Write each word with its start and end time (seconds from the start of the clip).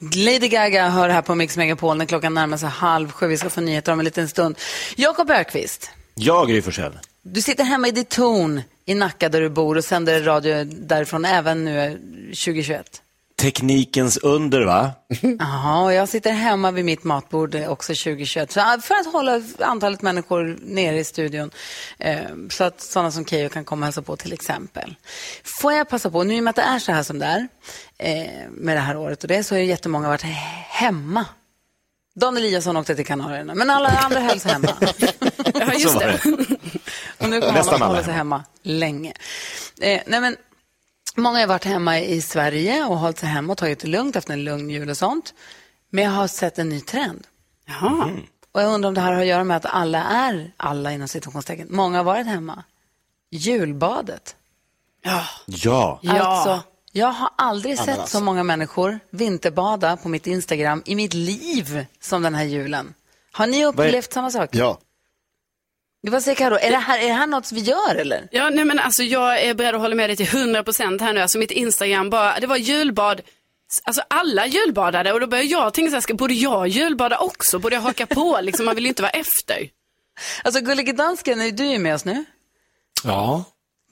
Lady 0.00 0.48
Gaga 0.48 0.88
hör 0.88 1.08
här 1.08 1.22
på 1.22 1.34
Mix 1.34 1.56
Megapol 1.56 1.96
när 1.96 2.06
klockan 2.06 2.34
närmar 2.34 2.56
sig 2.56 2.68
halv 2.68 3.10
sju. 3.12 3.26
Vi 3.26 3.38
ska 3.38 3.50
få 3.50 3.60
nyheter 3.60 3.92
om 3.92 3.98
en 3.98 4.04
liten 4.04 4.28
stund. 4.28 4.58
Jakob 4.96 5.30
Ökvist, 5.30 5.90
Jag, 6.14 6.48
Gry 6.48 6.62
Forssell. 6.62 6.98
du 7.22 7.42
sitter 7.42 7.64
hemma 7.64 7.88
i 7.88 7.90
ditt 7.90 8.08
torn 8.08 8.62
i 8.86 8.94
Nacka 8.94 9.28
där 9.28 9.40
du 9.40 9.48
bor 9.48 9.76
och 9.76 9.84
sänder 9.84 10.22
radio 10.22 10.64
därifrån 10.64 11.24
även 11.24 11.64
nu 11.64 11.98
2021. 12.28 13.02
Teknikens 13.40 14.16
under, 14.16 14.60
va? 14.60 14.90
Jaha, 15.38 15.82
och 15.84 15.92
jag 15.92 16.08
sitter 16.08 16.32
hemma 16.32 16.70
vid 16.70 16.84
mitt 16.84 17.04
matbord 17.04 17.54
också 17.54 17.92
2021. 17.94 18.52
Så 18.52 18.60
ah, 18.60 18.78
för 18.82 18.94
att 18.94 19.06
hålla 19.12 19.42
antalet 19.58 20.02
människor 20.02 20.58
nere 20.62 20.98
i 20.98 21.04
studion. 21.04 21.50
Eh, 21.98 22.18
så 22.50 22.64
att 22.64 22.80
sådana 22.80 23.10
som 23.10 23.24
Keyyo 23.26 23.48
kan 23.48 23.64
komma 23.64 23.80
och 23.80 23.84
hälsa 23.84 24.02
på 24.02 24.16
till 24.16 24.32
exempel. 24.32 24.94
Får 25.44 25.72
jag 25.72 25.88
passa 25.88 26.10
på, 26.10 26.22
nu 26.24 26.36
i 26.36 26.40
och 26.40 26.44
med 26.44 26.50
att 26.50 26.56
det 26.56 26.62
är 26.62 26.78
så 26.78 26.92
här 26.92 27.02
som 27.02 27.18
det 27.18 27.26
är 27.26 27.38
eh, 27.38 27.46
med 28.50 28.76
det 28.76 28.80
här 28.80 28.96
året 28.96 29.22
och 29.22 29.28
det 29.28 29.44
så 29.44 29.54
har 29.54 29.60
ju 29.60 29.66
jättemånga 29.66 30.08
varit 30.08 30.22
hemma. 30.68 31.24
Dan 32.14 32.36
Eliasson 32.36 32.76
åkte 32.76 32.94
till 32.94 33.06
Kanarierna, 33.06 33.54
men 33.54 33.70
alla 33.70 33.88
andra 33.88 34.20
höll 34.20 34.40
sig 34.40 34.52
hemma. 34.52 34.68
Ja, 35.54 35.74
just 35.74 35.98
det. 35.98 36.20
Och 37.18 37.28
nu 37.30 37.40
kommer 37.40 37.58
alla 37.58 37.86
hålla 37.86 38.04
sig 38.04 38.14
hemma 38.14 38.44
länge. 38.62 39.12
Eh, 39.80 40.00
nej 40.06 40.20
men, 40.20 40.36
många 41.16 41.38
har 41.38 41.46
varit 41.46 41.64
hemma 41.64 42.00
i 42.00 42.22
Sverige 42.22 42.84
och 42.84 42.98
hållit 42.98 43.18
sig 43.18 43.28
hemma 43.28 43.52
och 43.52 43.58
tagit 43.58 43.78
det 43.80 43.88
lugnt 43.88 44.16
efter 44.16 44.32
en 44.32 44.44
lugn 44.44 44.70
jul 44.70 44.90
och 44.90 44.96
sånt. 44.96 45.34
Men 45.90 46.04
jag 46.04 46.10
har 46.10 46.28
sett 46.28 46.58
en 46.58 46.68
ny 46.68 46.80
trend. 46.80 47.26
Jaha. 47.66 48.10
Och 48.52 48.62
jag 48.62 48.72
undrar 48.74 48.88
om 48.88 48.94
det 48.94 49.00
här 49.00 49.12
har 49.12 49.20
att 49.20 49.26
göra 49.26 49.44
med 49.44 49.56
att 49.56 49.66
alla 49.66 50.04
är, 50.04 50.52
alla 50.56 50.92
inom 50.92 51.08
situationstecken, 51.08 51.68
många 51.70 51.98
har 51.98 52.04
varit 52.04 52.26
hemma. 52.26 52.64
Julbadet. 53.30 54.36
Ja. 55.02 55.24
Ja. 55.46 55.98
Ja. 56.02 56.22
Alltså, 56.22 56.62
jag 56.92 57.06
har 57.06 57.30
aldrig 57.36 57.76
men 57.76 57.86
sett 57.86 57.98
alltså. 57.98 58.18
så 58.18 58.24
många 58.24 58.42
människor 58.42 59.00
vinterbada 59.10 59.96
på 59.96 60.08
mitt 60.08 60.26
Instagram 60.26 60.82
i 60.86 60.94
mitt 60.94 61.14
liv 61.14 61.86
som 62.00 62.22
den 62.22 62.34
här 62.34 62.44
julen. 62.44 62.94
Har 63.32 63.46
ni 63.46 63.66
upplevt 63.66 64.12
samma 64.12 64.30
sak? 64.30 64.50
Ja. 64.52 64.78
Vad 66.00 66.22
säger 66.22 66.36
Karo? 66.36 66.54
Är 66.54 66.70
det 66.70 66.76
här, 66.76 66.98
är 66.98 67.06
det 67.06 67.12
här 67.12 67.26
något 67.26 67.52
vi 67.52 67.60
gör 67.60 67.94
eller? 67.94 68.28
Ja, 68.30 68.50
nej 68.50 68.64
men 68.64 68.78
alltså 68.78 69.02
jag 69.02 69.42
är 69.42 69.54
beredd 69.54 69.74
att 69.74 69.80
hålla 69.80 69.94
med 69.94 70.10
dig 70.10 70.16
till 70.16 70.26
100% 70.26 71.00
här 71.00 71.12
nu. 71.12 71.20
Alltså 71.20 71.38
mitt 71.38 71.50
Instagram 71.50 72.10
bara, 72.10 72.40
det 72.40 72.46
var 72.46 72.56
julbad. 72.56 73.20
Alltså 73.84 74.02
alla 74.08 74.46
julbadade 74.46 75.12
och 75.12 75.20
då 75.20 75.26
började 75.26 75.48
jag 75.48 75.74
tänka 75.74 75.90
så 75.90 75.96
här, 75.96 76.00
ska, 76.00 76.14
borde 76.14 76.34
jag 76.34 76.68
julbada 76.68 77.18
också? 77.18 77.58
Borde 77.58 77.74
jag 77.74 77.82
haka 77.82 78.06
på? 78.06 78.38
Liksom, 78.42 78.66
man 78.66 78.74
vill 78.74 78.84
ju 78.84 78.88
inte 78.88 79.02
vara 79.02 79.12
efter. 79.12 79.70
Alltså 80.44 80.60
Gullige 80.60 80.92
Dansken, 80.92 81.40
är 81.40 81.50
du 81.50 81.66
är 81.66 81.78
med 81.78 81.94
oss 81.94 82.04
nu? 82.04 82.24
Ja, 83.04 83.44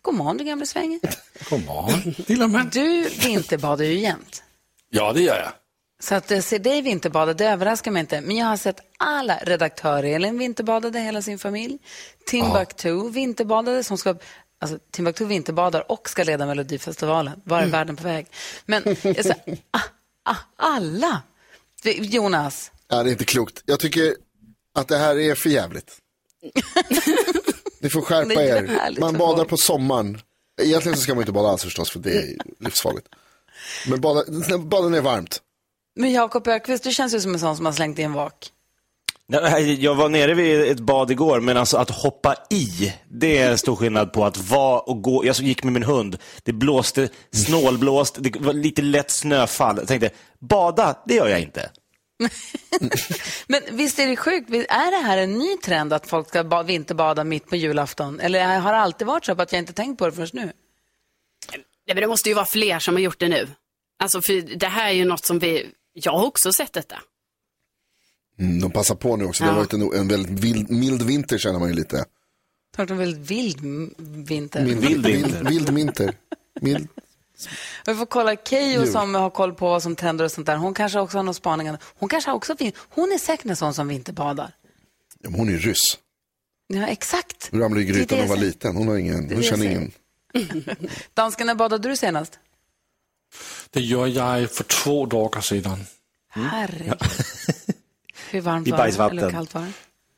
God 0.06 0.14
morgon 0.14 0.36
du 0.36 0.44
gamle 0.44 0.66
svänge. 0.66 1.00
god 1.50 1.64
morgon 1.64 2.14
lilla 2.16 2.48
man. 2.48 2.70
Du 2.72 3.08
vinterbadar 3.08 3.84
ju 3.84 3.98
jämt. 3.98 4.42
Ja, 4.90 5.12
det 5.12 5.20
gör 5.20 5.36
jag. 5.36 5.52
Så 6.00 6.14
att 6.14 6.30
jag 6.30 6.44
ser 6.44 6.58
dig 6.58 6.82
vinterbada, 6.82 7.34
det 7.34 7.46
överraskar 7.46 7.90
mig 7.90 8.00
inte. 8.00 8.20
Men 8.20 8.36
jag 8.36 8.46
har 8.46 8.56
sett 8.56 8.80
alla 8.98 9.38
redaktörer, 9.38 10.04
Elin 10.04 10.38
vinterbadade 10.38 11.00
hela 11.00 11.22
sin 11.22 11.38
familj. 11.38 11.78
Timbuktu 12.26 13.10
vinterbadade, 13.10 13.84
som 13.84 13.98
ska, 13.98 14.16
alltså 14.60 14.78
Timbuktu 14.90 15.24
vinterbadar 15.24 15.92
och 15.92 16.08
ska 16.08 16.24
leda 16.24 16.46
Melodifestivalen. 16.46 17.40
Var 17.44 17.62
är 17.62 17.66
världen 17.66 17.96
på 17.96 18.02
väg? 18.02 18.26
Men 18.66 18.82
jag 18.86 19.24
säger, 19.24 19.36
ah, 19.70 19.80
ah, 20.24 20.36
alla. 20.56 21.22
Jonas, 21.84 22.72
ja, 22.88 23.02
det 23.02 23.10
är 23.10 23.12
inte 23.12 23.24
klokt. 23.24 23.62
Jag 23.64 23.80
tycker 23.80 24.14
att 24.74 24.88
det 24.88 24.98
här 24.98 25.18
är 25.18 25.34
för 25.34 25.50
jävligt. 25.50 25.98
Ni 27.86 27.90
får 27.90 28.02
skärpa 28.02 28.42
er. 28.42 29.00
Man 29.00 29.18
badar 29.18 29.44
på 29.44 29.56
sommaren. 29.56 30.20
Egentligen 30.62 30.96
så 30.96 31.02
ska 31.02 31.14
man 31.14 31.22
inte 31.22 31.32
bada 31.32 31.48
alls 31.48 31.62
förstås, 31.62 31.90
för 31.90 31.98
det 31.98 32.10
är 32.10 32.36
livsfarligt. 32.60 33.06
Men 33.88 34.00
bada, 34.00 34.24
bada 34.58 34.96
är 34.96 35.00
varmt. 35.00 35.40
men 35.96 36.12
Jakob 36.12 36.48
Ökvist, 36.48 36.84
du 36.84 36.90
känns 36.90 37.14
ju 37.14 37.20
som 37.20 37.34
en 37.34 37.40
sån 37.40 37.56
som 37.56 37.66
har 37.66 37.72
slängt 37.72 37.98
i 37.98 38.02
en 38.02 38.12
vak. 38.12 38.50
Nej, 39.28 39.84
Jag 39.84 39.94
var 39.94 40.08
nere 40.08 40.34
vid 40.34 40.60
ett 40.60 40.80
bad 40.80 41.10
igår, 41.10 41.40
men 41.40 41.56
alltså 41.56 41.76
att 41.76 41.90
hoppa 41.90 42.34
i, 42.50 42.92
det 43.08 43.38
är 43.38 43.56
stor 43.56 43.76
skillnad 43.76 44.12
på 44.12 44.24
att 44.24 44.36
vara 44.36 44.80
och 44.80 45.02
gå. 45.02 45.24
Jag 45.26 45.36
gick 45.36 45.64
med 45.64 45.72
min 45.72 45.82
hund, 45.82 46.18
det 46.42 46.52
blåste, 46.52 47.08
snålblåst, 47.32 48.16
det 48.20 48.36
var 48.40 48.52
lite 48.52 48.82
lätt 48.82 49.10
snöfall. 49.10 49.76
Jag 49.76 49.88
tänkte, 49.88 50.10
bada, 50.40 51.02
det 51.06 51.14
gör 51.14 51.28
jag 51.28 51.40
inte. 51.40 51.70
Men 53.46 53.62
visst 53.70 53.98
är 53.98 54.06
det 54.06 54.16
sjukt, 54.16 54.50
är 54.50 54.90
det 55.00 55.06
här 55.06 55.18
en 55.18 55.32
ny 55.38 55.56
trend 55.56 55.92
att 55.92 56.06
folk 56.08 56.28
ska 56.28 56.44
ba- 56.44 56.62
vinterbada 56.62 57.24
mitt 57.24 57.46
på 57.46 57.56
julafton? 57.56 58.20
Eller 58.20 58.58
har 58.58 58.72
det 58.72 58.78
alltid 58.78 59.06
varit 59.06 59.24
så 59.24 59.32
att 59.32 59.52
jag 59.52 59.58
inte 59.58 59.72
tänkt 59.72 59.98
på 59.98 60.06
det 60.06 60.12
förrän 60.12 60.28
nu? 60.32 60.44
Nej, 61.52 61.64
men 61.86 61.96
det 61.96 62.06
måste 62.06 62.28
ju 62.28 62.34
vara 62.34 62.44
fler 62.46 62.78
som 62.78 62.94
har 62.94 63.00
gjort 63.00 63.20
det 63.20 63.28
nu. 63.28 63.48
Alltså 63.98 64.20
för 64.22 64.56
det 64.56 64.66
här 64.66 64.88
är 64.88 64.92
ju 64.92 65.04
något 65.04 65.24
som 65.24 65.38
vi, 65.38 65.70
jag 65.92 66.12
har 66.12 66.26
också 66.26 66.52
sett 66.52 66.72
detta. 66.72 66.96
Mm, 68.38 68.60
de 68.60 68.70
passar 68.70 68.94
på 68.94 69.16
nu 69.16 69.24
också. 69.24 69.44
Det 69.44 69.50
har 69.50 69.56
varit 69.56 69.72
en, 69.72 69.92
en 69.94 70.08
väldigt 70.08 70.44
vild, 70.44 70.70
mild 70.70 71.02
vinter 71.02 71.38
känner 71.38 71.58
man 71.58 71.68
ju 71.68 71.74
lite. 71.74 72.04
Klart 72.74 72.90
en 72.90 72.98
väldigt 72.98 73.30
vild 73.30 73.58
vinter. 74.28 74.64
Mild, 74.64 74.80
Vild 74.80 75.06
vinter. 75.06 75.44
Vild 75.44 75.70
vinter. 75.70 76.14
Mild. 76.60 76.88
Vi 77.86 77.94
får 77.94 78.06
kolla 78.06 78.36
Keyyo 78.36 78.86
som 78.86 79.14
har 79.14 79.30
koll 79.30 79.54
på 79.54 79.68
vad 79.68 79.82
som 79.82 79.96
trender 79.96 80.24
och 80.24 80.32
sånt 80.32 80.46
där. 80.46 80.56
Hon 80.56 80.74
kanske 80.74 80.98
också 81.00 81.18
har 81.18 81.22
någon 81.22 81.34
spaning. 81.34 81.76
Hon 81.98 82.08
kanske 82.08 82.30
också 82.32 82.54
vin- 82.54 82.72
Hon 82.78 83.12
är 83.12 83.18
säkert 83.18 83.46
en 83.46 83.56
sån 83.56 83.74
som 83.74 83.88
vinterbadar. 83.88 84.52
Ja, 85.22 85.30
men 85.30 85.40
hon 85.40 85.48
är 85.54 85.58
ryss. 85.58 85.98
Ja, 86.66 86.86
exakt. 86.86 87.48
Hon 87.50 87.60
ramlade 87.60 87.82
i 87.82 87.84
Det 87.86 87.92
grytan 87.92 88.06
det 88.18 88.22
när 88.22 88.28
hon 88.28 88.36
var 88.38 88.44
liten. 88.46 88.76
Hon, 88.76 88.88
har 88.88 88.96
ingen, 88.96 89.28
det 89.28 89.34
hon 89.34 89.42
känner 89.42 89.66
ingen. 89.66 89.92
Dansken, 91.14 91.46
när 91.46 91.54
badade 91.54 91.88
du 91.88 91.96
senast? 91.96 92.38
Det 93.70 93.80
gör 93.80 94.06
jag 94.06 94.50
för 94.50 94.64
två 94.64 95.06
dagar 95.06 95.40
sedan. 95.40 95.86
Herregud. 96.28 96.94
Hur 98.30 98.40
varmt 98.40 98.68
I 98.68 98.70
var 98.70 98.78
det? 98.88 99.10
Eller 99.10 99.30
kallt 99.30 99.54
var 99.54 99.62
det? 99.62 99.72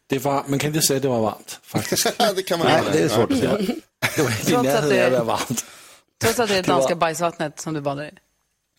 Det 0.06 0.18
var, 0.18 0.44
man 0.46 0.58
kan 0.58 0.68
inte 0.74 0.86
säga 0.86 0.96
att 0.96 1.02
det 1.02 1.08
var 1.08 1.20
varmt 1.20 1.60
faktiskt. 1.62 2.18
det 2.36 2.42
kan 2.42 2.58
man 2.58 2.68
Nej, 2.68 2.82
det 2.92 2.98
är 2.98 3.08
svårt 3.08 3.32
att 3.32 3.38
säga. 3.38 3.56
Det 4.16 4.22
var 4.22 4.30
inte 4.30 4.52
i 4.52 4.54
närheten 4.56 4.88
det- 4.88 5.06
av 5.06 5.06
att 5.06 5.12
vara 5.12 5.24
varmt. 5.24 5.64
Trots 6.20 6.38
att 6.40 6.48
det 6.48 6.56
är 6.58 6.62
Det 6.62 6.68
var- 6.68 6.76
danska 6.78 6.96
bajsvattnet 6.96 7.60
som 7.60 7.74
du 7.74 7.80
badar 7.80 8.04
i. 8.04 8.10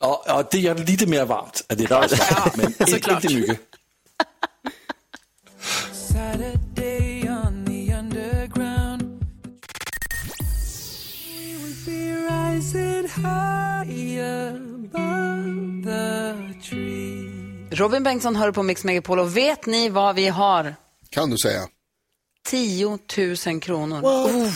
Ja, 0.02 0.24
ja, 0.28 0.48
det 0.52 0.60
gör 0.60 0.76
det 0.76 0.84
lite 0.84 1.08
mer 1.08 1.26
varmt. 1.26 1.66
Att 1.70 1.78
det 1.78 1.84
är 1.84 1.88
varmt, 1.88 2.56
men 2.56 2.66
inte, 2.66 2.86
såklart. 2.86 3.24
inte 3.24 3.36
mycket. 3.36 3.60
Robin 17.72 18.04
Bengtsson 18.04 18.36
hör 18.36 18.52
på 18.52 18.64
Mix 18.64 18.84
Megapol 18.84 19.20
och 19.20 19.38
vet 19.38 19.66
ni 19.66 19.90
vad 19.90 20.16
vi 20.16 20.28
har? 20.28 20.76
Kan 21.10 21.30
du 21.30 21.38
säga. 21.38 21.68
10 22.48 23.00
000 23.48 23.62
kronor. 23.62 24.02
Oh. 24.04 24.48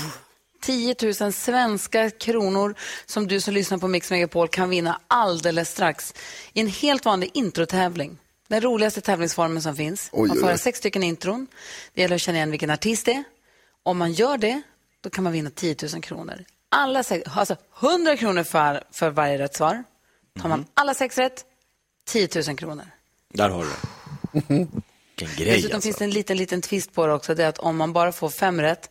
10 0.64 0.96
000 1.22 1.34
svenska 1.34 2.10
kronor 2.10 2.76
som 3.06 3.28
du 3.28 3.42
som 3.42 3.54
lyssnar 3.54 3.78
på 3.78 3.88
Mix 3.88 4.12
Megapol 4.12 4.48
kan 4.48 4.70
vinna 4.70 5.00
alldeles 5.08 5.70
strax 5.70 6.14
i 6.54 6.62
en 6.62 6.68
helt 6.68 7.06
vanlig 7.06 7.32
introtävling. 7.34 8.18
Den 8.48 8.62
roligaste 8.62 9.02
tävlingsformen 9.02 9.62
som 9.62 9.76
finns. 9.76 10.10
Oj, 10.12 10.28
man 10.28 10.38
får 10.38 10.46
höra 10.46 10.58
sex 10.58 10.80
stycken 10.80 11.04
intron. 11.04 11.48
Det 11.94 12.02
gäller 12.02 12.16
att 12.16 12.22
känna 12.22 12.38
igen 12.38 12.52
vilken 12.52 12.70
artist 12.70 13.06
det 13.06 13.12
är. 13.12 13.24
Om 13.84 13.98
man 13.98 14.14
gör 14.14 14.38
det, 14.38 14.62
då 15.02 15.10
kan 15.10 15.24
man 15.24 15.34
vinna 15.34 15.50
10 15.50 15.76
000 15.94 16.02
kronor. 16.02 16.46
Alla 16.70 17.04
sex, 17.04 17.30
alltså 17.36 17.56
100 17.82 18.18
kronor 18.18 18.44
för, 18.44 18.84
för 18.92 19.10
varje 19.10 19.38
rätt 19.38 19.56
svar. 19.56 19.84
Tar 20.42 20.50
man 20.50 20.66
alla 20.74 20.94
sex 20.94 21.18
rätt, 21.18 21.46
10 22.06 22.30
000 22.48 22.58
kronor. 22.58 22.86
Där 23.34 23.50
har 23.50 23.64
du 23.64 23.70
det. 23.70 24.48
Vilken 25.18 25.46
grej 25.46 25.56
Dessutom 25.56 25.76
alltså. 25.76 25.88
finns 25.88 25.98
det 25.98 26.04
en 26.04 26.12
liten, 26.12 26.38
liten 26.38 26.62
twist 26.62 26.94
på 26.94 27.08
det 27.08 27.14
också. 27.14 27.36
Det 27.36 27.44
är 27.44 27.48
att 27.48 27.60
om 27.60 27.78
man 27.78 27.94
bara 27.94 28.12
får 28.12 28.30
fem 28.30 28.62
rätt, 28.62 28.90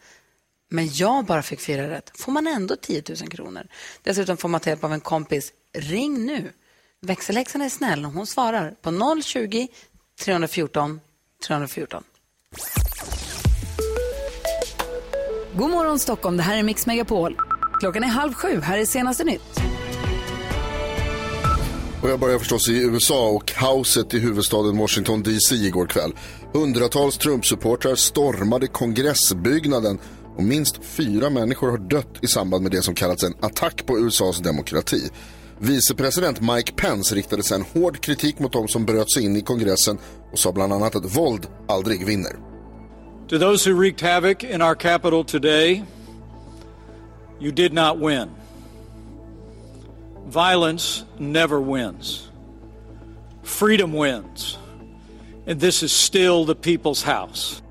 men 0.72 0.88
jag 0.92 1.24
bara 1.24 1.42
fick 1.42 1.60
fyra 1.60 1.90
rätt, 1.90 2.12
får 2.14 2.32
man 2.32 2.46
ändå 2.46 2.76
10 2.76 3.02
000 3.08 3.16
kronor. 3.16 3.66
Dessutom 4.02 4.36
får 4.36 4.48
man 4.48 4.60
ta 4.60 4.70
hjälp 4.70 4.84
av 4.84 4.92
en 4.92 5.00
kompis. 5.00 5.52
Ring 5.72 6.26
nu. 6.26 6.52
Växelläxan 7.00 7.62
är 7.62 7.68
snäll 7.68 8.04
och 8.04 8.12
hon 8.12 8.26
svarar 8.26 8.74
på 8.82 9.20
020 9.22 9.68
314 10.20 11.00
314. 11.46 12.04
God 15.56 15.70
morgon 15.70 15.98
Stockholm, 15.98 16.36
det 16.36 16.42
här 16.42 16.56
är 16.56 16.62
Mix 16.62 16.86
Megapol. 16.86 17.36
Klockan 17.80 18.04
är 18.04 18.08
halv 18.08 18.32
sju, 18.32 18.60
här 18.60 18.78
är 18.78 18.86
senaste 18.86 19.24
nytt. 19.24 19.60
Och 22.02 22.10
jag 22.10 22.20
börjar 22.20 22.38
förstås 22.38 22.68
i 22.68 22.82
USA 22.82 23.28
och 23.28 23.46
kaoset 23.46 24.14
i 24.14 24.18
huvudstaden 24.18 24.78
Washington 24.78 25.22
DC 25.22 25.54
igår 25.54 25.86
kväll. 25.86 26.12
Hundratals 26.52 27.18
Trump-supportrar 27.18 27.94
stormade 27.94 28.66
kongressbyggnaden 28.66 29.98
och 30.36 30.42
minst 30.42 30.84
fyra 30.84 31.30
människor 31.30 31.70
har 31.70 31.78
dött 31.78 32.18
i 32.22 32.26
samband 32.26 32.62
med 32.62 32.72
det 32.72 32.82
som 32.82 32.94
kallats 32.94 33.24
en 33.24 33.34
attack 33.40 33.86
på 33.86 33.98
USAs 33.98 34.38
demokrati. 34.38 35.10
Vicepresident 35.58 36.40
Mike 36.40 36.72
Pence 36.72 37.14
riktade 37.14 37.42
sedan 37.42 37.64
hård 37.74 38.00
kritik 38.00 38.38
mot 38.38 38.52
dem 38.52 38.68
som 38.68 38.84
bröt 38.84 39.12
sig 39.12 39.24
in 39.24 39.36
i 39.36 39.40
kongressen 39.40 39.98
och 40.32 40.38
sa 40.38 40.52
bland 40.52 40.72
annat 40.72 40.96
att 40.96 41.16
våld 41.16 41.46
aldrig 41.68 42.06
vinner. 42.06 42.36
To 43.28 43.38
those 43.38 43.70
who 43.70 43.80
wreaked 43.80 44.00
havoc 44.00 44.44
in 44.44 44.62
our 44.62 44.74
capital 44.74 45.24
today, 45.24 45.84
you 47.40 47.52
did 47.52 47.72
not 47.72 47.98
win. 47.98 48.28
Violence 50.28 51.04
never 51.18 51.60
wins. 51.60 52.28
Freedom 53.42 53.92
wins. 53.92 54.58
And 55.46 55.60
this 55.60 55.82
is 55.82 55.92
still 55.92 56.44
the 56.44 56.54
people's 56.54 57.02
house. 57.02 57.62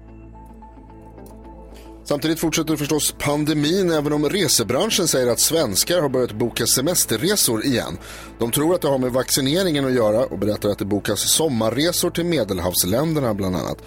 Samtidigt 2.12 2.40
fortsätter 2.40 2.76
förstås 2.76 3.16
pandemin 3.20 3.92
även 3.92 4.14
om 4.14 4.30
resebranschen 4.30 5.08
säger 5.08 5.28
att 5.28 5.40
svenskar 5.40 6.02
har 6.02 6.10
börjat 6.10 6.32
boka 6.32 6.66
semesterresor 6.66 7.66
igen. 7.66 7.98
De 8.40 8.52
tror 8.52 8.76
att 8.76 8.82
det 8.82 8.88
har 8.88 8.98
med 8.98 9.12
vaccineringen 9.12 9.86
att 9.86 9.94
göra 9.94 10.26
och 10.26 10.40
berättar 10.40 10.70
att 10.70 10.80
det 10.80 10.86
bokas 10.86 11.20
sommarresor 11.20 12.10
till 12.10 12.26
medelhavsländerna 12.26 13.34
bland 13.34 13.56
annat. 13.56 13.78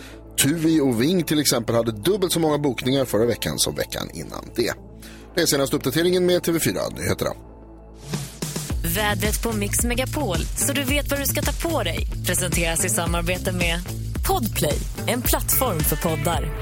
Tuvi 0.43 0.81
och 0.81 1.03
Ving 1.03 1.23
till 1.23 1.39
exempel 1.39 1.75
hade 1.75 1.93
dubbelt 1.93 2.33
så 2.33 2.41
många 2.41 2.59
bokningar 2.59 3.05
förra 3.05 3.27
veckan 3.27 3.59
som 3.59 3.75
veckan 3.75 4.11
innan 4.15 4.51
det. 4.57 4.73
Det 5.35 5.43
är 5.43 5.47
senaste 5.47 5.77
uppdateringen 5.77 6.27
med 6.27 6.43
TV4 6.43 6.99
Nyheterna. 6.99 7.31
Vädret 8.97 9.43
på 9.43 9.53
Mix 9.53 9.85
Megapol, 9.85 10.39
så 10.57 10.73
du 10.73 10.83
vet 10.83 11.11
vad 11.11 11.21
du 11.21 11.27
ska 11.27 11.43
ta 11.43 11.69
på 11.69 11.83
dig. 11.83 12.07
Presenteras 12.27 12.85
i 12.85 12.89
samarbete 12.89 13.53
med 13.53 13.79
Podplay, 14.29 14.79
en 15.07 15.23
plattform 15.23 15.81
för 15.81 15.97
poddar. 15.97 16.53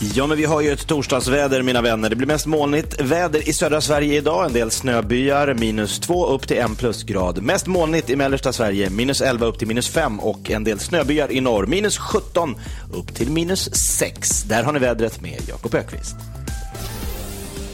Ja, 0.00 0.26
men 0.26 0.36
vi 0.36 0.44
har 0.44 0.60
ju 0.60 0.72
ett 0.72 0.86
torsdagsväder, 0.86 1.62
mina 1.62 1.82
vänner. 1.82 2.10
Det 2.10 2.16
blir 2.16 2.26
mest 2.26 2.46
molnigt 2.46 3.00
väder 3.00 3.48
i 3.48 3.52
södra 3.52 3.80
Sverige 3.80 4.16
idag. 4.16 4.46
En 4.46 4.52
del 4.52 4.70
snöbyar, 4.70 5.54
minus 5.54 6.00
2 6.00 6.26
upp 6.26 6.48
till 6.48 6.56
1 6.56 6.78
plusgrad. 6.78 7.42
Mest 7.42 7.66
molnigt 7.66 8.10
i 8.10 8.16
mellersta 8.16 8.52
Sverige, 8.52 8.90
minus 8.90 9.20
11 9.20 9.46
upp 9.46 9.58
till 9.58 9.68
minus 9.68 9.88
5 9.88 10.20
och 10.20 10.50
en 10.50 10.64
del 10.64 10.80
snöbyar 10.80 11.32
i 11.32 11.40
norr, 11.40 11.66
minus 11.66 11.98
17 11.98 12.56
upp 12.92 13.14
till 13.14 13.30
minus 13.30 13.74
6. 13.74 14.42
Där 14.42 14.62
har 14.62 14.72
ni 14.72 14.78
vädret 14.78 15.20
med 15.20 15.40
Jakob 15.48 15.74
Ökvist. 15.74 16.16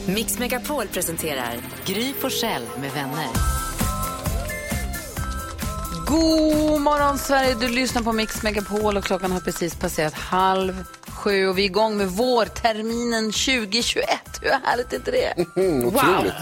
Mix 0.05 0.39
Megapol 0.39 0.87
presenterar 0.87 1.55
Gry 1.85 2.13
Forssell 2.21 2.63
med 2.81 2.91
vänner. 2.91 3.27
God 6.07 6.81
morgon, 6.81 7.17
Sverige! 7.17 7.55
Du 7.59 7.69
lyssnar 7.69 8.01
på 8.01 8.13
Mix 8.13 8.43
Megapol 8.43 8.97
och 8.97 9.03
klockan 9.03 9.31
har 9.31 9.39
precis 9.39 9.75
passerat 9.75 10.13
halv 10.13 10.83
sju 11.21 11.47
och 11.47 11.57
vi 11.57 11.61
är 11.61 11.65
igång 11.65 11.97
med 11.97 12.07
vårterminen 12.07 13.25
2021. 13.25 14.05
Hur 14.41 14.49
härligt 14.49 14.93
är 14.93 14.97
inte 14.97 15.11
det? 15.11 15.45
Otroligt. 15.85 16.33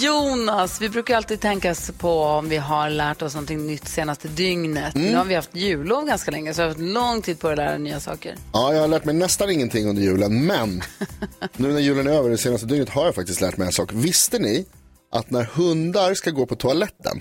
Jonas, 0.00 0.80
vi 0.80 0.88
brukar 0.88 1.16
alltid 1.16 1.40
tänka 1.40 1.74
på 1.98 2.22
om 2.22 2.48
vi 2.48 2.56
har 2.56 2.90
lärt 2.90 3.22
oss 3.22 3.34
någonting 3.34 3.66
nytt 3.66 3.88
senaste 3.88 4.28
dygnet. 4.28 4.94
Nu 4.94 5.16
har 5.16 5.24
vi 5.24 5.34
haft 5.34 5.56
jullov 5.56 6.06
ganska 6.06 6.30
länge 6.30 6.54
så 6.54 6.62
vi 6.62 6.62
har 6.62 6.68
haft 6.68 6.80
lång 6.80 7.22
tid 7.22 7.38
på 7.40 7.48
att 7.48 7.56
lära 7.56 7.78
nya 7.78 8.00
saker. 8.00 8.36
Ja, 8.52 8.74
jag 8.74 8.80
har 8.80 8.88
lärt 8.88 9.04
mig 9.04 9.14
nästan 9.14 9.50
ingenting 9.50 9.88
under 9.88 10.02
julen, 10.02 10.46
men 10.46 10.82
nu 11.56 11.72
när 11.72 11.80
julen 11.80 12.06
är 12.06 12.10
över 12.10 12.30
det 12.30 12.38
senaste 12.38 12.66
dygnet 12.66 12.88
har 12.88 13.04
jag 13.04 13.14
faktiskt 13.14 13.40
lärt 13.40 13.56
mig 13.56 13.66
en 13.66 13.72
sak. 13.72 13.90
Visste 13.92 14.38
ni 14.38 14.66
att 15.12 15.30
när 15.30 15.44
hundar 15.44 16.14
ska 16.14 16.30
gå 16.30 16.46
på 16.46 16.56
toaletten, 16.56 17.20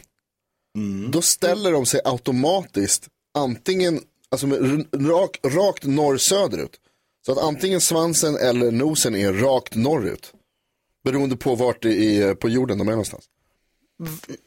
då 1.12 1.22
ställer 1.22 1.72
de 1.72 1.86
sig 1.86 2.02
automatiskt 2.06 3.08
antingen, 3.38 4.02
alltså 4.32 4.48
rak, 4.94 5.40
rakt 5.44 5.84
norr-söderut. 5.84 6.80
Så 7.26 7.32
att 7.32 7.38
antingen 7.38 7.82
svansen 7.82 8.36
eller 8.36 8.72
nosen 8.72 9.16
är 9.16 9.34
rakt 9.34 9.76
norrut. 9.76 10.34
Beroende 11.04 11.38
på 11.38 11.56
vart 11.56 11.86
i, 11.86 12.36
på 12.40 12.50
jorden 12.50 12.78
de 12.78 12.88
är 12.88 12.92
någonstans. 12.92 13.26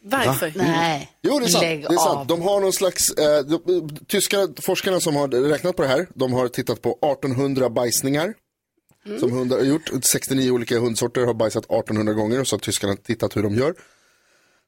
Varför? 0.03 0.53
Nej, 0.57 1.11
Jo, 1.23 1.39
det 1.39 1.45
är 1.45 1.49
sant. 1.49 1.63
lägg 1.63 1.81
Det 1.81 1.95
är 1.95 1.99
sant. 1.99 2.19
av. 2.19 2.27
De 2.27 2.43
har 2.43 2.61
någon 2.61 2.73
slags, 2.73 3.11
eh, 3.11 3.45
de, 3.45 3.89
tyska 4.07 4.49
forskarna 4.61 5.01
som 5.01 5.17
har 5.17 5.29
räknat 5.29 5.77
på 5.77 5.83
det 5.83 5.89
här, 5.89 6.07
de 6.15 6.33
har 6.33 6.49
tittat 6.49 6.83
på 6.83 6.99
1800 7.03 7.71
bajsningar. 7.71 8.35
Som 9.21 9.33
hundar 9.33 9.57
har 9.57 9.65
gjort. 9.65 9.91
69 10.13 10.51
olika 10.51 10.79
hundsorter 10.79 11.27
har 11.27 11.35
bajsat 11.35 11.65
1800 11.65 12.13
gånger 12.13 12.41
och 12.41 12.47
så 12.49 12.57
har 12.57 12.61
tyskarna 12.61 12.97
tittat 12.97 13.37
hur 13.37 13.43
de 13.43 13.55
gör. 13.55 13.75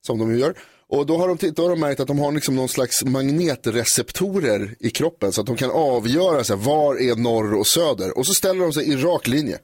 Som 0.07 0.19
de 0.19 0.39
gör. 0.39 0.55
Och 0.95 1.07
då 1.07 1.19
har 1.19 1.29
de, 1.29 1.51
då 1.51 1.63
har 1.63 1.71
de 1.71 1.81
märkt 1.81 2.01
att 2.01 2.07
de 2.07 2.19
har 2.19 2.33
liksom 2.33 2.57
någon 2.57 2.69
slags 2.69 3.05
magnetreceptorer 3.05 4.75
i 4.81 4.91
kroppen 4.91 5.33
så 5.33 5.41
att 5.41 5.47
de 5.47 5.57
kan 5.57 5.71
avgöra 5.71 6.45
så 6.45 6.57
här, 6.57 6.63
var 6.65 7.01
är 7.01 7.17
norr 7.17 7.55
och 7.55 7.67
söder. 7.67 8.19
Och 8.19 8.27
så 8.27 8.35
ställer 8.35 8.61
de 8.61 8.73
sig 8.73 8.89
i 8.89 8.97
rak 8.97 9.27
linje 9.27 9.59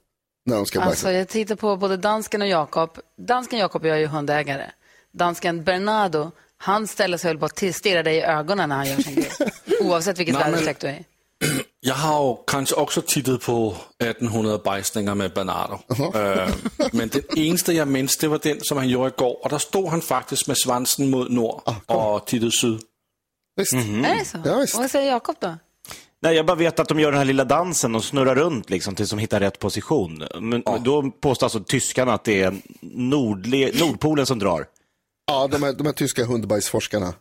när 0.46 0.56
de 0.56 0.66
ska 0.66 0.78
bajsa. 0.78 0.90
Alltså, 0.90 1.12
jag 1.12 1.28
tittar 1.28 1.56
på 1.56 1.76
både 1.76 1.96
dansken 1.96 2.42
och 2.42 2.48
Jakob. 2.48 2.98
Dansken 3.26 3.58
Jakob 3.58 3.86
jag 3.86 3.96
är 3.96 4.00
ju 4.00 4.06
hundägare. 4.06 4.70
Dansken 5.12 5.64
Bernardo, 5.64 6.30
han 6.56 6.86
ställer 6.86 7.18
sig 7.18 7.28
väl 7.28 7.38
bara 7.38 7.72
stirrar 7.72 8.02
dig 8.02 8.16
i 8.16 8.22
ögonen 8.22 8.68
när 8.68 8.76
han 8.76 8.88
gör 8.88 8.96
sin 8.96 9.14
grej. 9.14 9.30
Oavsett 9.80 10.18
vilket 10.18 10.34
väderstreck 10.34 10.80
du 10.80 10.86
är 10.86 10.92
i. 10.92 11.04
Jag 11.80 11.94
har 11.94 12.30
ju 12.30 12.36
kanske 12.46 12.74
också 12.74 13.02
tittat 13.02 13.40
på 13.42 13.74
1800 13.98 14.58
bajsningar 14.64 15.14
med 15.14 15.32
Bernardo. 15.34 15.78
Øh, 16.14 16.48
men 16.92 17.08
den 17.08 17.22
eneste 17.38 17.72
jag 17.72 17.88
minns, 17.88 18.16
det 18.16 18.28
var 18.28 18.38
den 18.42 18.58
som 18.60 18.78
han 18.78 18.88
gjorde 18.88 19.08
igår. 19.08 19.44
Och 19.44 19.50
där 19.50 19.58
stod 19.58 19.88
han 19.88 20.00
faktiskt 20.00 20.46
med 20.48 20.58
svansen 20.58 21.10
mot 21.10 21.28
nord 21.30 21.60
och 21.86 22.26
tittade 22.26 22.52
syd. 22.52 22.80
Visst. 23.56 23.72
Är 23.74 24.18
det 24.18 24.24
så? 24.24 24.38
Ja, 24.44 24.58
visst. 24.58 24.74
Och 24.74 24.80
vad 24.80 24.90
säger 24.90 25.10
Jakob 25.12 25.36
då? 25.40 25.56
Nej, 26.22 26.36
jag 26.36 26.46
bara 26.46 26.56
vet 26.56 26.80
att 26.80 26.88
de 26.88 27.00
gör 27.00 27.10
den 27.10 27.18
här 27.18 27.24
lilla 27.24 27.44
dansen 27.44 27.94
och 27.94 28.04
snurrar 28.04 28.34
runt 28.34 28.70
liksom, 28.70 28.94
tills 28.94 29.10
de 29.10 29.18
hittar 29.18 29.40
rätt 29.40 29.58
position. 29.58 30.24
Men 30.40 30.62
då 30.84 31.10
påstår 31.10 31.46
alltså 31.46 31.60
tyskarna 31.60 32.12
att 32.14 32.24
det 32.24 32.42
är 32.42 32.54
Nordle 32.80 33.72
Nordpolen 33.80 34.26
som 34.26 34.38
drar. 34.38 34.66
Ja, 35.26 35.48
de 35.48 35.62
här, 35.62 35.72
de 35.72 35.86
här 35.86 35.92
tyska 35.92 36.24
hundbajsforskarna. 36.24 37.14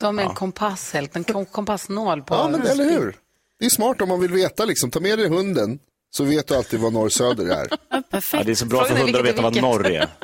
De 0.00 0.18
är 0.18 0.22
en 0.22 0.34
kompass, 0.34 0.92
helt, 0.92 1.16
en 1.16 1.24
kom- 1.24 1.46
kompassnål 1.46 2.22
på... 2.22 2.34
Ja, 2.34 2.48
men 2.48 2.62
eller 2.62 2.84
hur? 2.84 3.16
Det 3.58 3.64
är 3.66 3.70
smart 3.70 4.00
om 4.00 4.08
man 4.08 4.20
vill 4.20 4.32
veta 4.32 4.64
liksom. 4.64 4.90
Ta 4.90 5.00
med 5.00 5.18
dig 5.18 5.28
hunden 5.28 5.78
så 6.10 6.24
vet 6.24 6.46
du 6.48 6.54
alltid 6.56 6.80
vad 6.80 6.92
norr-söder 6.92 7.46
är. 7.48 7.66
Ja, 7.70 7.76
Ja, 7.90 8.02
perfekt. 8.10 8.46
det 8.46 8.52
är 8.52 8.54
så 8.54 8.66
bra 8.66 8.78
för 8.84 8.86
Frågan 8.86 9.02
är 9.02 9.06
hundar 9.06 9.20
att 9.20 9.26
veta 9.26 9.42
vad 9.42 9.62
norr 9.62 9.86
är. 9.86 10.08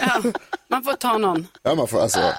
Ja, 0.00 0.22
man 0.68 0.84
får 0.84 0.92
ta 0.92 1.18
någon. 1.18 1.46
Ja, 1.62 1.74
man 1.74 1.88
får, 1.88 2.00
alltså, 2.00 2.32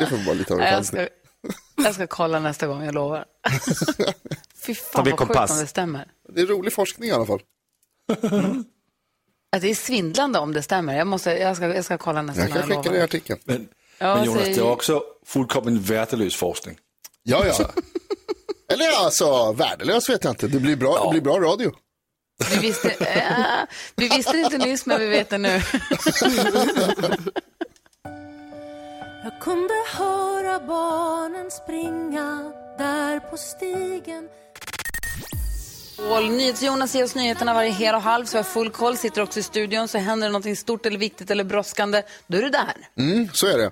det 0.00 0.06
får 0.06 0.16
vara 0.16 0.34
lite 0.34 0.54
av 0.54 0.60
en 0.60 0.66
jag, 0.66 0.74
chansning. 0.74 1.06
ska, 1.06 1.82
jag 1.84 1.94
ska 1.94 2.06
kolla 2.06 2.40
nästa 2.40 2.66
gång, 2.66 2.84
jag 2.84 2.94
lovar. 2.94 3.24
Fy 4.66 4.74
fan 4.74 4.90
vad 4.94 5.04
sjukt 5.04 5.16
kompass. 5.18 5.50
om 5.50 5.58
det 5.58 5.66
stämmer. 5.66 6.08
Det 6.34 6.40
är 6.40 6.46
rolig 6.46 6.72
forskning 6.72 7.08
i 7.08 7.12
alla 7.12 7.26
fall. 7.26 7.40
Att 9.56 9.62
det 9.62 9.70
är 9.70 9.74
svindlande 9.74 10.38
om 10.38 10.52
det 10.52 10.62
stämmer. 10.62 10.96
Jag, 10.98 11.06
måste, 11.06 11.30
jag, 11.30 11.56
ska, 11.56 11.74
jag 11.74 11.84
ska 11.84 11.98
kolla 11.98 12.22
nästa 12.22 12.42
Jag 12.42 12.50
gång, 12.52 12.60
kan 12.62 12.68
jag 12.70 12.78
skicka 12.78 12.82
lovar. 12.82 12.92
dig 12.92 13.02
artikeln. 13.04 13.40
Men, 13.44 13.68
Ja, 13.98 14.14
men 14.16 14.24
Jonas, 14.24 14.42
säg- 14.42 14.54
det 14.54 14.60
är 14.60 14.70
också 14.70 15.02
fullkomligt 15.26 15.82
värdelös 15.90 16.36
forskning. 16.36 16.78
Ja, 17.22 17.46
ja. 17.46 17.54
Eller 18.68 19.04
alltså, 19.04 19.52
värdelös 19.52 20.08
vet 20.08 20.24
jag 20.24 20.32
inte. 20.32 20.48
Det 20.48 20.58
blir 20.58 20.76
bra, 20.76 21.04
det 21.04 21.10
blir 21.10 21.20
bra 21.20 21.40
radio. 21.40 21.72
Vi 22.50 22.56
visste, 22.58 22.88
äh, 22.88 23.66
vi 23.96 24.08
visste 24.08 24.32
det 24.32 24.38
inte 24.38 24.58
nyss, 24.58 24.86
men 24.86 25.00
vi 25.00 25.06
vet 25.06 25.30
det 25.30 25.38
nu. 25.38 25.62
Jag 29.24 29.40
kunde 29.40 29.74
höra 29.96 30.60
barnen 30.60 31.50
springa 31.50 32.52
där 32.78 33.20
på 33.20 33.36
stigen 33.36 34.28
Och 36.10 36.24
NyhetsJonas 36.24 36.94
ger 36.94 37.04
oss 37.04 37.14
nyheterna 37.14 37.54
varje 37.54 37.70
hel 37.70 37.94
och 37.94 38.02
halv, 38.02 38.24
så 38.24 38.32
vi 38.32 38.36
har 38.36 38.44
full 38.44 38.70
koll. 38.70 38.96
Sitter 38.96 39.22
också 39.22 39.40
i 39.40 39.42
studion, 39.42 39.88
så 39.88 39.98
händer 39.98 40.28
det 40.28 40.32
något 40.32 40.58
stort 40.58 40.86
eller 40.86 40.98
viktigt 40.98 41.30
eller 41.30 41.44
brådskande, 41.44 42.02
då 42.26 42.38
är 42.38 42.42
du 42.42 42.50
där. 42.50 42.74
Mm, 42.98 43.28
så 43.32 43.46
är 43.46 43.58
det. 43.58 43.70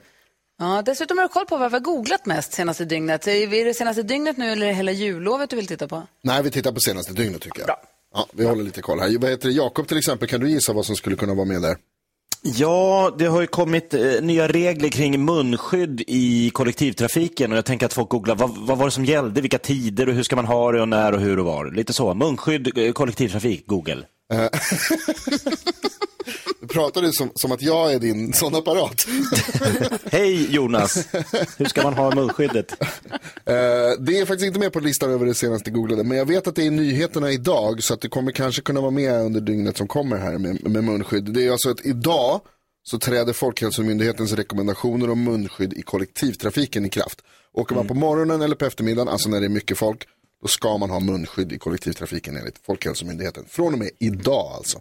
Ja, 0.59 0.83
dessutom 0.87 1.19
har 1.19 1.25
du 1.25 1.29
koll 1.29 1.47
på 1.47 1.57
vad 1.57 1.71
vi 1.71 1.77
har 1.77 1.81
googlat 1.81 2.27
mest 2.27 2.53
senaste 2.53 2.85
dygnet. 2.85 3.27
Är 3.27 3.65
det 3.65 3.75
senaste 3.75 4.03
dygnet 4.03 4.37
nu 4.37 4.53
eller 4.53 4.73
hela 4.73 4.93
jullovet 4.93 5.51
du 5.51 5.57
vill 5.57 5.67
titta 5.67 5.89
på? 5.89 6.03
Nej, 6.23 6.43
vi 6.43 6.51
tittar 6.51 6.73
på 6.73 6.81
senaste 6.81 7.13
dygnet 7.13 7.41
tycker 7.41 7.61
jag. 7.61 7.67
Bra. 7.67 7.83
Ja, 8.15 8.27
vi 8.33 8.45
håller 8.45 8.65
lite 8.65 8.83
koll 8.83 9.01
här. 9.01 9.19
Vad 9.19 9.31
heter 9.31 9.49
det? 9.49 9.55
Jakob 9.55 9.89
till 9.89 9.99
exempel, 9.99 10.29
kan 10.29 10.41
du 10.41 10.51
gissa 10.51 10.73
vad 10.73 10.87
som 10.87 10.97
skulle 10.97 11.17
kunna 11.17 11.35
vara 11.35 11.47
med 11.47 11.63
där? 11.63 11.77
Ja, 12.43 13.15
det 13.19 13.27
har 13.27 13.41
ju 13.41 13.47
kommit 13.47 13.95
eh, 13.95 14.01
nya 14.23 14.49
regler 14.49 14.89
kring 14.89 15.25
munskydd 15.25 16.03
i 16.07 16.51
kollektivtrafiken 16.51 17.53
och 17.53 17.59
jag 17.59 17.65
tänker 17.65 17.87
att 17.87 17.93
folk 17.93 18.09
googlar 18.09 18.35
vad, 18.35 18.57
vad 18.59 18.79
var 18.79 18.85
det 18.85 18.91
som 18.91 19.05
gällde, 19.05 19.41
vilka 19.41 19.59
tider 19.59 20.09
och 20.09 20.15
hur 20.15 20.23
ska 20.23 20.37
man 20.37 20.47
ha 20.47 20.73
det 20.73 20.81
och 20.81 20.89
när 20.89 21.13
och 21.13 21.21
hur 21.21 21.39
och 21.39 21.45
var. 21.45 21.71
Lite 21.71 21.93
så. 21.93 22.15
Munskydd, 22.15 22.79
eh, 22.79 22.93
kollektivtrafik, 22.93 23.67
Google. 23.67 24.05
pratar 26.75 27.03
du 27.03 27.13
som, 27.13 27.31
som 27.35 27.53
att 27.53 27.63
jag 27.63 27.93
är 27.93 27.99
din 27.99 28.33
sån 28.43 28.55
apparat. 28.55 29.07
Hej 30.05 30.55
Jonas, 30.55 31.09
hur 31.59 31.65
ska 31.65 31.83
man 31.83 31.95
ha 31.95 32.15
munskyddet? 32.15 32.73
Eh, 33.47 33.57
det 33.99 34.19
är 34.19 34.27
faktiskt 34.27 34.47
inte 34.47 34.59
med 34.59 34.73
på 34.73 34.81
listan 34.81 35.11
över 35.11 35.27
det 35.27 35.35
senaste 35.35 35.71
googlade, 35.71 36.05
men 36.05 36.19
jag 36.19 36.27
vet 36.27 36.47
att 36.47 36.57
det 36.57 36.67
är 36.67 36.71
nyheterna 36.71 37.31
idag, 37.31 37.83
så 37.83 37.95
att 37.95 38.01
det 38.01 38.09
kommer 38.09 38.33
kanske 38.33 38.63
kunna 38.63 38.81
vara 38.81 38.91
med 38.91 39.21
under 39.21 39.41
dygnet 39.41 39.77
som 39.77 39.89
kommer 39.89 40.17
här 40.17 40.39
med, 40.39 40.71
med 40.71 40.85
munskydd. 40.85 41.25
Det 41.25 41.47
är 41.47 41.53
alltså 41.53 41.71
att 41.71 41.87
idag 41.87 42.41
så 42.83 42.99
träder 42.99 43.33
Folkhälsomyndighetens 43.33 44.33
rekommendationer 44.33 45.11
om 45.11 45.25
munskydd 45.25 45.73
i 45.73 45.83
kollektivtrafiken 45.83 46.85
i 46.85 46.91
kraft. 46.91 47.23
Åker 47.53 47.75
man 47.75 47.89
på 47.89 47.95
morgonen 47.95 48.43
eller 48.43 48.57
på 48.57 48.65
eftermiddagen, 48.65 49.09
alltså 49.09 49.29
när 49.29 49.41
det 49.41 49.47
är 49.47 49.51
mycket 49.51 49.79
folk, 49.79 50.09
då 50.43 50.49
ska 50.49 50.79
man 50.79 50.91
ha 50.91 51.01
munskydd 51.01 51.53
i 51.53 51.59
kollektivtrafiken 51.59 52.37
enligt 52.37 52.59
Folkhälsomyndigheten. 52.67 53.45
Från 53.49 53.73
och 53.73 53.79
med 53.79 53.91
idag 53.99 54.53
alltså. 54.57 54.79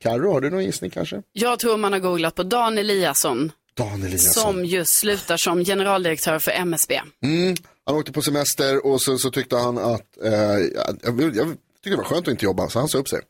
Karo, 0.00 0.32
har 0.32 0.40
du 0.40 0.50
någon 0.50 0.64
gissning 0.64 0.90
kanske? 0.90 1.22
Jag 1.32 1.58
tror 1.58 1.76
man 1.76 1.92
har 1.92 2.00
googlat 2.00 2.34
på 2.34 2.42
Dan 2.42 2.78
Eliasson 2.78 3.52
Dan 3.74 4.02
Eliasson. 4.02 4.42
som 4.42 4.64
just 4.64 4.94
slutar 4.94 5.36
som 5.36 5.64
generaldirektör 5.64 6.38
för 6.38 6.50
MSB. 6.50 7.00
Mm, 7.22 7.56
han 7.86 7.96
åkte 7.96 8.12
på 8.12 8.22
semester 8.22 8.86
och 8.86 9.02
så, 9.02 9.18
så 9.18 9.30
tyckte 9.30 9.56
han 9.56 9.78
att, 9.78 10.24
eh, 10.24 10.32
jag, 10.32 10.98
jag, 11.02 11.36
jag 11.36 11.48
tyckte 11.48 11.90
det 11.90 11.96
var 11.96 12.04
skönt 12.04 12.28
att 12.28 12.32
inte 12.32 12.44
jobba, 12.44 12.68
så 12.68 12.78
han 12.78 12.88
sa 12.88 12.98
upp 12.98 13.08
sig. 13.08 13.20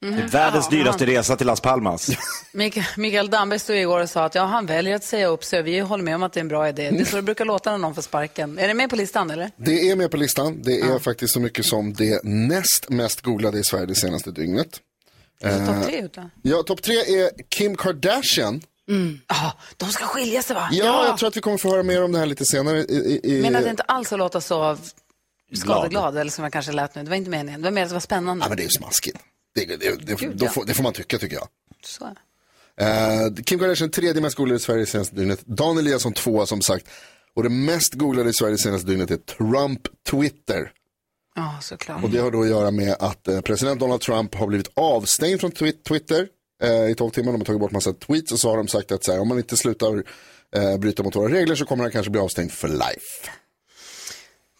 Det 0.00 0.06
är 0.06 0.28
världens 0.28 0.68
dyraste 0.68 1.06
resa 1.06 1.36
till 1.36 1.46
Las 1.46 1.60
Palmas. 1.60 2.10
Mikael, 2.96 3.30
Damberg 3.30 3.58
stod 3.58 3.76
igår 3.76 4.00
och 4.00 4.10
sa 4.10 4.24
att 4.24 4.34
ja, 4.34 4.44
han 4.44 4.66
väljer 4.66 4.94
att 4.94 5.04
säga 5.04 5.26
upp 5.26 5.44
sig. 5.44 5.62
Vi 5.62 5.78
håller 5.80 6.04
med 6.04 6.14
om 6.14 6.22
att 6.22 6.32
det 6.32 6.40
är 6.40 6.42
en 6.42 6.48
bra 6.48 6.68
idé. 6.68 6.90
Det 6.90 7.00
är 7.00 7.04
så 7.04 7.16
det 7.16 7.22
brukar 7.22 7.44
låta 7.44 7.70
när 7.70 7.78
någon 7.78 7.94
får 7.94 8.02
sparken. 8.02 8.58
Är 8.58 8.68
det 8.68 8.74
med 8.74 8.90
på 8.90 8.96
listan 8.96 9.30
eller? 9.30 9.50
Det 9.56 9.90
är 9.90 9.96
med 9.96 10.10
på 10.10 10.16
listan. 10.16 10.62
Det 10.62 10.80
är 10.80 10.98
faktiskt 10.98 11.32
så 11.32 11.40
mycket 11.40 11.66
som 11.66 11.92
det 11.92 12.24
näst 12.24 12.86
mest 12.88 13.20
googlade 13.20 13.58
i 13.58 13.64
Sverige 13.64 13.86
det 13.86 13.94
senaste 13.94 14.30
dygnet. 14.30 14.80
Uh, 15.44 15.66
Topp 15.66 15.84
tre 15.86 16.00
ute. 16.00 16.30
Ja, 16.42 16.62
topp 16.62 16.82
tre 16.82 16.94
är 16.94 17.30
Kim 17.48 17.76
Kardashian. 17.76 18.62
Ah, 19.26 19.52
de 19.76 19.88
ska 19.88 20.04
skilja 20.04 20.42
sig 20.42 20.54
va? 20.54 20.68
Ja, 20.72 21.06
jag 21.06 21.18
tror 21.18 21.28
att 21.28 21.36
vi 21.36 21.40
kommer 21.40 21.58
få 21.58 21.70
höra 21.70 21.82
mer 21.82 22.02
om 22.02 22.12
det 22.12 22.18
här 22.18 22.26
lite 22.26 22.44
senare. 22.44 22.78
I, 22.78 23.20
i, 23.24 23.38
i... 23.38 23.42
Men 23.42 23.56
att 23.56 23.64
det 23.64 23.70
inte 23.70 23.82
alls 23.82 24.12
att 24.12 24.18
låta 24.18 24.40
så 24.40 24.76
skadeglad, 25.54 26.18
eller 26.18 26.30
som 26.30 26.44
jag 26.44 26.52
kanske 26.52 26.72
lät 26.72 26.94
nu. 26.94 27.02
Det 27.02 27.10
var 27.10 27.16
inte 27.16 27.30
meningen. 27.30 27.62
Det 27.62 27.66
var 27.66 27.72
mer 27.72 27.82
att 27.82 27.88
det 27.88 27.94
var 27.94 28.00
spännande. 28.00 28.44
Ja, 28.44 28.48
men 28.48 28.56
det 28.56 28.62
är 28.62 28.64
ju 28.64 28.70
smaskigt. 28.70 29.18
Det, 29.54 29.64
det, 29.64 30.06
det, 30.06 30.20
Gud, 30.20 30.42
ja. 30.42 30.48
får, 30.48 30.64
det 30.64 30.74
får 30.74 30.82
man 30.82 30.92
tycka, 30.92 31.18
tycker 31.18 31.36
jag. 31.36 31.48
Så. 31.84 32.04
Eh, 32.80 33.44
Kim 33.44 33.58
Kardashian, 33.58 33.90
tredje 33.90 34.22
mest 34.22 34.36
googlade 34.36 34.56
i 34.56 34.60
Sverige 34.60 34.86
senaste 34.86 35.16
dygnet. 35.16 35.40
Dan 35.46 35.78
Eliasson, 35.78 36.12
tvåa 36.12 36.46
som 36.46 36.62
sagt. 36.62 36.86
Och 37.34 37.42
det 37.42 37.48
mest 37.48 37.94
googlade 37.94 38.30
i 38.30 38.32
Sverige 38.32 38.58
senaste 38.58 38.86
dygnet 38.86 39.10
är 39.10 39.16
Trump 39.16 39.80
Twitter. 40.10 40.72
Ja, 41.36 41.58
såklart. 41.60 42.04
Och 42.04 42.10
det 42.10 42.18
har 42.18 42.30
då 42.30 42.42
att 42.42 42.48
göra 42.48 42.70
med 42.70 42.96
att 42.98 43.28
eh, 43.28 43.40
president 43.40 43.80
Donald 43.80 44.00
Trump 44.00 44.34
har 44.34 44.46
blivit 44.46 44.70
avstängd 44.74 45.40
från 45.40 45.50
twi- 45.52 45.82
Twitter 45.88 46.28
eh, 46.62 46.90
i 46.90 46.94
12 46.94 47.10
timmar. 47.10 47.32
De 47.32 47.40
har 47.40 47.44
tagit 47.44 47.60
bort 47.60 47.70
massa 47.72 47.92
tweets 47.92 48.32
och 48.32 48.38
så 48.40 48.50
har 48.50 48.56
de 48.56 48.68
sagt 48.68 48.92
att 48.92 49.04
så 49.04 49.12
här, 49.12 49.20
om 49.20 49.28
man 49.28 49.38
inte 49.38 49.56
slutar 49.56 50.02
eh, 50.56 50.76
bryta 50.78 51.02
mot 51.02 51.16
våra 51.16 51.32
regler 51.32 51.54
så 51.54 51.64
kommer 51.66 51.84
han 51.84 51.92
kanske 51.92 52.10
bli 52.10 52.20
avstängd 52.20 52.52
för 52.52 52.68
life. 52.68 53.30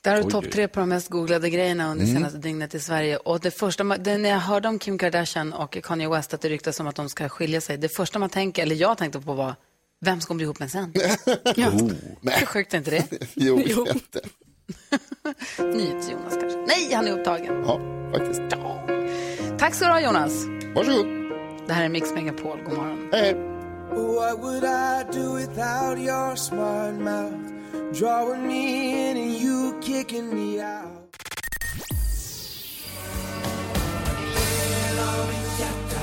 Där 0.02 0.16
har 0.16 0.22
du 0.22 0.30
topp 0.30 0.50
tre 0.52 0.68
på 0.68 0.80
de 0.80 0.88
mest 0.88 1.08
googlade 1.08 1.50
grejerna 1.50 1.90
under 1.90 2.06
senaste 2.06 2.38
dygnet 2.38 2.74
i 2.74 2.80
Sverige. 2.80 3.16
Och 3.16 3.40
det 3.40 3.50
första, 3.50 3.84
det, 3.84 4.18
när 4.18 4.28
jag 4.30 4.38
hörde 4.38 4.68
om 4.68 4.78
Kim 4.78 4.98
Kardashian 4.98 5.52
och 5.52 5.78
Kanye 5.82 6.08
West 6.08 6.34
att 6.34 6.40
det 6.40 6.48
ryktas 6.48 6.80
om 6.80 6.86
att 6.86 6.96
de 6.96 7.08
ska 7.08 7.28
skilja 7.28 7.60
sig. 7.60 7.76
Det 7.78 7.88
första 7.88 8.18
man 8.18 8.30
tänker, 8.30 8.62
eller 8.62 8.76
jag 8.76 8.98
tänkte 8.98 9.20
på 9.20 9.32
var, 9.32 9.54
vem 10.00 10.20
ska 10.20 10.30
de 10.30 10.36
bli 10.36 10.44
ihop 10.44 10.58
med 10.58 10.70
sen? 10.70 10.92
Hur 12.22 12.46
sjukt 12.46 12.74
är 12.74 12.78
inte 12.78 12.90
det? 12.90 13.04
Jo, 13.34 13.58
inte. 13.60 14.20
NyhetsJonas 15.58 16.36
kanske? 16.40 16.58
Nej, 16.66 16.92
han 16.94 17.06
är 17.06 17.12
upptagen. 17.12 17.64
Ja, 17.66 17.80
faktiskt. 18.12 18.42
Tack 19.58 19.74
ska 19.74 19.86
du 19.86 19.92
ha 19.92 20.00
Jonas. 20.00 20.46
Varsågod. 20.74 21.06
Det 21.66 21.72
här 21.72 21.84
är 21.84 21.88
Mix 21.88 22.14
Megapol. 22.14 22.58
God 22.64 22.76
morgon. 22.76 23.08
Hej, 23.12 23.22
hej. 23.22 23.34
What 23.90 24.38
would 24.40 24.64
I 24.64 25.04
do 25.12 25.34
without 25.34 25.98
your 25.98 26.36
smart 26.36 26.94
mouth? 26.94 27.34
Drawing 27.92 28.46
me 28.46 29.10
in 29.10 29.16
and 29.16 29.32
you 29.40 29.80
kicking 29.82 30.34
me 30.34 30.60
out. 30.60 31.16
Del 34.34 34.98
av 34.98 35.28
mitt 35.28 35.60
hjärta, 35.60 36.02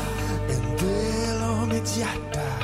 en 0.50 0.78
del 0.78 1.44
av 1.44 1.68
mitt 1.68 1.98
hjärta. 1.98 2.63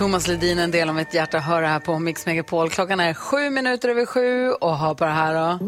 Thomas 0.00 0.26
Ledin, 0.26 0.58
en 0.58 0.70
del 0.70 0.88
av 0.88 0.94
mitt 0.94 1.14
hjärta, 1.14 1.38
hör 1.38 1.62
det 1.62 1.68
här 1.68 1.80
på 1.80 1.98
Mix 1.98 2.26
Megapol. 2.26 2.70
Klockan 2.70 3.00
är 3.00 3.14
sju 3.14 3.50
minuter 3.50 3.88
över 3.88 4.06
sju 4.06 4.50
och 4.50 4.78
hör 4.78 4.94
på 4.94 5.04
det 5.04 5.10
här 5.10 5.34
då. 5.34 5.58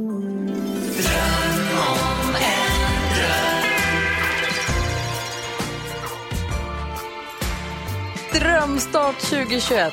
Drömstart 8.39 9.19
2021. 9.21 9.93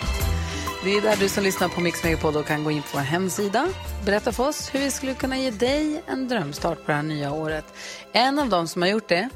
Det 0.84 0.90
är 0.98 1.02
där 1.02 1.16
du 1.20 1.30
som 1.30 1.44
lyssnar 1.44 1.68
på 1.70 1.82
Mix 1.82 2.04
Megapol 2.04 2.34
då 2.34 2.44
kan 2.44 2.64
gå 2.64 2.72
in 2.72 2.82
på 2.82 2.88
vår 2.94 3.00
hemsida. 3.00 3.68
Berätta 4.06 4.32
för 4.32 4.48
oss 4.48 4.70
hur 4.74 4.80
vi 4.80 4.92
skulle 4.92 5.14
kunna 5.14 5.38
ge 5.38 5.52
dig 5.52 6.02
en 6.08 6.28
drömstart 6.28 6.78
på 6.86 6.92
det 6.92 6.94
här 6.94 7.04
nya 7.04 7.32
året. 7.32 7.66
En 8.12 8.40
av 8.40 8.50
dem 8.50 8.68
som 8.68 8.82
har 8.82 8.90
gjort 8.90 9.10
det 9.10 9.30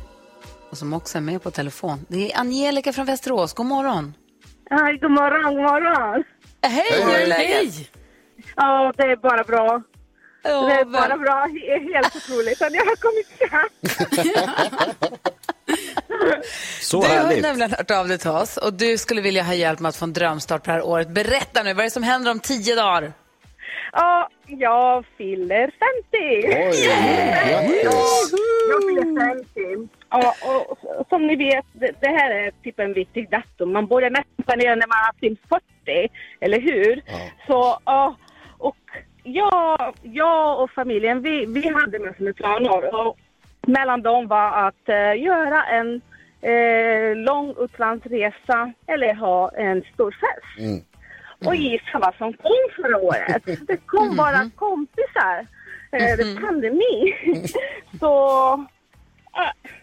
och 0.69 0.77
som 0.77 0.93
också 0.93 1.17
är 1.17 1.21
med 1.21 1.43
på 1.43 1.51
telefon, 1.51 2.05
det 2.07 2.31
är 2.31 2.39
Angelica 2.39 2.93
från 2.93 3.05
Västerås. 3.05 3.53
God 3.53 3.65
morgon. 3.65 4.13
Hej, 4.77 4.97
god 5.01 5.11
morgon, 5.11 5.43
god 5.55 5.63
morgon. 5.63 6.23
Hej, 6.61 7.03
hur 7.03 7.13
är 7.23 7.27
läget? 7.27 7.91
Ja, 8.55 8.93
det 8.97 9.03
är 9.03 9.15
bara 9.15 9.43
bra. 9.43 9.81
Ja, 10.43 10.61
det 10.61 10.73
är 10.73 10.85
bara 10.85 11.17
bra. 11.17 11.47
Det 11.53 11.71
är 11.71 11.93
helt 11.93 12.15
otroligt 12.15 12.61
att 12.61 12.73
jag 12.73 12.85
har 12.85 12.95
kommit 12.95 13.27
fram. 13.49 13.69
Så 16.81 17.01
Du 17.01 17.07
har 17.07 17.15
härligt. 17.15 17.41
nämligen 17.43 17.71
hört 17.71 17.91
av 17.91 18.07
dig 18.07 18.17
till 18.17 18.29
oss 18.29 18.57
och 18.57 18.73
du 18.73 18.97
skulle 18.97 19.21
vilja 19.21 19.43
ha 19.43 19.53
hjälp 19.53 19.79
med 19.79 19.89
att 19.89 19.95
få 19.95 20.05
en 20.05 20.13
drömstart 20.13 20.63
på 20.63 20.71
det 20.71 20.73
här 20.77 20.85
året. 20.85 21.09
Berätta 21.09 21.63
nu, 21.63 21.73
vad 21.73 21.79
är 21.79 21.83
det 21.83 21.91
som 21.91 22.03
händer 22.03 22.31
om 22.31 22.39
tio 22.39 22.75
dagar? 22.75 23.13
Ja, 23.91 24.29
jag 24.47 25.05
fyller 25.17 25.65
50. 25.65 25.73
Oj, 26.43 26.87
grattis. 27.49 27.83
Jag 28.69 28.81
fyller 28.83 29.43
50. 29.75 29.89
Ja, 30.13 30.35
och 30.41 31.07
som 31.09 31.27
ni 31.27 31.35
vet, 31.35 31.65
det, 31.73 32.07
här 32.07 32.31
är 32.31 32.51
typ 32.63 32.79
en 32.79 32.93
viktig 32.93 33.29
datum. 33.29 33.73
Man 33.73 33.87
börjar 33.87 34.09
nästan 34.09 34.45
planera 34.45 34.75
när 34.75 34.87
man 34.87 34.97
har 34.97 35.19
fyllt 35.19 35.41
40, 35.85 36.09
eller 36.39 36.59
hur? 36.59 37.01
Så, 37.47 37.79
ja, 37.85 38.15
och 38.57 38.77
jag, 39.23 39.95
jag 40.01 40.63
och 40.63 40.71
familjen, 40.71 41.21
vi, 41.21 41.45
vi 41.45 41.69
hade 41.69 41.99
massor 41.99 42.33
planer. 42.33 42.95
Och 42.95 43.17
mellan 43.67 44.01
dem 44.01 44.27
var 44.27 44.67
att 44.67 44.89
eh, 44.89 45.21
göra 45.21 45.63
en 45.63 46.01
eh, 46.41 47.15
lång 47.15 47.55
utlandsresa 47.59 48.73
eller 48.87 49.13
ha 49.13 49.51
en 49.51 49.83
stor 49.93 50.11
fest. 50.11 50.85
Och 51.45 51.55
gissa 51.55 51.99
vad 51.99 52.15
som 52.15 52.33
kom 52.33 52.51
förra 52.75 52.97
året? 52.97 53.43
Det 53.67 53.77
kom 53.77 54.15
bara 54.15 54.49
kompisar. 54.55 55.47
Eh, 55.91 56.17
det 56.17 56.23
är 56.23 56.41
pandemi. 56.41 57.13
Så 57.99 58.65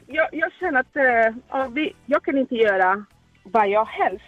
jag, 0.07 0.29
jag 0.33 0.53
känner 0.53 0.81
att 0.81 0.97
eh, 0.97 1.37
ja, 1.49 1.69
vi, 1.75 1.93
jag 2.07 2.25
kan 2.25 2.39
inte 2.39 2.55
göra 2.55 3.05
vad 3.43 3.69
jag 3.69 3.85
helst 3.85 4.25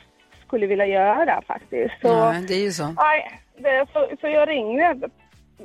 skulle 0.47 0.67
vilja 0.67 0.87
göra 0.87 1.43
faktiskt. 1.47 1.95
Så, 2.03 2.31
Nej, 2.31 2.45
det 2.49 2.55
är 2.55 2.65
ju 2.65 2.73
så. 2.73 2.87
Nej, 2.87 3.41
det, 3.59 3.87
så, 3.93 4.09
så 4.21 4.27
jag 4.27 4.49
ringde 4.49 5.09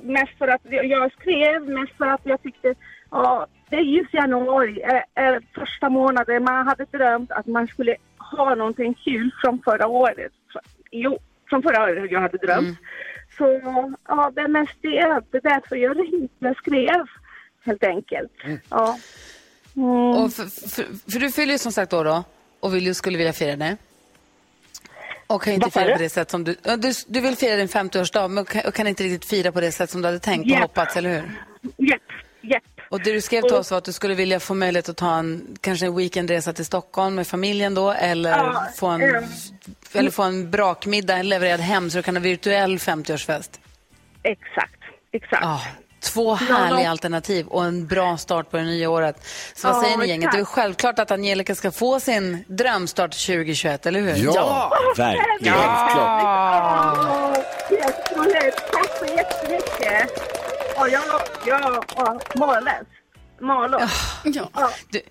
mest 0.01 0.37
för 0.37 0.47
att 0.47 0.61
jag, 0.63 1.11
skrev, 1.11 1.69
mest 1.69 1.97
för 1.97 2.05
att 2.05 2.21
jag 2.23 2.43
tyckte 2.43 2.73
ja, 3.11 3.47
det 3.69 3.75
är 3.75 3.81
just 3.81 4.13
januari, 4.13 4.81
är, 4.81 5.03
är 5.15 5.41
första 5.53 5.89
månaden 5.89 6.43
man 6.43 6.67
hade 6.67 6.85
drömt 6.85 7.31
att 7.31 7.45
man 7.45 7.67
skulle 7.67 7.95
ha 8.17 8.55
någonting 8.55 8.93
kul 8.93 9.31
från 9.41 9.61
förra 9.63 9.87
året. 9.87 10.31
Jo, 10.91 11.19
från 11.49 11.63
förra 11.63 11.83
året 11.83 12.11
jag 12.11 12.21
hade 12.21 12.37
drömt. 12.37 12.79
Så 13.37 13.61
ja, 14.07 14.31
det 14.35 14.41
är 14.41 14.47
mest 14.47 14.77
det. 14.81 15.21
Det 15.31 15.37
är 15.37 15.41
därför 15.41 15.75
jag 15.75 15.99
ringde, 15.99 16.29
jag 16.39 16.57
skrev 16.57 17.05
helt 17.63 17.83
enkelt. 17.83 18.31
Ja. 18.69 18.97
Mm. 19.77 19.89
Och 19.89 20.33
för, 20.33 20.45
för, 20.69 20.85
för 21.11 21.19
du 21.19 21.31
fyller 21.31 21.53
ju 21.53 21.57
som 21.59 21.71
sagt 21.71 21.93
år 21.93 22.05
då 22.05 22.23
och 22.59 22.75
vill, 22.75 22.85
ju- 22.85 22.93
skulle 22.93 23.17
vilja 23.17 23.33
fira 23.33 23.55
det. 23.55 23.77
Och 25.27 25.41
kan 25.43 25.53
inte 25.53 25.71
fira 25.71 25.93
på 25.97 26.01
det 26.03 26.09
sätt 26.09 26.31
som 26.31 26.43
du... 26.43 26.55
Du, 26.77 26.93
du 27.07 27.19
vill 27.21 27.35
fira 27.35 27.55
din 27.55 27.67
50-årsdag 27.67 28.27
men 28.27 28.45
kan, 28.45 28.61
och 28.65 28.73
kan 28.73 28.87
inte 28.87 29.03
riktigt 29.03 29.25
fira 29.29 29.51
på 29.51 29.61
det 29.61 29.71
sätt 29.71 29.89
som 29.89 30.01
du 30.01 30.07
hade 30.07 30.19
tänkt 30.19 30.43
och 30.45 30.49
Japp. 30.51 30.61
hoppats, 30.61 30.97
eller 30.97 31.09
hur? 31.09 31.31
Japp, 31.87 32.01
japp. 32.41 32.63
Och 32.89 33.01
det 33.03 33.11
du 33.13 33.21
skrev 33.21 33.41
till 33.41 33.53
oss 33.53 33.71
var 33.71 33.77
att 33.77 33.83
du 33.83 33.93
skulle 33.93 34.13
vilja 34.15 34.39
få 34.39 34.53
möjlighet 34.53 34.89
att 34.89 34.97
ta 34.97 35.15
en, 35.17 35.57
kanske 35.61 35.85
en 35.85 35.95
weekendresa 35.95 36.53
till 36.53 36.65
Stockholm 36.65 37.15
med 37.15 37.27
familjen 37.27 37.73
då 37.73 37.91
eller 37.91 38.29
Ja, 38.29 38.67
få 38.75 38.87
en, 38.87 39.01
ja. 39.01 39.21
eller 39.93 40.11
få 40.11 40.23
en 40.23 40.51
brakmiddag 40.51 41.21
levererad 41.21 41.59
hem 41.59 41.89
så 41.89 41.97
du 41.97 42.03
kan 42.03 42.15
ha 42.15 42.21
virtuell 42.23 42.77
50-årsfest. 42.77 43.59
Exakt, 44.23 44.81
exakt. 45.11 45.41
Ja, 45.43 45.61
två 45.99 46.33
härliga 46.35 46.89
alternativ 46.91 47.47
och 47.47 47.65
en 47.65 47.87
bra 47.87 48.17
start 48.17 48.51
på 48.51 48.57
det 48.57 48.63
nya 48.63 48.89
året. 48.89 49.15
Så 49.55 49.67
vad 49.67 49.77
Ja, 49.77 49.81
säger 49.83 49.97
ni 49.97 50.07
gänget? 50.07 50.31
Det 50.31 50.39
är 50.39 50.45
självklart 50.45 50.99
att 50.99 51.11
Angelica 51.11 51.55
ska 51.55 51.71
få 51.71 51.99
sin 51.99 52.43
drömstart 52.47 53.11
2021, 53.11 53.85
eller 53.85 53.99
hur? 53.99 54.15
Ja, 54.25 54.71
Verkligen. 54.97 55.53
Åh, 55.53 57.33
helt 57.69 58.11
otroligt. 58.11 58.55
Tack 58.71 58.97
så 58.99 59.05
jättemycket. 59.05 60.11
Och 60.77 60.89
jag, 60.89 61.03
jag, 61.45 61.83
ja. 61.95 62.19
Mållös. 63.39 63.91
Ja. 64.23 64.69
Du, 64.89 65.01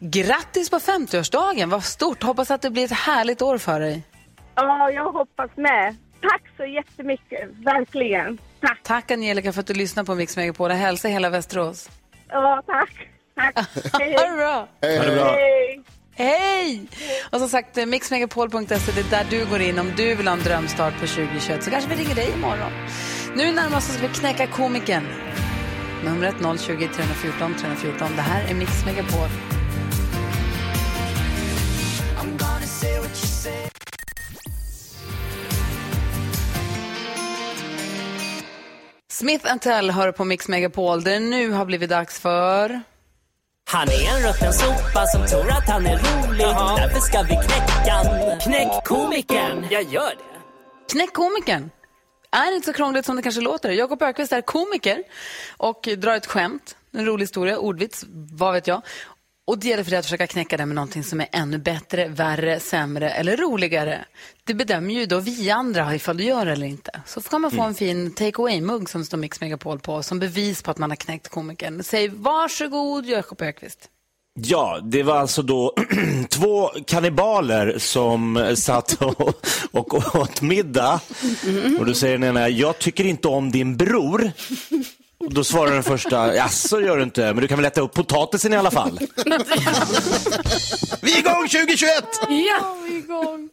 grattis 0.00 0.70
på 0.70 0.78
50-årsdagen, 0.78 1.70
vad 1.70 1.84
stort. 1.84 2.22
Hoppas 2.22 2.50
att 2.50 2.62
det 2.62 2.70
blir 2.70 2.84
ett 2.84 2.92
härligt 2.92 3.42
år 3.42 3.58
för 3.58 3.80
dig. 3.80 4.02
Ja, 4.54 4.90
jag 4.90 5.12
hoppas 5.12 5.50
med. 5.56 5.96
Tack 6.22 6.42
så 6.56 6.64
jättemycket, 6.64 7.48
verkligen. 7.64 8.38
Tack. 8.60 8.78
Tack 8.82 9.10
Angelica 9.10 9.52
för 9.52 9.60
att 9.60 9.66
du 9.66 9.74
lyssnar 9.74 10.04
på 10.04 10.14
Mix 10.14 10.36
Megapol. 10.36 10.70
Hälsa 10.70 11.08
hela 11.08 11.30
Västerås. 11.30 11.90
Ja, 12.28 12.62
tack. 12.66 12.90
Tack. 13.36 13.68
Hej, 14.00 14.14
Ha 14.18 14.26
det 14.26 14.36
bra. 14.36 14.68
Hej, 14.82 14.98
Ha 14.98 15.04
det 15.04 15.10
hej. 15.10 15.16
bra. 15.16 15.30
hej. 15.32 15.80
Hej! 16.14 16.82
Och 17.32 17.38
som 17.38 17.48
sagt, 17.48 17.78
eh, 17.78 17.86
mixmegapol.se, 17.86 18.92
det 18.94 19.00
är 19.00 19.10
där 19.10 19.26
du 19.30 19.46
går 19.46 19.60
in 19.60 19.78
om 19.78 19.92
du 19.96 20.14
vill 20.14 20.26
ha 20.28 20.34
en 20.34 20.42
drömstart 20.42 20.92
på 21.00 21.06
2021. 21.06 21.62
Så 21.64 21.70
kanske 21.70 21.90
vi 21.90 21.96
ringer 21.96 22.14
dig 22.14 22.30
imorgon. 22.36 22.72
Nu 23.36 23.52
närmast 23.52 23.90
oss 23.90 23.98
vi 24.02 24.08
knäcka 24.08 24.46
komikern. 24.46 25.06
Numret 26.04 26.34
020 26.60 26.88
314 26.96 27.54
314. 27.60 28.08
Det 28.16 28.22
här 28.22 28.50
är 28.50 28.54
Mix 28.54 28.84
Megapol. 28.86 29.28
Smith 39.20 39.56
Tell 39.56 39.90
hör 39.90 40.12
på 40.12 40.24
Mix 40.24 40.48
Megapol 40.48 41.04
där 41.04 41.12
det 41.12 41.18
nu 41.18 41.50
har 41.50 41.64
blivit 41.64 41.90
dags 41.90 42.20
för... 42.20 42.80
Han 43.70 43.88
är 43.88 44.16
en 44.16 44.28
rutten 44.28 44.52
sopa 44.52 45.06
som 45.06 45.26
tror 45.26 45.50
att 45.50 45.68
han 45.68 45.86
är 45.86 45.96
rolig. 45.96 46.46
Därför 46.76 47.00
ska 47.00 47.22
vi 47.22 47.28
knäcka. 47.28 48.38
Knäck 48.40 48.84
komikern. 48.84 49.66
Jag 49.70 49.82
gör 49.82 50.10
det. 50.10 50.40
Knäck 50.92 51.12
komikern. 51.12 51.70
Är 52.30 52.54
inte 52.54 52.66
så 52.66 52.72
krångligt 52.72 53.06
som 53.06 53.16
det 53.16 53.22
kanske 53.22 53.40
låter. 53.40 53.70
Jakob 53.70 54.02
Ökvist 54.02 54.32
är 54.32 54.40
komiker 54.40 55.02
och 55.56 55.88
drar 55.98 56.14
ett 56.14 56.26
skämt, 56.26 56.76
en 56.92 57.06
rolig 57.06 57.22
historia, 57.22 57.58
ordvits, 57.58 58.04
vad 58.32 58.52
vet 58.52 58.66
jag. 58.66 58.82
Och 59.50 59.58
det 59.58 59.68
gäller 59.68 59.84
för 59.84 59.90
dig 59.90 59.98
att 59.98 60.04
försöka 60.04 60.26
knäcka 60.26 60.56
det 60.56 60.66
med 60.66 60.74
någonting 60.74 61.04
som 61.04 61.20
är 61.20 61.28
ännu 61.32 61.58
bättre, 61.58 62.08
värre, 62.08 62.60
sämre 62.60 63.10
eller 63.10 63.36
roligare. 63.36 64.04
Det 64.44 64.54
bedömer 64.54 64.94
ju 64.94 65.06
då 65.06 65.20
vi 65.20 65.50
andra 65.50 65.94
ifall 65.94 66.16
du 66.16 66.24
gör 66.24 66.46
det 66.46 66.52
eller 66.52 66.66
inte. 66.66 67.00
Så 67.06 67.20
kan 67.20 67.40
man 67.40 67.50
få 67.50 67.62
en 67.62 67.74
fin 67.74 68.14
take 68.14 68.42
away-mugg 68.42 68.88
som 68.88 69.04
står 69.04 69.18
Mix 69.18 69.40
Megapol 69.40 69.78
på 69.78 70.02
som 70.02 70.18
bevis 70.18 70.62
på 70.62 70.70
att 70.70 70.78
man 70.78 70.90
har 70.90 70.96
knäckt 70.96 71.28
komikern. 71.28 71.82
Säg 71.82 72.08
varsågod 72.08 73.06
Jakob 73.06 73.42
Ökvist. 73.42 73.88
Ja, 74.40 74.78
det 74.82 75.02
var 75.02 75.16
alltså 75.16 75.42
då 75.42 75.74
två 76.28 76.68
kannibaler 76.86 77.78
som 77.78 78.54
satt 78.56 78.92
och, 78.92 79.44
och 79.70 80.14
åt 80.16 80.42
middag. 80.42 81.00
Och 81.78 81.86
då 81.86 81.94
säger 81.94 82.18
den 82.18 82.28
ena, 82.28 82.48
jag 82.48 82.78
tycker 82.78 83.04
inte 83.04 83.28
om 83.28 83.50
din 83.50 83.76
bror. 83.76 84.32
Och 85.20 85.34
då 85.34 85.44
svarar 85.44 85.72
den 85.72 85.82
första, 85.82 86.34
jaså 86.34 86.80
gör 86.80 86.96
du 86.96 87.02
inte, 87.02 87.22
men 87.22 87.36
du 87.36 87.48
kan 87.48 87.58
väl 87.58 87.64
äta 87.64 87.80
upp 87.80 87.94
potatisen 87.94 88.52
i 88.52 88.56
alla 88.56 88.70
fall. 88.70 88.98
Vi 91.02 91.14
är 91.14 91.18
igång 91.18 91.48
2021! 91.48 92.04
Ja, 92.28 92.76
vi 92.86 92.94
är 92.94 92.98
igång. 92.98 93.48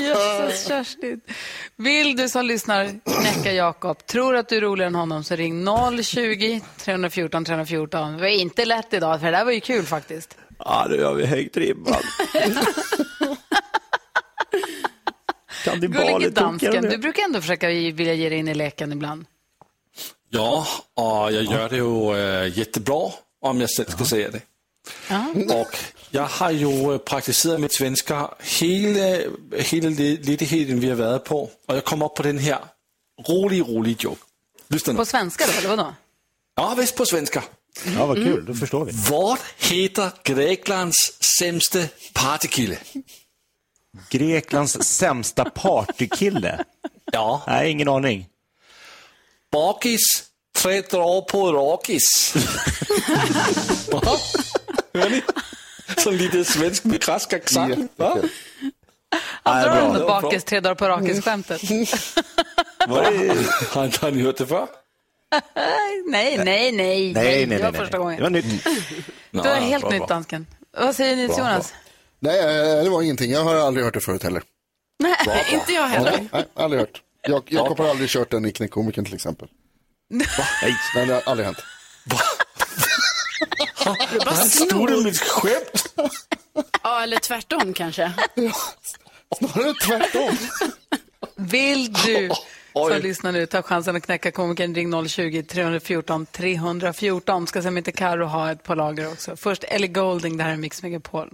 Jösses, 0.00 0.68
Kerstin. 0.68 1.20
Vill 1.76 2.16
du 2.16 2.28
som 2.28 2.46
lyssnar 2.46 3.00
knäcka 3.20 3.52
Jakob, 3.52 4.06
tror 4.06 4.36
att 4.36 4.48
du 4.48 4.56
är 4.56 4.60
roligare 4.60 4.88
än 4.88 4.94
honom, 4.94 5.24
så 5.24 5.36
ring 5.36 5.66
020 6.02 6.60
314 6.78 7.44
314. 7.44 8.12
Det 8.12 8.20
var 8.20 8.28
inte 8.28 8.64
lätt 8.64 8.94
idag, 8.94 9.20
för 9.20 9.26
det 9.26 9.32
där 9.38 9.44
var 9.44 9.52
ju 9.52 9.60
kul 9.60 9.84
faktiskt. 9.84 10.36
Ja, 10.58 10.86
nu 10.90 11.04
har 11.04 11.14
vi 11.14 11.26
höjt 11.26 11.56
ribban. 11.56 12.02
Gullige 15.80 16.30
dansken, 16.30 16.82
du 16.82 16.98
brukar 16.98 17.22
ändå 17.22 17.40
försöka 17.40 17.68
vilja 17.68 18.14
ge 18.14 18.28
dig 18.28 18.38
in 18.38 18.48
i 18.48 18.54
leken 18.54 18.92
ibland. 18.92 19.24
Ja, 20.34 20.66
och 20.94 21.32
jag 21.32 21.44
gör 21.44 21.68
det 21.68 21.76
ju 21.76 22.16
äh, 22.16 22.58
jättebra 22.58 23.10
om 23.40 23.60
jag 23.60 23.70
själv 23.70 23.90
ska 23.90 24.04
säga 24.04 24.30
det. 24.30 24.40
Och 25.54 25.76
jag 26.10 26.26
har 26.26 26.50
ju 26.50 26.92
øh, 26.92 26.98
praktiserat 26.98 27.60
mitt 27.60 27.72
svenska 27.72 28.30
hela, 28.40 29.18
hela 29.56 29.88
ledigheten 29.90 30.80
vi 30.80 30.88
har 30.88 30.96
varit 30.96 31.24
på. 31.24 31.50
Och 31.66 31.76
jag 31.76 31.84
kom 31.84 32.02
upp 32.02 32.14
på 32.14 32.22
den 32.22 32.38
här 32.38 32.58
rolig, 33.28 33.60
rolig 33.60 33.96
joke. 34.04 34.20
Lyssna 34.68 34.92
nu. 34.92 34.96
På 34.96 35.04
svenska 35.04 35.44
då, 35.46 35.52
eller 35.58 35.68
vadå? 35.68 35.94
Ja, 36.56 36.74
visst 36.78 36.96
på 36.96 37.06
svenska. 37.06 37.44
Ja, 37.96 38.06
vad 38.06 38.16
kul, 38.16 38.44
då 38.44 38.54
förstår 38.54 38.84
vi. 38.84 38.92
Vad 39.10 39.38
heter 39.58 40.10
Greklands 40.24 41.12
sämsta 41.38 41.78
partykille? 42.12 42.78
Greklands 44.10 44.82
sämsta 44.82 45.44
partykille? 45.44 46.64
Ja. 47.12 47.42
Nej, 47.46 47.70
ingen 47.70 47.88
aning. 47.88 48.26
Bakis, 49.54 50.24
tre 50.56 50.82
på 50.82 51.52
rakis. 51.52 52.34
Va? 53.92 54.18
Hör 54.94 55.10
ni? 55.10 55.22
Som 55.96 56.14
lite 56.14 56.44
svensk 56.44 56.84
med 56.84 57.02
krask 57.02 57.32
accent. 57.32 57.92
va? 57.96 58.18
Han 59.42 59.62
drar 59.62 59.76
ändå 59.76 60.06
bakis, 60.06 60.44
tre 60.44 60.60
dagar 60.60 60.74
på 60.74 60.88
rakis-skämtet. 60.88 61.60
Det... 62.86 62.90
Har, 63.70 64.00
har 64.02 64.10
ni 64.10 64.22
hört 64.22 64.36
det 64.36 64.46
förr? 64.46 64.66
nej, 66.06 66.38
nej, 66.38 66.72
nej, 66.72 66.72
Nej, 66.72 67.12
nej, 67.12 67.46
Det 67.46 67.62
var 67.62 67.72
nej, 67.72 67.80
första 67.80 67.98
gången. 67.98 68.16
Det 68.16 68.22
var 68.22 68.30
nytt. 68.30 68.64
Det 69.30 69.38
var 69.38 69.54
helt 69.54 69.90
nytt, 69.90 70.08
dansken. 70.08 70.46
Vad 70.78 70.96
säger 70.96 71.16
ni 71.16 71.28
till 71.28 71.38
Jonas? 71.38 71.74
Nej, 72.18 72.38
eh, 72.38 72.84
det 72.84 72.90
var 72.90 73.02
ingenting. 73.02 73.30
Jag 73.30 73.44
har 73.44 73.54
aldrig 73.54 73.84
hört 73.84 73.94
det 73.94 74.00
förut 74.00 74.22
heller. 74.22 74.42
Nej. 74.98 75.46
Inte 75.52 75.72
jag 75.72 75.86
heller. 75.86 76.28
Nej, 76.32 76.44
aldrig 76.54 76.80
hört. 76.80 77.03
Jag, 77.26 77.42
Jakob 77.46 77.78
har 77.78 77.88
aldrig 77.88 78.08
kört 78.08 78.30
den 78.30 78.44
i 78.46 78.52
Knäckkomikern 78.52 79.04
till 79.04 79.14
exempel. 79.14 79.48
Nej. 80.10 80.26
Nej, 80.94 81.06
det 81.06 81.14
har 81.14 81.22
aldrig 81.26 81.46
hänt. 81.46 81.58
Han 84.26 84.36
stod 84.36 85.04
mitt 85.04 85.20
skämt. 85.20 85.94
Ja, 86.82 87.02
eller 87.02 87.16
tvärtom 87.16 87.72
kanske. 87.72 88.12
Snarare 89.38 89.74
tvärtom. 89.74 90.36
Vill 91.36 91.92
du 91.92 92.30
Oj. 92.72 92.92
som 92.92 93.02
lyssnar 93.02 93.32
nu 93.32 93.46
ta 93.46 93.62
chansen 93.62 93.96
att 93.96 94.02
knäcka 94.02 94.30
komikern, 94.30 94.74
ring 94.74 94.94
020-314 94.94 96.26
314. 96.32 97.46
Ska 97.46 97.62
se 97.62 97.68
om 97.68 97.78
inte 97.78 97.92
Karo 97.92 98.24
har 98.24 98.52
ett 98.52 98.62
på 98.62 98.74
lager 98.74 99.12
också. 99.12 99.36
Först 99.36 99.64
Ellie 99.64 99.88
Golding, 99.88 100.36
det 100.36 100.44
här 100.44 100.52
är 100.52 100.56
Mix 100.56 100.82
Megapol. 100.82 101.30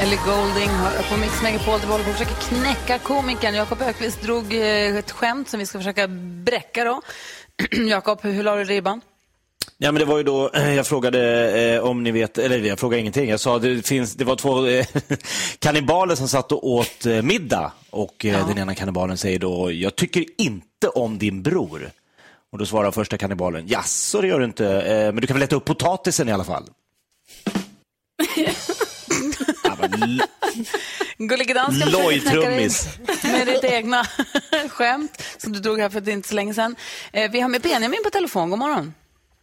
Ellie 0.00 0.18
Golding 0.26 0.68
hör 0.68 1.02
på 1.10 1.16
Mix 1.16 1.42
Megapol. 1.42 1.80
Vi 1.80 1.86
håller 1.86 2.04
på 2.04 2.10
att 2.10 2.18
försöka 2.18 2.40
knäcka 2.40 2.98
komikern. 2.98 3.54
Jakob 3.54 3.82
Ökvist 3.82 4.22
drog 4.22 4.54
eh, 4.54 4.96
ett 4.96 5.10
skämt 5.10 5.48
som 5.48 5.60
vi 5.60 5.66
ska 5.66 5.78
försöka 5.78 6.08
bräcka 6.44 6.84
då. 6.84 7.02
Jakob, 7.88 8.18
hur 8.22 8.42
la 8.42 8.56
du 8.56 8.64
ribban? 8.64 9.00
Ja, 9.78 9.92
men 9.92 10.00
det 10.00 10.04
var 10.04 10.16
ju 10.16 10.22
då 10.22 10.50
eh, 10.50 10.74
jag 10.74 10.86
frågade 10.86 11.50
eh, 11.60 11.80
om 11.80 12.02
ni 12.02 12.10
vet, 12.10 12.38
eller 12.38 12.58
jag 12.58 12.78
frågade 12.78 13.00
ingenting. 13.00 13.30
Jag 13.30 13.40
sa 13.40 13.58
det 13.58 13.86
finns, 13.86 14.14
det 14.14 14.24
var 14.24 14.36
två 14.36 14.66
eh, 14.66 14.86
kannibaler 15.58 16.14
som 16.14 16.28
satt 16.28 16.52
och 16.52 16.68
åt 16.68 17.06
eh, 17.06 17.22
middag 17.22 17.72
och 17.90 18.24
eh, 18.24 18.48
den 18.48 18.58
ena 18.58 18.74
kannibalen 18.74 19.18
säger 19.18 19.38
då, 19.38 19.72
jag 19.72 19.96
tycker 19.96 20.24
inte 20.38 20.88
om 20.88 21.18
din 21.18 21.42
bror. 21.42 21.90
Och 22.52 22.58
då 22.58 22.66
svarar 22.66 22.90
första 22.90 23.18
kannibalen, 23.18 23.66
jaså 23.66 24.20
det 24.20 24.28
gör 24.28 24.38
du 24.38 24.44
inte, 24.44 24.82
eh, 24.82 25.12
men 25.12 25.16
du 25.16 25.26
kan 25.26 25.34
väl 25.34 25.42
äta 25.42 25.56
upp 25.56 25.64
potatisen 25.64 26.28
i 26.28 26.32
alla 26.32 26.44
fall. 26.44 26.64
Gullige 31.18 31.54
dansken 31.54 31.90
Lojtrummis. 31.92 32.98
med 33.24 33.46
ditt 33.46 33.64
egna 33.64 34.02
skämt 34.70 35.34
som 35.38 35.52
du 35.52 35.60
drog 35.60 35.78
här 35.80 35.88
för 35.88 36.08
inte 36.08 36.28
så 36.28 36.34
länge 36.34 36.54
sedan. 36.54 36.76
Eh, 37.12 37.30
vi 37.30 37.40
har 37.40 37.48
med 37.48 37.60
Benjamin 37.60 38.00
på 38.04 38.10
telefon. 38.10 38.50
God 38.50 38.58
morgon. 38.58 38.94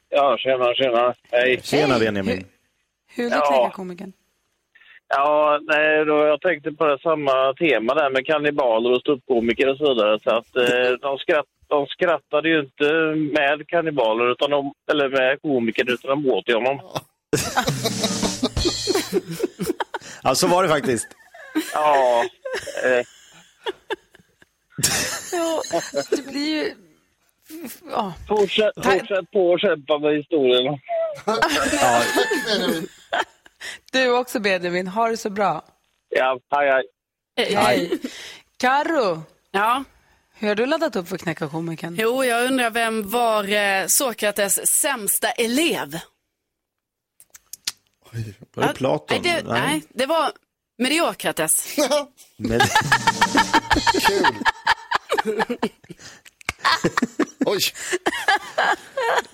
Ja, 0.10 0.38
tjena, 0.40 0.74
tjena. 0.74 1.14
Hej. 1.32 1.60
Tjena 1.64 1.94
Hej. 1.94 2.00
Benjamin. 2.06 2.46
Hur 3.16 3.30
du 3.30 3.36
Ja. 3.36 3.72
komikern? 3.76 4.14
Ja, 5.10 5.60
nej, 5.62 6.06
då 6.06 6.14
jag 6.26 6.42
tänkte 6.42 6.72
på 6.72 6.86
det 6.88 7.00
samma 7.00 7.54
tema 7.54 7.94
där 7.94 8.10
med 8.10 8.26
kannibaler 8.26 8.92
och 8.92 9.02
ståuppkomiker 9.02 9.70
och 9.70 9.78
så 9.78 9.94
vidare. 9.94 10.20
Så 10.24 10.30
att 10.30 10.56
eh, 10.56 10.92
de, 11.02 11.18
skratt, 11.18 11.46
de 11.68 11.86
skrattade 11.88 12.50
ju 12.50 12.60
inte 12.60 12.94
med 13.40 13.68
kannibaler, 13.68 14.32
utan 14.32 14.50
de, 14.52 14.74
eller 14.92 15.10
med 15.10 15.42
komikern, 15.42 15.88
utan 15.90 16.10
de 16.24 16.30
åt 16.32 16.50
ju 16.50 16.54
honom. 16.54 16.80
Ja, 20.24 20.36
så 20.36 20.48
var 20.48 20.64
det 20.64 20.70
faktiskt. 20.70 21.08
Ja, 21.74 22.24
eh, 22.84 23.06
Ja, 25.32 25.82
det 26.12 26.28
blir 26.28 26.64
ju... 26.64 26.76
Ja. 27.92 28.14
fortsätt, 28.28 28.74
fortsätt 28.84 29.32
på 29.32 29.50
och 29.50 29.60
kämpa 29.60 29.98
med 30.00 30.16
historien. 30.16 30.80
Du 33.92 34.12
också 34.18 34.40
Benjamin, 34.40 34.88
ha 34.88 35.08
det 35.10 35.18
så 35.18 35.30
bra. 35.30 35.66
Ja, 36.10 36.40
hej, 36.56 36.84
hej. 37.38 37.54
Hej. 37.56 37.92
Karo, 38.58 39.22
Ja, 39.52 39.84
hur 40.36 40.48
har 40.48 40.56
du 40.56 40.66
laddat 40.66 40.96
upp 40.96 41.08
för 41.08 41.16
att 41.16 41.22
knäcka 41.22 41.48
komikern? 41.50 41.96
jo, 42.00 42.24
jag 42.24 42.46
undrar 42.46 42.70
vem 42.70 43.10
var 43.10 43.44
eh, 43.54 43.86
Sokrates 43.88 44.68
sämsta 44.82 45.32
elev? 45.32 46.00
Var 48.56 48.68
det 48.68 48.74
Platon? 48.74 49.22
Nej, 49.24 49.42
det, 49.44 49.50
nej, 49.50 49.84
det 49.94 50.06
var 50.06 50.32
Mediokrates. 50.78 51.78
Men, 52.38 52.60
Kul. 54.08 54.26
Oj, 57.46 57.60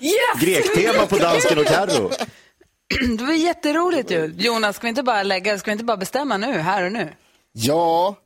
Yes! 0.00 0.40
Grektema 0.40 1.06
på 1.06 1.16
dansken 1.16 1.58
och 1.58 1.66
Carro. 1.66 2.10
Det 3.18 3.24
var 3.24 3.32
jätteroligt 3.32 4.10
ju. 4.10 4.34
Jonas, 4.38 4.76
ska 4.76 4.82
vi 4.82 4.88
inte 4.88 5.02
bara 5.02 5.22
lägga, 5.22 5.58
ska 5.58 5.70
vi 5.70 5.72
inte 5.72 5.84
bara 5.84 5.96
bestämma 5.96 6.36
nu, 6.36 6.52
här 6.58 6.84
och 6.84 6.92
nu? 6.92 7.12
Ja, 7.52 8.16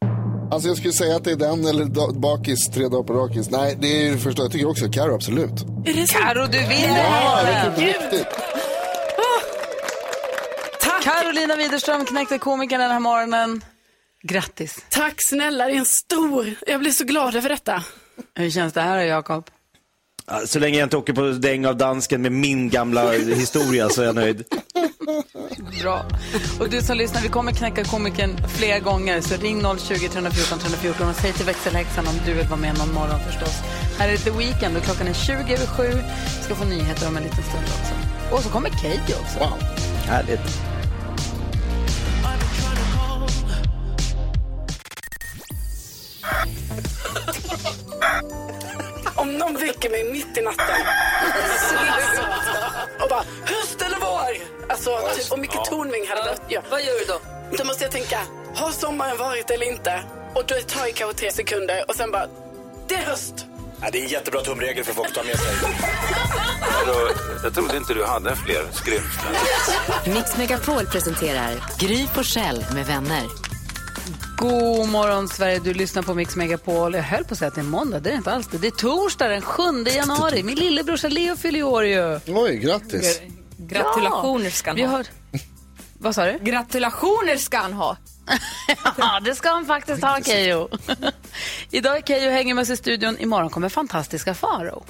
alltså 0.52 0.68
jag 0.68 0.76
skulle 0.76 0.92
säga 0.92 1.16
att 1.16 1.24
det 1.24 1.30
är 1.30 1.36
den 1.36 1.66
eller 1.66 1.84
bakis, 2.20 2.70
tre 2.74 2.88
dagar 2.88 3.02
på 3.02 3.12
rakis. 3.12 3.50
Nej, 3.50 3.76
det 3.80 4.06
är 4.06 4.12
det 4.12 4.18
första. 4.18 4.42
Jag 4.42 4.52
tycker 4.52 4.68
också 4.68 4.88
Karo 4.92 5.14
absolut. 5.14 5.50
Karo, 6.08 6.46
du 6.46 6.58
vinner 6.58 7.04
Ja, 7.04 7.40
det 7.42 7.82
är 7.82 7.86
riktigt. 7.86 8.26
Carolina 11.02 11.56
Widerström 11.56 12.04
knäckte 12.04 12.38
komikern 12.38 12.80
den 12.80 12.90
här 12.90 13.00
morgonen. 13.00 13.64
Grattis! 14.22 14.84
Tack 14.88 15.22
snälla, 15.22 15.66
det 15.66 15.72
är 15.72 15.76
en 15.78 15.84
stor... 15.84 16.54
Jag 16.66 16.80
blir 16.80 16.90
så 16.90 17.04
glad 17.04 17.34
över 17.36 17.48
detta. 17.48 17.84
Hur 18.34 18.50
känns 18.50 18.72
det 18.72 18.80
här 18.80 18.98
Jakob? 18.98 19.50
Ja, 20.26 20.40
Så 20.46 20.58
länge 20.58 20.78
jag 20.78 20.86
inte 20.86 20.96
åker 20.96 21.12
på 21.12 21.22
däng 21.22 21.66
av 21.66 21.76
dansken 21.76 22.22
med 22.22 22.32
min 22.32 22.70
gamla 22.70 23.12
historia 23.12 23.88
så 23.88 24.02
är 24.02 24.06
jag 24.06 24.14
nöjd. 24.14 24.44
Bra. 25.82 26.04
Och 26.60 26.70
du 26.70 26.82
som 26.82 26.96
lyssnar, 26.96 27.20
vi 27.22 27.28
kommer 27.28 27.52
knäcka 27.52 27.84
komikern 27.84 28.48
fler 28.48 28.80
gånger. 28.80 29.20
Så 29.20 29.36
ring 29.36 29.62
020 29.78 30.08
314 30.08 30.58
314 30.58 31.08
och 31.08 31.14
säg 31.16 31.32
till 31.32 31.46
växelhäxan 31.46 32.06
om 32.06 32.14
du 32.26 32.34
vill 32.34 32.46
vara 32.46 32.60
med 32.60 32.78
någon 32.78 32.94
morgon 32.94 33.20
förstås. 33.26 33.54
Här 33.98 34.08
är 34.08 34.16
The 34.16 34.30
Weeknd 34.30 34.76
och 34.76 34.82
klockan 34.82 35.06
är 35.08 35.14
20 35.14 35.32
över 35.54 35.66
7. 35.66 35.82
Vi 36.38 36.44
ska 36.44 36.54
få 36.54 36.64
nyheter 36.64 37.08
om 37.08 37.16
en 37.16 37.22
liten 37.22 37.42
stund 37.44 37.64
också. 37.64 37.94
Och 38.34 38.42
så 38.42 38.48
kommer 38.48 38.70
Keyyo 38.70 39.20
också. 39.22 39.38
Wow. 39.38 39.58
Härligt. 40.06 40.40
Väcker 49.78 49.90
mig 49.90 50.12
mitt 50.12 50.38
i 50.38 50.40
natten 50.40 50.80
och 53.02 53.08
bara 53.08 53.24
höst 53.44 53.82
eller 53.82 53.96
vår? 54.00 54.68
Alltså, 54.68 54.98
typ, 55.16 55.32
om 55.32 55.40
Micke 55.40 55.64
Tornving 55.64 56.08
hade 56.08 56.22
behövt... 56.22 56.42
Ja. 56.48 56.60
Vad 56.70 56.82
gör 56.82 56.98
du 56.98 57.04
då? 57.04 57.20
Då 57.58 57.64
måste 57.64 57.84
jag 57.84 57.92
tänka, 57.92 58.20
har 58.54 58.70
sommaren 58.70 59.16
varit 59.16 59.50
eller 59.50 59.66
inte? 59.66 60.02
Och 60.34 60.44
då 60.46 60.54
tar 60.54 60.84
det 60.84 60.92
kanske 60.92 61.18
tre 61.18 61.32
sekunder 61.32 61.84
och 61.88 61.94
sen 61.94 62.10
bara, 62.10 62.26
det 62.88 62.94
är 62.94 63.02
höst. 63.02 63.46
Ja, 63.82 63.88
det 63.92 63.98
är 63.98 64.02
en 64.02 64.08
jättebra 64.08 64.40
tumregel 64.40 64.84
för 64.84 64.92
folk 64.92 65.08
att 65.08 65.14
ta 65.14 65.22
med 65.22 65.38
sig. 65.38 65.52
Jag 67.42 67.54
trodde 67.54 67.76
inte 67.76 67.94
du 67.94 68.04
hade 68.04 68.36
fler 68.36 68.66
skrymslen. 68.72 69.32
Mix 70.06 70.36
Megapol 70.36 70.86
presenterar 70.86 71.64
Gry 71.78 72.06
Forssell 72.06 72.64
med 72.74 72.86
vänner. 72.86 73.47
God 74.38 74.88
morgon 74.88 75.28
Sverige, 75.28 75.58
du 75.58 75.74
lyssnar 75.74 76.02
på 76.02 76.14
Mix 76.14 76.36
Megapol. 76.36 76.94
Jag 76.94 77.02
höll 77.02 77.24
på 77.24 77.32
att 77.34 77.38
säga 77.38 77.48
att 77.48 77.54
det 77.54 77.60
är 77.60 77.64
måndag, 77.64 78.00
det 78.00 78.08
är 78.08 78.12
det 78.12 78.16
inte 78.16 78.32
alls 78.32 78.46
det. 78.46 78.58
Det 78.58 78.66
är 78.66 78.70
torsdag 78.70 79.28
den 79.28 79.42
7 79.42 79.62
januari. 79.86 80.42
Min 80.42 80.54
lillebrorsa 80.58 81.08
Leo 81.08 81.36
fyller 81.36 81.62
år 81.62 81.84
ju. 81.84 82.20
Oj, 82.26 82.56
grattis. 82.56 83.20
Gratulationer 83.58 84.50
ska 84.50 84.70
han 84.70 84.76
Vi 84.76 84.82
ha. 84.82 84.90
har... 84.90 85.06
Vad 85.98 86.14
sa 86.14 86.24
du? 86.24 86.38
Gratulationer 86.42 87.36
ska 87.36 87.58
han 87.58 87.72
ha. 87.72 87.96
Ja, 88.96 89.20
det 89.24 89.34
ska 89.34 89.48
han 89.48 89.66
faktiskt 89.66 90.02
ha, 90.02 90.20
Keyyo. 90.22 90.68
Idag 91.70 91.96
är 91.96 92.02
Keyyo 92.02 92.30
hänger 92.30 92.54
med 92.54 92.62
oss 92.62 92.70
i 92.70 92.76
studion. 92.76 93.18
Imorgon 93.18 93.50
kommer 93.50 93.68
fantastiska 93.68 94.34
Faro. 94.34 94.84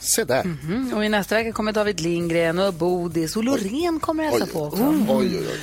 Se 0.00 0.24
där. 0.24 0.40
Mm, 0.40 0.94
och 0.94 1.04
i 1.04 1.08
nästa 1.08 1.34
vecka 1.34 1.52
kommer 1.52 1.72
David 1.72 2.00
Lindgren 2.00 2.58
och 2.58 2.74
Bodis 2.74 3.36
och 3.36 3.44
Loreen 3.44 4.00
kommer 4.00 4.24
hälsa 4.24 4.46
på 4.46 4.62
också. 4.62 4.82
Oj, 4.82 5.06
oj, 5.08 5.38
oj. 5.38 5.60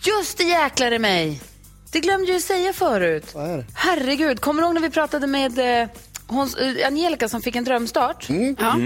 Just 0.00 0.38
det 0.38 0.44
jäklar 0.44 0.92
i 0.92 0.98
mig. 0.98 1.40
Det 1.92 2.00
glömde 2.00 2.32
jag 2.32 2.42
säga 2.42 2.72
förut. 2.72 3.34
Vad 3.34 3.50
är 3.50 3.56
det? 3.56 3.64
Herregud, 3.74 4.40
kommer 4.40 4.62
du 4.62 4.66
ihåg 4.66 4.74
när 4.74 4.80
vi 4.80 4.90
pratade 4.90 5.26
med 5.26 5.82
eh, 5.82 5.88
hon, 6.26 6.48
eh, 6.60 6.86
Angelica 6.86 7.28
som 7.28 7.42
fick 7.42 7.56
en 7.56 7.64
drömstart? 7.64 8.28
Ja. 8.58 8.78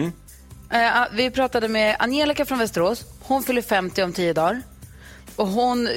Eh, 0.78 1.06
vi 1.12 1.30
pratade 1.30 1.68
med 1.68 1.96
Angelica 1.98 2.44
från 2.44 2.58
Västerås. 2.58 3.04
Hon 3.22 3.42
fyller 3.42 3.62
50 3.62 4.02
om 4.02 4.12
10 4.12 4.32
dagar. 4.32 4.62
Och 5.36 5.46
hon 5.48 5.88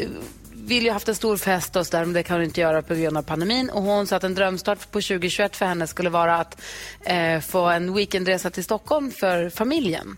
eh, 0.59 0.67
vill 0.67 0.83
ju 0.83 0.91
haft 0.91 1.09
en 1.09 1.15
stor 1.15 1.37
fest 1.37 1.75
och 1.75 1.87
så 1.87 1.97
där, 1.97 2.05
men 2.05 2.13
det 2.13 2.23
kan 2.23 2.35
hon 2.37 2.43
inte 2.45 2.61
göra 2.61 2.81
på 2.81 2.95
grund 2.95 3.17
av 3.17 3.21
pandemin. 3.21 3.69
Och 3.69 3.81
hon 3.81 4.07
sa 4.07 4.15
att 4.15 4.23
en 4.23 4.35
drömstart 4.35 4.79
på 4.91 5.01
2021 5.01 5.55
för 5.55 5.65
henne 5.65 5.87
skulle 5.87 6.09
vara 6.09 6.35
att 6.35 6.61
eh, 7.01 7.39
få 7.39 7.65
en 7.65 7.93
weekendresa 7.93 8.49
till 8.49 8.63
Stockholm 8.63 9.11
för 9.11 9.49
familjen 9.49 10.17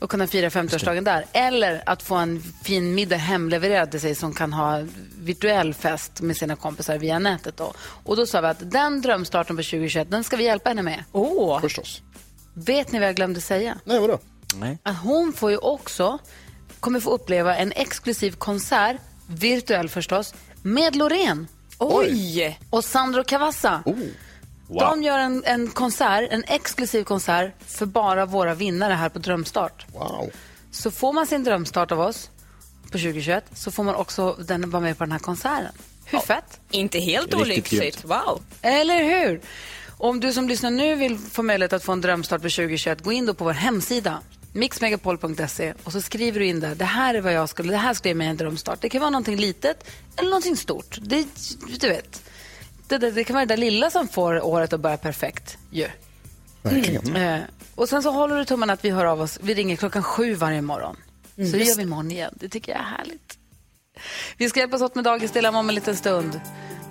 och 0.00 0.10
kunna 0.10 0.26
fira 0.26 0.48
50-årsdagen 0.48 1.04
där. 1.04 1.24
Eller 1.32 1.82
att 1.86 2.02
få 2.02 2.14
en 2.14 2.42
fin 2.62 2.94
middag 2.94 3.16
hemlevererad 3.16 3.90
till 3.90 4.00
sig 4.00 4.14
som 4.14 4.34
kan 4.34 4.52
ha 4.52 4.82
virtuell 5.22 5.74
fest 5.74 6.20
med 6.20 6.36
sina 6.36 6.56
kompisar 6.56 6.98
via 6.98 7.18
nätet. 7.18 7.56
Då. 7.56 7.72
Och 8.04 8.16
då 8.16 8.26
sa 8.26 8.40
vi 8.40 8.46
att 8.46 8.70
den 8.70 9.00
drömstarten 9.00 9.56
på 9.56 9.62
2021, 9.62 10.10
den 10.10 10.24
ska 10.24 10.36
vi 10.36 10.44
hjälpa 10.44 10.68
henne 10.70 10.82
med. 10.82 11.04
Åh, 11.12 11.60
Förstås. 11.60 12.02
Vet 12.54 12.92
ni 12.92 12.98
vad 12.98 13.08
jag 13.08 13.16
glömde 13.16 13.40
säga? 13.40 13.78
Nej, 13.84 14.00
vadå? 14.00 14.18
Att 14.82 14.96
hon 14.98 15.32
får 15.32 15.50
ju 15.50 15.56
också, 15.56 16.18
kommer 16.80 17.00
få 17.00 17.10
uppleva 17.10 17.56
en 17.56 17.72
exklusiv 17.76 18.32
konsert, 18.32 18.96
virtuell 19.30 19.88
förstås, 19.88 20.34
med 20.62 20.96
Loreen 20.96 21.48
oj. 21.78 22.58
och 22.70 22.84
Sandro 22.84 23.24
Cavazza. 23.24 23.82
Oh. 23.84 23.98
De 24.68 25.02
gör 25.02 25.18
en, 25.18 25.44
en 25.44 25.68
konsert, 25.68 26.28
en 26.30 26.44
exklusiv 26.46 27.04
konsert 27.04 27.54
för 27.66 27.86
bara 27.86 28.26
våra 28.26 28.54
vinnare 28.54 28.92
här 28.94 29.08
på 29.08 29.18
Drömstart. 29.18 29.86
Wow. 29.92 30.30
Så 30.70 30.90
får 30.90 31.12
man 31.12 31.26
sin 31.26 31.44
drömstart 31.44 31.92
av 31.92 32.00
oss 32.00 32.30
på 32.82 32.98
2021 32.98 33.44
så 33.54 33.70
får 33.70 33.84
man 33.84 33.94
också 33.94 34.32
den, 34.32 34.70
vara 34.70 34.82
med 34.82 34.98
på 34.98 35.04
den 35.04 35.12
här 35.12 35.18
konserten. 35.18 35.72
Hur 36.04 36.18
fett? 36.18 36.60
Inte 36.70 36.98
helt 36.98 37.34
olyckligt. 37.34 38.04
Wow. 38.04 38.42
Eller 38.62 39.04
hur? 39.04 39.40
Om 39.98 40.20
du 40.20 40.32
som 40.32 40.48
lyssnar 40.48 40.70
nu 40.70 40.94
vill 40.94 41.18
få 41.18 41.42
möjlighet 41.42 41.72
att 41.72 41.84
få 41.84 41.92
en 41.92 42.00
drömstart 42.00 42.42
för 42.42 42.48
2021, 42.48 43.04
gå 43.04 43.12
in 43.12 43.26
då 43.26 43.34
på 43.34 43.44
vår 43.44 43.52
hemsida 43.52 44.20
mixmegapol.se 44.52 45.74
och 45.84 45.92
så 45.92 46.00
skriver 46.00 46.40
du 46.40 46.46
in 46.46 46.60
där, 46.60 46.74
det 46.74 46.84
här 46.84 47.14
är 47.14 47.20
vad 47.20 47.32
jag 47.32 47.48
skulle, 47.48 47.72
det 47.72 47.78
här 47.78 47.94
skulle 47.94 48.10
ge 48.10 48.14
mig 48.14 48.26
en 48.26 48.36
drömstart. 48.36 48.80
Det 48.80 48.88
kan 48.88 49.00
vara 49.00 49.10
någonting 49.10 49.36
litet 49.36 49.90
eller 50.16 50.30
någonting 50.30 50.56
stort. 50.56 50.98
Det, 51.02 51.26
du 51.80 51.88
vet, 51.88 52.22
det, 52.88 52.98
det, 52.98 53.10
det 53.10 53.24
kan 53.24 53.34
vara 53.34 53.46
det 53.46 53.54
där 53.54 53.60
lilla 53.60 53.90
som 53.90 54.08
får 54.08 54.44
året 54.44 54.72
att 54.72 54.80
börja 54.80 54.96
perfekt 54.96 55.58
ju. 55.70 55.88
Verkligen. 56.62 57.16
Eh, 57.16 57.40
och 57.74 57.88
sen 57.88 58.02
så 58.02 58.10
håller 58.10 58.36
du 58.36 58.44
tummarna 58.44 58.72
att 58.72 58.84
vi 58.84 58.90
hör 58.90 59.04
av 59.04 59.20
oss. 59.20 59.38
Vi 59.42 59.54
ringer 59.54 59.76
klockan 59.76 60.02
sju 60.02 60.34
varje 60.34 60.62
morgon. 60.62 60.96
Så 61.36 61.56
det 61.56 61.64
gör 61.64 61.76
vi 61.76 61.82
imorgon 61.82 62.10
igen. 62.10 62.34
Det 62.36 62.48
tycker 62.48 62.72
jag 62.72 62.80
är 62.80 62.84
härligt. 62.84 63.38
Vi 64.36 64.48
ska 64.48 64.60
hjälpas 64.60 64.82
åt 64.82 64.94
med 64.94 65.04
dagens 65.04 65.32
dilemma 65.32 65.58
om 65.58 65.68
en 65.68 65.74
liten 65.74 65.96
stund. 65.96 66.40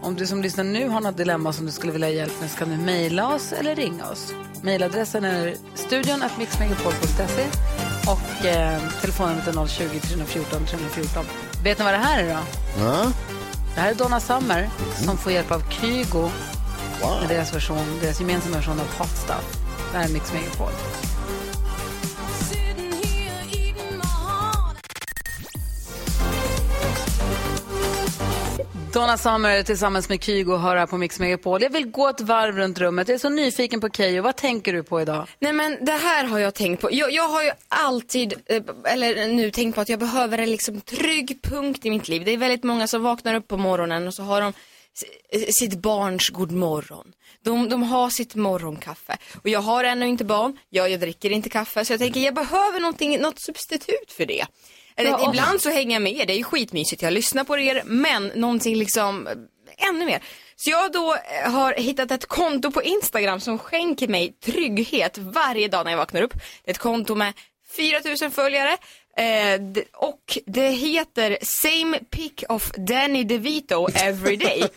Om 0.02 0.16
du 0.16 0.28
som 0.28 0.42
lyssnar 0.42 0.64
nu 0.64 0.88
har 0.88 1.02
något 1.02 1.18
dilemma 1.18 1.54
som 1.54 1.66
du 1.66 1.72
skulle 1.72 1.92
vilja 1.92 2.08
ha 2.08 2.14
hjälp 2.14 2.42
med 2.42 2.52
så 2.52 2.58
kan 2.58 2.70
du 2.70 2.78
mejla 2.78 3.36
oss 3.36 3.54
eller 3.54 3.76
ringa 3.76 4.10
oss. 4.10 4.34
Mejladressen 4.62 5.26
är 5.26 5.56
studion 5.76 6.24
och 8.08 8.46
eh, 8.46 8.82
telefonnumret 9.02 9.48
är 9.48 9.68
020 9.68 10.00
314 10.00 10.66
314. 10.66 11.26
Vet 11.64 11.80
ni 11.80 11.86
vad 11.86 11.94
det 11.94 11.98
här 11.98 12.24
är 12.24 12.28
då? 12.28 12.40
Ja. 12.84 13.12
Det 13.76 13.82
här 13.82 13.92
är 13.92 13.96
Donna 13.96 14.20
Summer 14.20 14.70
som 15.06 15.18
får 15.18 15.32
hjälp 15.32 15.52
av 15.52 15.64
Kygo 15.70 16.30
med 17.22 17.30
deras, 17.30 17.56
version, 17.56 18.00
deras 18.02 18.20
gemensamma 18.20 18.56
version 18.56 18.80
av 18.80 18.98
Hot 18.98 19.18
Stuff. 19.18 19.60
Det 19.92 19.98
här 19.98 20.06
är 20.06 20.14
Mix 20.14 20.34
Megapol. 20.34 20.72
Donna 28.94 29.18
Summer 29.18 29.64
tillsammans 29.64 30.10
med 30.10 30.24
Kygo 30.24 30.56
hör 30.56 30.76
här 30.76 30.88
på 30.88 30.98
Mix 30.98 31.20
Megapol. 31.20 31.62
Jag 31.62 31.70
vill 31.70 31.92
gå 31.92 32.08
ett 32.08 32.22
varv 32.22 32.58
runt 32.58 32.80
rummet. 32.80 33.08
Jag 33.08 33.16
är 33.16 33.20
så 33.20 33.30
nyfiken 33.30 33.82
på 33.82 33.90
Keyyo. 33.90 34.24
Vad 34.24 34.36
tänker 34.36 34.74
du 34.74 34.84
på 34.84 35.02
idag? 35.02 35.28
Nej 35.40 35.54
men 35.54 35.86
det 35.86 35.92
här 35.92 36.26
har 36.26 36.40
jag 36.40 36.54
tänkt 36.54 36.82
på. 36.82 36.90
Jag, 36.92 37.12
jag 37.12 37.30
har 37.30 37.44
ju 37.44 37.52
alltid, 37.68 38.34
eh, 38.46 38.64
eller 38.86 39.28
nu 39.28 39.52
tänkt 39.52 39.76
på 39.76 39.82
att 39.82 39.90
jag 39.90 40.00
behöver 40.00 40.38
en 40.38 40.52
liksom 40.52 40.82
trygg 40.82 41.40
punkt 41.42 41.86
i 41.86 41.90
mitt 41.90 42.08
liv. 42.08 42.26
Det 42.26 42.32
är 42.32 42.38
väldigt 42.38 42.64
många 42.64 42.88
som 42.88 43.04
vaknar 43.04 43.34
upp 43.34 43.48
på 43.48 43.58
morgonen 43.58 44.08
och 44.08 44.14
så 44.14 44.24
har 44.24 44.42
de 44.42 44.54
eh, 45.32 45.42
sitt 45.50 45.82
barns 45.82 46.30
god 46.30 46.52
morgon. 46.52 47.12
De, 47.44 47.70
de 47.70 47.84
har 47.84 48.10
sitt 48.10 48.36
morgonkaffe. 48.36 49.18
Och 49.42 49.50
jag 49.50 49.62
har 49.62 49.84
ännu 49.84 50.08
inte 50.08 50.26
barn, 50.26 50.58
jag, 50.70 50.90
jag 50.90 51.00
dricker 51.00 51.30
inte 51.30 51.50
kaffe. 51.50 51.86
Så 51.86 51.94
jag 51.94 52.00
tänker 52.00 52.20
jag 52.20 52.36
behöver 52.36 52.80
något 53.20 53.42
substitut 53.42 54.12
för 54.12 54.26
det. 54.26 54.46
Eller. 55.00 55.30
Ibland 55.30 55.62
så 55.62 55.70
hänger 55.70 55.96
jag 55.96 56.02
med 56.02 56.18
er, 56.18 56.26
det 56.26 56.34
är 56.34 56.38
ju 56.38 56.44
skitmysigt, 56.44 57.02
jag 57.02 57.14
lyssnar 57.14 57.44
på 57.44 57.58
er. 57.58 57.84
Men 57.86 58.28
någonting 58.28 58.76
liksom 58.76 59.28
eh, 59.28 59.90
ännu 59.90 60.06
mer. 60.06 60.24
Så 60.56 60.70
jag 60.70 60.92
då 60.92 61.16
eh, 61.16 61.52
har 61.52 61.74
hittat 61.74 62.12
ett 62.12 62.26
konto 62.26 62.72
på 62.72 62.84
Instagram 62.84 63.40
som 63.40 63.60
skänker 63.60 64.08
mig 64.08 64.34
trygghet 64.46 65.18
varje 65.18 65.68
dag 65.68 65.86
när 65.86 65.92
jag 65.92 65.98
vaknar 65.98 66.22
upp. 66.22 66.34
Det 66.34 66.70
är 66.70 66.72
ett 66.72 66.78
konto 66.78 67.16
med 67.16 67.34
4000 67.76 68.32
följare 68.32 68.78
eh, 69.20 69.84
och 69.94 70.38
det 70.46 70.70
heter 70.70 71.38
Same 71.42 72.00
pic 72.00 72.32
of 72.50 72.72
Danny 72.72 73.24
DeVito 73.24 73.88
every 73.94 74.36
day. 74.38 74.64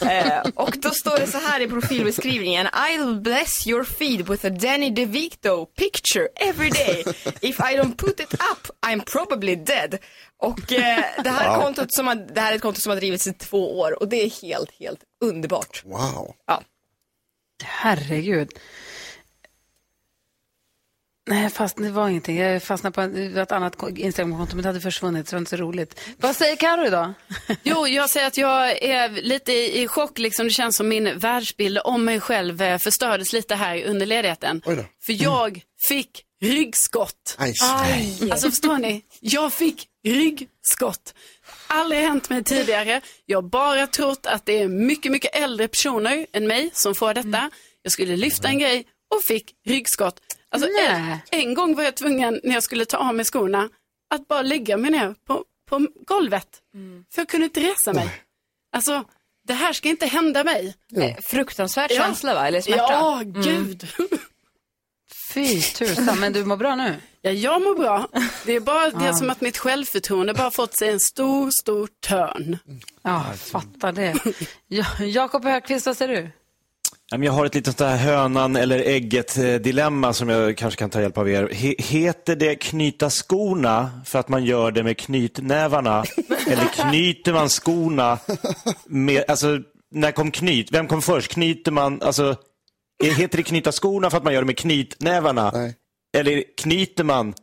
eh, 0.00 0.38
och 0.54 0.76
då 0.78 0.90
står 0.90 1.18
det 1.18 1.26
så 1.26 1.38
här 1.38 1.60
i 1.60 1.68
profilbeskrivningen. 1.68 2.66
I'll 2.66 3.20
bless 3.20 3.66
your 3.66 3.84
feed 3.84 4.28
with 4.28 4.46
a 4.46 4.50
Danny 4.50 4.90
DeVito 4.90 5.66
picture 5.66 6.28
every 6.36 6.70
day. 6.70 7.04
If 7.40 7.60
I 7.60 7.76
don't 7.76 7.96
put 7.96 8.20
it 8.20 8.34
up 8.34 8.70
I'm 8.86 9.00
probably 9.12 9.56
dead. 9.56 9.98
Och 10.38 10.72
eh, 10.72 11.04
det, 11.24 11.30
här 11.30 11.56
Wow. 11.56 11.62
kontot 11.64 11.92
som 11.94 12.06
har, 12.06 12.14
det 12.14 12.40
här 12.40 12.52
är 12.52 12.56
ett 12.56 12.62
konto 12.62 12.80
som 12.80 12.90
har 12.90 12.96
drivits 12.96 13.26
i 13.26 13.32
två 13.32 13.78
år 13.80 14.02
och 14.02 14.08
det 14.08 14.16
är 14.16 14.42
helt, 14.42 14.70
helt 14.80 15.00
underbart. 15.20 15.82
Wow. 15.84 16.34
Ja. 16.46 16.62
Herregud. 17.64 18.48
Nej, 21.28 21.50
fast 21.50 21.76
det 21.76 21.90
var 21.90 22.08
ingenting. 22.08 22.36
Jag 22.38 22.62
fastnade 22.62 22.94
på 22.94 23.00
ett 23.40 23.52
annat 23.52 23.76
ko- 23.76 23.88
Instagramkonto, 23.96 24.56
men 24.56 24.62
det 24.62 24.68
hade 24.68 24.80
försvunnit, 24.80 25.28
så 25.28 25.30
det 25.30 25.36
var 25.36 25.40
inte 25.40 25.50
så 25.50 25.56
roligt. 25.56 26.00
Vad 26.18 26.36
säger 26.36 26.56
Karo 26.56 26.86
idag? 26.86 27.12
Jo, 27.62 27.86
jag 27.88 28.10
säger 28.10 28.26
att 28.26 28.36
jag 28.36 28.82
är 28.82 29.08
lite 29.08 29.52
i, 29.52 29.82
i 29.82 29.88
chock. 29.88 30.18
Liksom. 30.18 30.44
Det 30.46 30.50
känns 30.52 30.76
som 30.76 30.88
min 30.88 31.18
världsbild 31.18 31.78
om 31.84 32.04
mig 32.04 32.20
själv 32.20 32.62
eh, 32.62 32.78
förstördes 32.78 33.32
lite 33.32 33.54
här 33.54 33.84
under 33.84 34.06
ledigheten. 34.06 34.62
För 35.06 35.22
jag 35.22 35.60
fick 35.88 36.22
ryggskott. 36.42 37.34
Aj. 37.38 37.54
Aj. 37.62 38.30
Alltså 38.30 38.50
förstår 38.50 38.78
ni? 38.78 39.02
Jag 39.20 39.52
fick 39.52 39.86
ryggskott. 40.04 41.14
Aldrig 41.66 42.00
hänt 42.02 42.30
mig 42.30 42.44
tidigare. 42.44 43.00
Jag 43.26 43.42
har 43.42 43.48
bara 43.48 43.86
trott 43.86 44.26
att 44.26 44.46
det 44.46 44.58
är 44.62 44.68
mycket, 44.68 45.12
mycket 45.12 45.34
äldre 45.36 45.68
personer 45.68 46.26
än 46.32 46.46
mig 46.46 46.70
som 46.72 46.94
får 46.94 47.14
detta. 47.14 47.50
Jag 47.82 47.92
skulle 47.92 48.16
lyfta 48.16 48.48
en 48.48 48.58
grej 48.58 48.86
och 49.14 49.22
fick 49.28 49.52
ryggskott. 49.66 50.20
Alltså, 50.64 50.80
en, 50.88 51.18
en 51.30 51.54
gång 51.54 51.74
var 51.74 51.82
jag 51.84 51.94
tvungen 51.94 52.40
när 52.44 52.54
jag 52.54 52.62
skulle 52.62 52.84
ta 52.84 52.96
av 52.96 53.14
mig 53.14 53.24
skorna 53.24 53.68
att 54.14 54.28
bara 54.28 54.42
lägga 54.42 54.76
mig 54.76 54.90
ner 54.90 55.14
på, 55.26 55.44
på 55.70 55.86
golvet. 56.06 56.48
För 57.14 57.20
jag 57.20 57.28
kunde 57.28 57.44
inte 57.44 57.60
resa 57.60 57.92
mig. 57.92 58.10
Alltså, 58.72 59.04
det 59.48 59.54
här 59.54 59.72
ska 59.72 59.88
inte 59.88 60.06
hända 60.06 60.44
mig. 60.44 60.74
Eh, 60.96 61.16
Fruktansvärd 61.22 61.90
Ja. 61.90 62.02
känsla 62.02 62.34
va, 62.34 62.46
eller 62.48 62.60
smärta? 62.60 62.82
Ja, 62.82 63.20
Mm. 63.20 63.42
gud. 63.42 63.86
Fy 65.34 65.60
tusan, 65.62 66.20
men 66.20 66.32
du 66.32 66.44
mår 66.44 66.56
bra 66.56 66.74
nu? 66.74 66.96
Ja, 67.22 67.30
jag 67.30 67.62
mår 67.62 67.74
bra. 67.74 68.08
Det 68.46 68.52
är 68.52 68.60
bara 68.60 68.90
det 68.90 69.06
Ja. 69.06 69.12
som 69.12 69.30
att 69.30 69.40
mitt 69.40 69.58
självförtroende 69.58 70.34
bara 70.34 70.50
fått 70.50 70.76
sig 70.76 70.88
en 70.88 71.00
stor, 71.00 71.50
stor 71.62 71.88
törn. 72.06 72.58
Ja, 73.02 73.24
jag 73.28 73.38
fattar 73.38 73.92
det. 73.92 74.14
Ja, 74.66 74.86
Jakob 75.04 75.44
Högqvist, 75.44 75.86
vad 75.86 75.96
säger 75.96 76.22
du? 76.22 76.30
Jag 77.10 77.32
har 77.32 77.46
ett 77.46 77.54
litet 77.54 77.78
sånt 77.78 77.90
här 77.90 77.96
hönan 77.96 78.56
eller 78.56 78.78
ägget-dilemma 78.78 80.12
som 80.12 80.28
jag 80.28 80.56
kanske 80.56 80.78
kan 80.78 80.90
ta 80.90 81.00
hjälp 81.00 81.18
av 81.18 81.28
er. 81.30 81.48
He 81.52 81.74
heter 81.78 82.36
det 82.36 82.54
knyta 82.56 83.10
skorna 83.10 83.90
för 84.04 84.18
att 84.18 84.28
man 84.28 84.44
gör 84.44 84.70
det 84.70 84.82
med 84.82 84.98
knytnävarna? 84.98 86.04
eller 86.46 86.64
knyter 86.90 87.32
man 87.32 87.48
skorna 87.48 88.18
med, 88.86 89.24
alltså 89.28 89.58
när 89.90 90.12
kom 90.12 90.30
knyt? 90.30 90.72
Vem 90.72 90.86
kom 90.86 91.02
först? 91.02 91.32
Knyter 91.32 91.70
man, 91.72 92.02
alltså 92.02 92.36
är- 93.04 93.10
heter 93.14 93.36
det 93.36 93.42
knyta 93.42 93.72
skorna 93.72 94.10
för 94.10 94.16
att 94.16 94.24
man 94.24 94.32
gör 94.32 94.40
det 94.42 94.46
med 94.46 94.58
knytnävarna? 94.58 95.52
Eller 96.16 96.44
knyter 96.56 97.04
man 97.04 97.34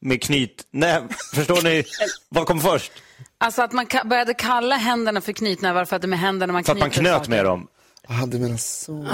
med 0.00 0.22
knytnäv? 0.22 1.02
Förstår 1.34 1.62
ni? 1.62 1.84
Vad 2.28 2.46
kom 2.46 2.60
först? 2.60 2.92
Alltså 3.40 3.62
att 3.62 3.72
man 3.72 3.86
började 4.04 4.34
kalla 4.34 4.76
händerna 4.76 5.20
för 5.20 5.32
knytnävar 5.32 5.84
för 5.84 5.96
att 5.96 6.02
det 6.02 6.06
är 6.06 6.08
med 6.08 6.18
händerna 6.18 6.52
man 6.52 6.64
För 6.64 6.72
att 6.72 6.78
man 6.78 6.90
knyter 6.90 7.02
knöt 7.02 7.16
saker. 7.18 7.30
med 7.30 7.44
dem? 7.44 7.66
Ah, 8.06 8.26
du 8.26 8.38
menar 8.38 8.56
så. 8.56 9.06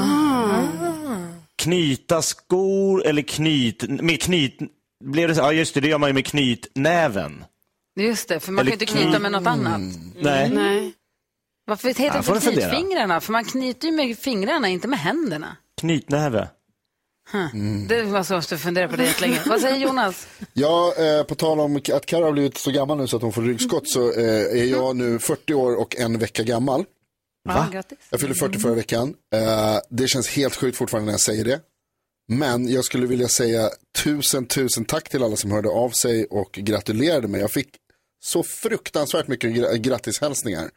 Knyta 1.57 2.23
skor 2.23 3.07
eller 3.07 3.23
knyt, 3.23 3.83
med 3.89 4.23
knyt, 4.23 4.59
blev 5.05 5.29
det 5.29 5.35
så? 5.35 5.41
Ja 5.41 5.53
just 5.53 5.75
det, 5.75 5.81
det 5.81 5.89
gör 5.89 5.99
man 5.99 6.11
ju 6.11 6.15
med 6.15 6.27
knytnäven. 6.27 7.45
Just 8.01 8.29
det, 8.29 8.41
för 8.41 8.53
man 8.53 8.67
Eller 8.67 8.77
kan 8.77 8.79
ju 8.79 8.85
inte 8.85 9.03
knyta 9.05 9.19
med 9.19 9.33
något 9.33 9.47
annat. 9.47 9.81
Nej. 10.21 10.51
Nej. 10.55 10.93
Varför 11.67 11.89
heter 11.89 12.05
Ja, 12.05 12.17
det 12.17 12.23
för 12.41 12.53
knytfingrarna? 12.53 13.21
För 13.21 13.33
man 13.33 13.45
knyter 13.45 13.89
ju 13.89 13.95
med 13.95 14.19
fingrarna, 14.19 14.69
inte 14.69 14.89
med 14.89 14.99
händerna. 14.99 15.57
Knytnäve. 15.81 16.49
Huh. 17.33 17.47
Det 17.89 18.03
var 18.03 18.23
så 18.23 18.35
måste 18.35 18.59
fundera 18.59 18.89
på 18.89 18.97
det 18.97 19.05
jättelänge. 19.05 19.41
Vad 19.47 19.61
säger 19.61 19.77
Jonas? 19.77 20.27
Ja, 20.53 20.95
eh, 20.99 21.25
på 21.25 21.35
tal 21.35 21.61
om 21.61 21.77
att 21.77 22.07
Karo 22.07 22.25
har 22.25 22.33
blivit 22.33 22.59
så 22.59 22.71
gammal 22.71 22.99
nu 22.99 23.07
så 23.07 23.17
att 23.17 23.23
hon 23.23 23.33
får 23.33 23.43
ryggskott 23.43 23.89
så 23.89 24.13
eh, 24.13 24.61
är 24.61 24.65
jag 24.65 24.97
nu 24.97 25.19
40 25.19 25.55
år 25.55 25.81
och 25.81 25.97
en 25.97 26.19
vecka 26.19 26.43
gammal. 26.43 26.85
Ja, 27.45 27.69
grattis. 27.73 27.99
Jag 28.11 28.21
fyllde 28.21 28.35
40 28.35 28.59
förra 28.59 28.75
veckan. 28.75 29.15
Eh, 29.35 29.79
det 29.91 30.09
känns 30.09 30.29
helt 30.29 30.57
sjukt 30.57 30.77
fortfarande 30.79 31.07
när 31.07 31.13
jag 31.13 31.21
säger 31.21 31.45
det. 31.45 31.61
Men 32.29 32.69
jag 32.69 32.85
skulle 32.85 33.07
vilja 33.07 33.29
säga 33.29 33.71
tusen, 34.03 34.47
tusen 34.47 34.85
tack 34.85 35.09
till 35.09 35.23
alla 35.23 35.37
som 35.37 35.51
hörde 35.51 35.69
av 35.69 35.91
sig 35.91 36.25
och 36.25 36.53
gratulerade 36.53 37.29
mig. 37.29 37.41
Jag 37.41 37.51
fick 37.53 37.69
så 38.25 38.43
fruktansvärt 38.43 39.29
mycket 39.29 39.51
gra- 39.51 39.77
grattishälsningar. 39.77 40.71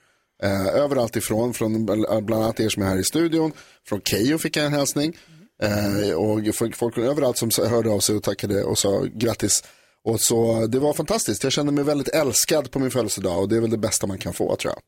Eh, 0.43 0.67
överallt 0.67 1.15
ifrån, 1.15 1.53
från 1.53 1.89
bl- 1.89 2.21
bland 2.21 2.43
annat 2.43 2.59
er 2.59 2.69
som 2.69 2.83
är 2.83 2.87
här 2.87 2.97
i 2.97 3.03
studion. 3.03 3.51
Från 3.87 4.01
Keyyo 4.01 4.37
fick 4.37 4.55
jag 4.57 4.65
en 4.65 4.73
hälsning. 4.73 5.17
Eh, 5.63 6.13
och 6.13 6.55
folk, 6.55 6.97
överallt 6.97 7.37
som 7.37 7.49
hörde 7.69 7.89
av 7.89 7.99
sig 7.99 8.15
och 8.15 8.23
tackade 8.23 8.63
och 8.63 8.77
sa 8.77 9.03
grattis. 9.13 9.63
Och 10.03 10.21
så, 10.21 10.67
det 10.67 10.79
var 10.79 10.93
fantastiskt. 10.93 11.43
Jag 11.43 11.51
kände 11.53 11.71
mig 11.71 11.83
väldigt 11.83 12.07
älskad 12.09 12.71
på 12.71 12.79
min 12.79 12.91
födelsedag 12.91 13.39
och 13.41 13.49
det 13.49 13.55
är 13.55 13.61
väl 13.61 13.69
det 13.69 13.77
bästa 13.77 14.07
man 14.07 14.17
kan 14.17 14.33
få 14.33 14.55
tror 14.55 14.73
jag. 14.73 14.81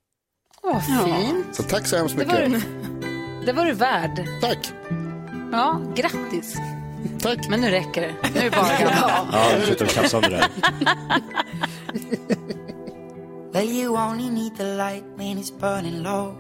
Åh, 0.64 0.80
fint. 1.06 1.56
Så 1.56 1.64
tack 1.64 1.88
så 1.88 1.98
hemskt 1.98 2.18
Det 2.18 2.26
mycket. 2.26 2.52
var, 2.52 2.60
du, 3.02 3.46
det 3.46 3.54
var 3.54 3.66
du 3.66 3.74
värd. 3.74 4.26
Tack. 4.42 4.74
Ja, 5.52 5.82
grattis. 5.96 6.56
Tack. 7.22 7.50
Men 7.50 7.62
nu 7.62 7.70
räcker 7.70 8.02
det. 8.02 8.14
Nu 8.34 8.40
är 8.40 8.44
det 8.44 8.52
bara 8.52 8.80
gammal. 8.80 9.28
Ja, 9.34 9.58
nu 9.60 9.66
slutar 9.66 9.86
vi 9.86 9.92
tjafsa 9.92 10.18
om 10.18 10.24
det 10.24 10.30
där. 10.30 10.48
Well, 13.54 13.68
you 13.70 13.98
only 13.98 14.30
need 14.30 14.58
the 14.58 14.64
light 14.78 15.04
when 15.18 15.38
it's 15.38 15.52
burning 15.60 16.04
low. 16.04 16.36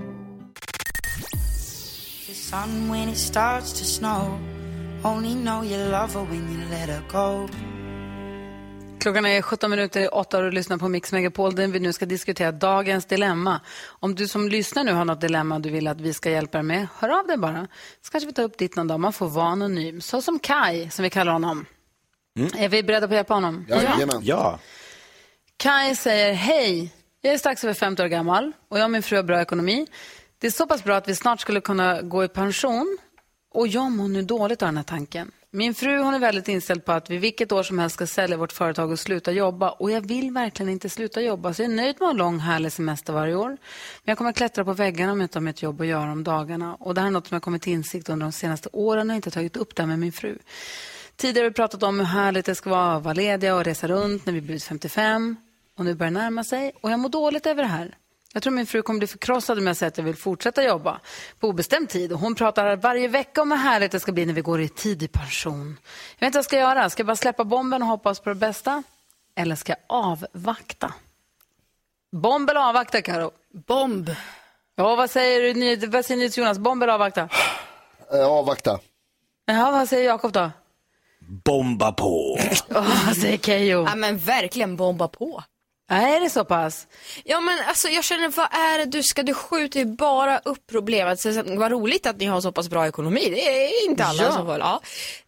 The 2.28 2.34
sun 2.36 2.90
when 2.92 3.10
it 3.10 3.18
starts 3.18 3.74
to 3.80 3.86
snow. 3.86 4.40
Only 5.04 5.34
know 5.34 5.64
you 5.64 5.78
love 5.92 6.14
her 6.14 6.26
when 6.30 6.50
you 6.54 6.70
let 6.70 6.90
her 6.90 7.02
go. 7.12 7.48
Klockan 9.00 9.26
är 9.26 9.42
17 9.42 9.70
minuter 9.70 10.02
i 10.02 10.08
8 10.08 10.38
och 10.38 10.44
du 10.44 10.52
lyssnar 10.52 10.78
på 10.78 10.88
Mix 10.88 11.12
Megapol 11.12 11.56
där 11.56 11.68
vi 11.68 11.80
nu 11.80 11.94
ska 11.94 12.06
diskutera 12.06 12.52
dagens 12.52 13.06
dilemma. 13.06 13.62
Om 13.86 14.16
du 14.16 14.28
som 14.28 14.50
lyssnar 14.50 14.84
nu 14.84 14.94
har 14.94 15.06
något 15.06 15.22
dilemma 15.22 15.60
du 15.60 15.70
vill 15.70 15.88
att 15.88 16.02
vi 16.02 16.14
ska 16.14 16.30
hjälpa 16.30 16.58
dig 16.58 16.66
med, 16.66 16.88
hör 17.00 17.20
av 17.20 17.28
dig 17.28 17.38
bara. 17.38 17.68
Så 18.02 18.12
kanske 18.12 18.28
vi 18.28 18.34
tar 18.34 18.44
upp 18.44 18.58
ditt 18.58 18.76
någon 18.76 18.88
dag. 18.88 19.00
Man 19.00 19.14
får 19.14 19.30
vara 19.30 19.48
anonym. 19.48 20.02
Så 20.02 20.22
som 20.22 20.40
Kai, 20.40 20.90
som 20.90 21.04
vi 21.04 21.10
kallar 21.10 21.32
honom. 21.32 21.66
Är 22.58 22.70
vi 22.70 22.84
beredda 22.84 23.08
på 23.08 23.14
att 23.14 23.16
hjälpa 23.16 23.34
honom? 23.34 23.66
Jajamän. 23.70 24.20
Ja. 24.22 24.60
Kai 25.58 25.96
säger, 25.96 26.34
hej, 26.34 26.94
jag 27.22 27.34
är 27.34 27.38
strax 27.38 27.64
över 27.64 27.74
50 27.74 28.04
år 28.04 28.08
gammal 28.08 28.52
och 28.70 28.80
jag 28.80 28.86
och 28.86 28.92
min 28.92 29.04
fru 29.04 29.16
har 29.16 29.24
bra 29.24 29.42
ekonomi. 29.42 29.88
Det 30.40 30.48
är 30.48 30.52
så 30.52 30.68
pass 30.68 30.84
bra 30.84 30.96
att 30.96 31.08
vi 31.08 31.16
snart 31.16 31.42
skulle 31.42 31.62
kunna 31.62 32.02
gå 32.02 32.24
i 32.24 32.28
pension 32.28 32.98
och 33.54 33.68
jag 33.68 33.92
mår 33.92 34.08
nu 34.08 34.22
dåligt 34.22 34.62
av 34.62 34.68
den 34.68 34.78
här 34.78 34.84
tanken. 34.84 35.32
Min 35.52 35.74
fru 35.74 35.98
hon 35.98 36.14
är 36.14 36.20
väldigt 36.20 36.48
inställd 36.48 36.86
på 36.86 36.92
att 36.92 37.10
vi 37.10 37.18
vilket 37.18 37.52
år 37.52 37.64
som 37.64 37.80
helst 37.80 37.94
ska 37.94 38.08
sälja 38.08 38.38
vårt 38.38 38.52
företag 38.52 38.92
och 38.92 39.00
sluta 39.00 39.32
jobba 39.32 39.70
och 39.70 39.92
jag 39.92 40.08
vill 40.08 40.32
verkligen 40.32 40.70
inte 40.70 40.90
sluta 40.90 41.22
jobba 41.22 41.54
så 41.54 41.62
jag 41.62 41.72
är 41.72 41.76
nöjd 41.76 41.96
med 42.00 42.10
en 42.10 42.18
lång 42.18 42.40
härlig 42.40 42.72
semester 42.72 43.14
varje 43.14 43.36
år. 43.36 43.50
Men 43.50 43.58
jag 44.04 44.18
kommer 44.18 44.30
att 44.30 44.38
klättra 44.38 44.66
på 44.66 44.74
väggarna 44.74 45.12
om 45.12 45.20
jag 45.20 45.26
inte 45.26 45.38
har 45.38 45.44
mitt 45.44 45.62
jobb 45.62 45.82
att 45.82 45.88
göra 45.88 46.12
om 46.12 46.24
dagarna 46.24 46.76
och 46.76 46.94
det 46.94 47.02
här 47.02 47.08
är 47.08 47.12
något 47.12 47.28
som 47.28 47.36
jag 47.36 47.44
kommit 47.44 47.62
till 47.62 47.74
insikt 47.74 48.10
under 48.10 48.26
de 48.26 48.32
senaste 48.32 48.70
åren 48.74 49.10
och 49.10 49.16
inte 49.16 49.32
tagit 49.32 49.58
upp 49.58 49.76
det 49.76 49.82
här 49.82 49.88
med 49.88 50.00
min 50.00 50.12
fru. 50.12 50.38
Tidigare 51.16 51.46
har 51.46 51.50
vi 51.50 51.56
pratat 51.56 51.84
om 51.84 52.00
hur 52.00 52.06
härligt 52.06 52.46
det 52.46 52.56
ska 52.56 52.70
vara 52.70 52.96
att 52.96 53.04
vara 53.04 53.14
lediga 53.14 53.56
och 53.56 53.64
resa 53.64 53.88
runt 53.88 54.26
när 54.26 54.34
vi 54.34 54.42
blivit 54.42 54.64
55. 54.64 55.36
Och 55.78 55.86
nu 55.86 55.96
börjar 55.96 56.12
det 56.12 56.20
närma 56.20 56.44
sig 56.44 56.72
och 56.82 56.92
jag 56.92 57.00
mår 57.00 57.10
dåligt 57.10 57.46
över 57.46 57.64
det 57.64 57.70
här. 57.70 57.96
Jag 58.34 58.44
tror 58.44 58.54
min 58.54 58.66
fru 58.66 58.82
kommer 58.82 58.98
bli 58.98 59.08
förkrossad 59.08 59.58
om 59.58 59.68
jag 59.68 59.78
säger 59.78 59.88
att 59.88 59.98
jag 59.98 60.06
vill 60.06 60.16
fortsätta 60.16 60.64
jobba 60.64 61.00
på 61.40 61.48
obestämd 61.48 61.90
tid. 61.90 62.12
Och 62.14 62.20
hon 62.20 62.36
pratar 62.36 62.76
varje 62.76 63.08
vecka 63.08 63.42
om 63.42 63.52
hur 63.52 63.58
härligt 63.58 63.92
det 63.92 64.00
ska 64.00 64.12
bli 64.12 64.26
när 64.26 64.34
vi 64.34 64.42
går 64.42 64.62
i 64.62 64.70
tidig 64.70 65.12
pension. 65.12 65.78
Jag 66.20 66.26
vet 66.26 66.28
inte 66.28 66.38
vad 66.38 66.40
jag 66.40 66.46
ska 66.46 66.58
göra. 66.58 66.90
Ska 66.90 67.02
jag 67.02 67.08
bara 67.08 67.16
släppa 67.16 67.44
bomben 67.44 67.82
och 67.82 67.88
hoppas 67.88 68.20
på 68.20 68.30
det 68.30 68.36
bästa? 68.36 68.84
Eller 69.36 69.56
ska 69.56 69.72
jag 69.72 69.80
avvakta? 69.88 70.94
Bomb 72.12 72.50
eller 72.50 72.60
avvakta, 72.60 73.02
Karo? 73.02 73.32
Bomb. 73.68 74.10
Ja, 74.76 74.96
vad 74.96 75.10
säger 75.10 75.54
du, 75.78 75.88
vad 75.88 76.06
säger 76.06 76.20
ni 76.20 76.30
till 76.30 76.44
Jonas? 76.44 76.58
Bomb 76.58 76.84
eller 76.84 76.94
avvakta? 76.94 77.30
Eh, 78.14 78.28
avvakta. 78.28 78.80
Ja, 79.46 79.72
vad 79.72 79.90
säger 79.90 80.06
Jakob 80.06 80.32
då? 80.32 80.52
Bomba 81.20 81.92
på. 81.92 82.40
Oh, 82.70 83.06
vad 83.06 83.18
säger 83.18 83.38
Keyyo? 83.38 83.86
Ja 83.86 83.96
men 83.96 84.18
verkligen 84.18 84.76
bomba 84.76 85.08
på. 85.08 85.44
Är 85.90 86.20
det 86.20 86.30
så 86.30 86.46
pass? 86.46 86.88
Ja 87.24 87.40
men 87.40 87.60
alltså 87.68 87.88
jag 87.88 88.04
känner, 88.04 88.30
vad 88.30 88.54
är 88.54 88.78
det 88.78 88.86
du 88.86 89.04
ska, 89.04 89.24
du 89.24 89.34
skjuter 89.34 89.80
ju 89.80 89.86
bara 89.86 90.40
upp 90.40 90.68
problemet. 90.72 91.20
Så, 91.20 91.34
så, 91.34 91.44
vad 91.46 91.72
roligt 91.72 92.06
att 92.06 92.18
ni 92.18 92.26
har 92.26 92.42
så 92.42 92.52
pass 92.52 92.70
bra 92.70 92.88
ekonomi, 92.88 93.30
det 93.30 93.48
är 93.66 93.90
inte 93.90 94.04
alla 94.06 94.24
Ja. 94.24 94.32
som 94.32 94.46
får. 94.46 94.60
Ja. 94.60 94.82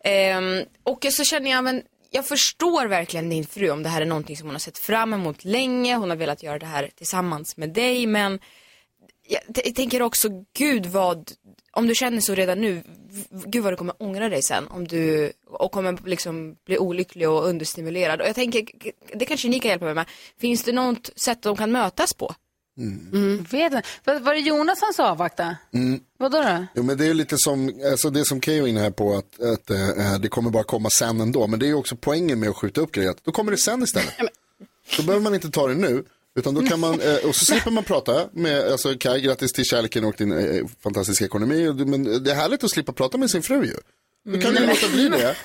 Ehm, 0.03 0.63
och 0.83 1.05
så 1.11 1.23
känner 1.23 1.51
jag, 1.51 1.63
men 1.63 1.81
jag 2.11 2.27
förstår 2.27 2.85
verkligen 2.85 3.29
din 3.29 3.45
fru 3.45 3.69
om 3.69 3.83
det 3.83 3.89
här 3.89 4.01
är 4.01 4.05
någonting 4.05 4.37
som 4.37 4.47
hon 4.47 4.55
har 4.55 4.59
sett 4.59 4.77
fram 4.79 5.13
emot 5.13 5.45
länge. 5.45 5.95
Hon 5.95 6.09
har 6.09 6.17
velat 6.17 6.43
göra 6.43 6.59
det 6.59 6.65
här 6.65 6.89
tillsammans 6.97 7.57
med 7.57 7.69
dig 7.69 8.05
men 8.07 8.39
jag 9.63 9.75
tänker 9.75 10.01
också, 10.01 10.29
gud 10.57 10.85
vad, 10.85 11.31
om 11.71 11.87
du 11.87 11.95
känner 11.95 12.21
så 12.21 12.35
redan 12.35 12.61
nu, 12.61 12.83
gud 13.45 13.63
vad 13.63 13.73
du 13.73 13.77
kommer 13.77 13.95
ångra 14.03 14.29
dig 14.29 14.41
sen 14.41 14.67
om 14.67 14.87
du, 14.87 15.31
och 15.47 15.71
kommer 15.71 15.97
liksom 16.05 16.55
bli 16.65 16.77
olycklig 16.77 17.29
och 17.29 17.47
understimulerad. 17.47 18.21
Och 18.21 18.27
jag 18.27 18.35
tänker, 18.35 18.65
det 19.13 19.25
kanske 19.25 19.49
ni 19.49 19.59
kan 19.59 19.69
hjälpa 19.69 19.85
mig 19.85 19.93
med. 19.93 20.05
Finns 20.39 20.63
det 20.63 20.71
något 20.71 21.09
sätt 21.25 21.41
de 21.41 21.57
kan 21.57 21.71
mötas 21.71 22.13
på? 22.13 22.35
Mm. 22.77 23.45
Vet 23.51 23.73
inte. 23.73 23.83
Var, 24.03 24.33
det 24.33 24.39
Jonas 24.39 24.79
som 24.79 24.93
sa 24.93 25.11
avvakta? 25.11 25.55
Mm. 25.73 25.99
Vadå 26.17 26.41
då? 26.41 26.65
Jo, 26.75 26.83
men 26.83 26.97
det 26.97 27.05
är 27.05 27.13
lite 27.13 27.35
som, 27.37 27.81
alltså 27.91 28.09
det 28.09 28.25
som 28.25 28.41
Keyyo 28.41 28.63
är 28.63 28.67
inne 28.67 28.79
här 28.79 28.91
på, 28.91 29.15
att, 29.15 29.41
att 29.41 29.69
eh, 29.69 30.19
det 30.19 30.27
kommer 30.27 30.49
bara 30.49 30.63
komma 30.63 30.89
sen 30.89 31.21
ändå. 31.21 31.47
Men 31.47 31.59
det 31.59 31.69
är 31.69 31.73
också 31.73 31.95
poängen 31.95 32.39
med 32.39 32.49
att 32.49 32.55
skjuta 32.55 32.81
upp 32.81 32.91
grejer, 32.91 33.15
då 33.23 33.31
kommer 33.31 33.51
det 33.51 33.57
sen 33.57 33.83
istället. 33.83 34.13
Då 34.97 35.03
behöver 35.03 35.23
man 35.23 35.33
inte 35.33 35.49
ta 35.49 35.67
det 35.67 35.75
nu, 35.75 36.03
utan 36.39 36.53
då 36.53 36.61
kan 36.61 36.79
man, 36.79 37.01
eh, 37.01 37.15
och 37.27 37.35
så 37.35 37.45
slipper 37.45 37.71
man 37.71 37.83
prata 37.83 38.27
med, 38.31 38.71
alltså 38.71 38.93
Kaj, 38.97 39.21
grattis 39.21 39.53
till 39.53 39.65
kärleken 39.65 40.03
och 40.05 40.15
din 40.17 40.31
eh, 40.31 40.65
fantastiska 40.83 41.25
ekonomi. 41.25 41.73
Men 41.85 42.23
det 42.23 42.31
är 42.31 42.35
härligt 42.35 42.63
att 42.63 42.71
slippa 42.71 42.91
prata 42.93 43.17
med 43.17 43.29
sin 43.29 43.41
fru 43.43 43.65
ju. 43.65 43.75
Då 44.33 44.41
kan 44.41 44.53
du 44.53 44.67
låta 44.67 44.87
bli 44.93 45.09
det. 45.09 45.35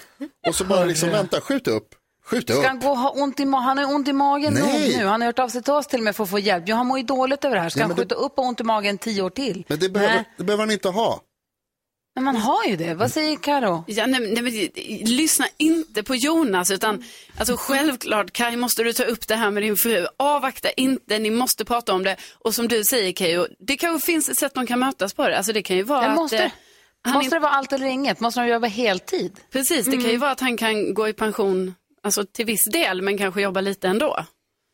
Och 0.48 0.54
så 0.54 0.64
bara 0.64 0.84
liksom 0.84 1.08
vänta, 1.10 1.40
skjut 1.40 1.68
upp. 1.68 1.88
Skjut 2.24 2.50
upp. 2.50 2.56
Ska 2.58 2.66
han 2.68 2.80
gå 2.80 2.88
och 2.90 2.98
ha 2.98 3.10
ont 3.10 3.40
i 3.40 3.44
magen? 3.44 3.64
Han 3.64 3.78
har 3.78 3.94
ont 3.94 4.08
i 4.08 4.12
magen 4.12 4.54
Nej. 4.54 4.96
nu. 4.98 5.04
Han 5.04 5.20
har 5.20 5.26
hört 5.26 5.38
av 5.38 5.48
sig 5.48 5.62
till 5.62 5.72
oss 5.72 5.86
till 5.86 5.98
och 5.98 6.04
med 6.04 6.16
för 6.16 6.24
att 6.24 6.30
få 6.30 6.38
hjälp. 6.38 6.64
Jo, 6.66 6.76
han 6.76 6.86
mår 6.86 6.98
ju 6.98 7.04
dåligt 7.04 7.44
över 7.44 7.56
det 7.56 7.62
här. 7.62 7.68
Ska 7.68 7.80
Ja, 7.80 7.84
han 7.84 7.88
men 7.88 7.96
det- 7.96 8.02
skjuta 8.02 8.14
upp 8.14 8.38
och 8.38 8.44
ont 8.44 8.60
i 8.60 8.64
magen 8.64 8.98
tio 8.98 9.22
år 9.22 9.30
till? 9.30 9.64
Men 9.68 9.78
det 9.78 9.88
behöver, 9.88 10.14
Nej. 10.14 10.24
det 10.38 10.44
behöver 10.44 10.62
han 10.62 10.70
inte 10.70 10.88
ha. 10.88 11.20
Men 12.16 12.24
man 12.24 12.36
har 12.36 12.64
ju 12.64 12.76
det. 12.76 12.94
Vad 12.94 13.12
säger 13.12 13.36
Karo? 13.36 13.84
Ja, 13.86 14.06
nej, 14.06 14.20
nej, 14.20 14.42
men, 14.42 14.52
lyssna 15.16 15.46
inte 15.56 16.02
på 16.02 16.14
Jonas, 16.14 16.70
utan 16.70 17.04
alltså, 17.38 17.56
självklart 17.56 18.32
Kaj 18.32 18.56
måste 18.56 18.82
du 18.82 18.92
ta 18.92 19.02
upp 19.04 19.28
det 19.28 19.34
här 19.34 19.50
med 19.50 19.62
din 19.62 19.76
fru. 19.76 20.06
Avvakta 20.16 20.70
inte, 20.70 21.18
ni 21.18 21.30
måste 21.30 21.64
prata 21.64 21.92
om 21.92 22.02
det. 22.04 22.16
Och 22.38 22.54
som 22.54 22.68
du 22.68 22.84
säger 22.84 23.12
Keyyo, 23.12 23.46
det 23.58 23.76
kanske 23.76 24.06
finns 24.06 24.28
ett 24.28 24.38
sätt 24.38 24.54
de 24.54 24.66
kan 24.66 24.78
mötas 24.80 25.14
på 25.14 25.28
det. 25.28 25.36
Alltså, 25.36 25.52
det 25.52 25.62
kan 25.62 25.76
ju 25.76 25.82
vara 25.82 26.06
att... 26.06 26.16
måste, 26.16 26.44
eh, 26.44 26.50
han 27.02 27.14
måste 27.14 27.36
det 27.36 27.40
vara 27.40 27.52
allt 27.52 27.72
eller 27.72 27.86
inget? 27.86 28.20
Måste 28.20 28.40
de 28.40 28.48
jobba 28.48 28.66
heltid? 28.66 29.40
Precis, 29.52 29.84
det 29.86 29.92
kan 29.92 30.00
ju 30.00 30.08
Mm. 30.08 30.20
vara 30.20 30.30
att 30.30 30.40
han 30.40 30.56
kan 30.56 30.94
gå 30.94 31.08
i 31.08 31.12
pension 31.12 31.74
alltså, 32.02 32.24
till 32.26 32.46
viss 32.46 32.64
del, 32.72 33.02
men 33.02 33.18
kanske 33.18 33.42
jobba 33.42 33.60
lite 33.60 33.88
ändå. 33.88 34.24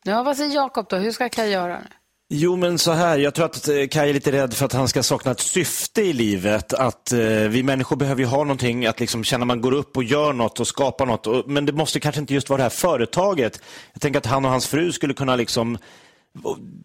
Ja, 0.05 0.22
vad 0.22 0.37
säger 0.37 0.55
Jakob 0.55 0.87
då? 0.88 0.96
Hur 0.96 1.12
ska 1.12 1.28
Kaj 1.28 1.50
göra? 1.50 1.78
nu? 1.78 1.87
Jo, 2.34 2.56
men 2.56 2.78
så 2.78 2.92
här. 2.92 3.18
Jag 3.18 3.34
tror 3.34 3.46
att 3.46 3.68
eh, 3.68 3.86
Kaj 3.86 4.10
är 4.10 4.14
lite 4.14 4.32
rädd 4.32 4.54
för 4.54 4.66
att 4.66 4.72
han 4.72 4.88
ska 4.88 5.02
sakna 5.02 5.30
ett 5.30 5.40
syfte 5.40 6.02
i 6.02 6.12
livet. 6.12 6.72
Att 6.72 7.12
eh, 7.12 7.18
vi 7.28 7.62
människor 7.62 7.96
behöver 7.96 8.20
ju 8.20 8.26
ha 8.26 8.38
någonting, 8.38 8.86
att 8.86 9.00
liksom 9.00 9.24
känna 9.24 9.44
man 9.44 9.60
går 9.60 9.72
upp 9.72 9.96
och 9.96 10.04
gör 10.04 10.32
något 10.32 10.60
och 10.60 10.66
skapar 10.66 11.06
något. 11.06 11.26
Och, 11.26 11.44
men 11.46 11.66
det 11.66 11.72
måste 11.72 12.00
kanske 12.00 12.20
inte 12.20 12.34
just 12.34 12.48
vara 12.48 12.56
det 12.56 12.62
här 12.62 12.70
företaget. 12.70 13.60
Jag 13.92 14.02
tänker 14.02 14.18
att 14.18 14.26
han 14.26 14.44
och 14.44 14.50
hans 14.50 14.66
fru 14.66 14.92
skulle 14.92 15.14
kunna 15.14 15.36
liksom 15.36 15.78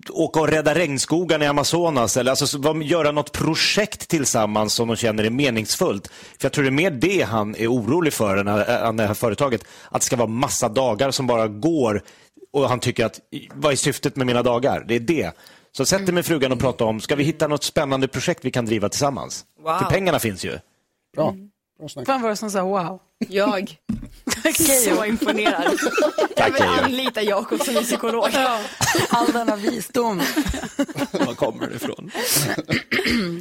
åka 0.09 0.39
och 0.39 0.47
rädda 0.47 0.75
regnskogarna 0.75 1.45
i 1.45 1.47
Amazonas 1.47 2.17
eller 2.17 2.31
alltså, 2.31 2.81
göra 2.83 3.11
något 3.11 3.31
projekt 3.31 4.07
tillsammans 4.07 4.73
som 4.73 4.87
de 4.87 4.95
känner 4.97 5.23
är 5.23 5.29
meningsfullt. 5.29 6.07
För 6.07 6.45
jag 6.45 6.51
tror 6.51 6.63
det 6.63 6.69
är 6.69 6.71
mer 6.71 6.91
det 6.91 7.21
han 7.21 7.55
är 7.55 7.67
orolig 7.67 8.13
för 8.13 8.37
än 8.37 8.47
eh, 8.47 8.87
än 8.87 8.97
det 8.97 9.07
här 9.07 9.13
företaget. 9.13 9.63
Att 9.91 10.01
det 10.01 10.05
ska 10.05 10.15
vara 10.15 10.27
massa 10.27 10.69
dagar 10.69 11.11
som 11.11 11.27
bara 11.27 11.47
går 11.47 12.01
och 12.57 12.69
han 12.69 12.79
tycker 12.79 13.05
att 13.05 13.19
vad 13.53 13.71
är 13.71 13.75
syftet 13.75 14.15
med 14.15 14.27
mina 14.27 14.43
dagar? 14.43 14.85
Det 14.87 14.95
är 14.95 14.99
det. 14.99 15.31
Så 15.71 15.85
sätt 15.85 16.05
dig 16.05 16.15
med 16.15 16.25
frugan 16.25 16.51
och 16.51 16.59
prata 16.59 16.85
om, 16.85 16.99
ska 16.99 17.15
vi 17.15 17.23
hitta 17.23 17.47
något 17.47 17.63
spännande 17.63 18.07
projekt 18.07 18.45
vi 18.45 18.51
kan 18.51 18.65
driva 18.65 18.89
tillsammans? 18.89 19.45
Wow. 19.63 19.77
För 19.77 19.85
pengarna 19.85 20.19
finns 20.19 20.45
ju. 20.45 20.59
Bra. 21.15 21.35
Vem 22.05 22.21
var 22.21 22.29
det 22.29 22.35
som 22.35 22.51
sa 22.51 22.63
wow? 22.63 22.99
Jag. 23.27 23.77
Keyyo. 24.43 24.95
Så 24.95 25.05
imponerad. 25.05 25.79
Jag 26.35 26.51
vill 26.51 26.61
anlita 26.63 27.21
Jakob 27.21 27.61
som 27.61 27.75
psykolog. 27.75 28.29
All 29.09 29.31
denna 29.31 29.55
visdom. 29.55 30.17
Var 31.11 31.33
kommer 31.33 31.67
det 31.67 31.75
ifrån? 31.75 32.11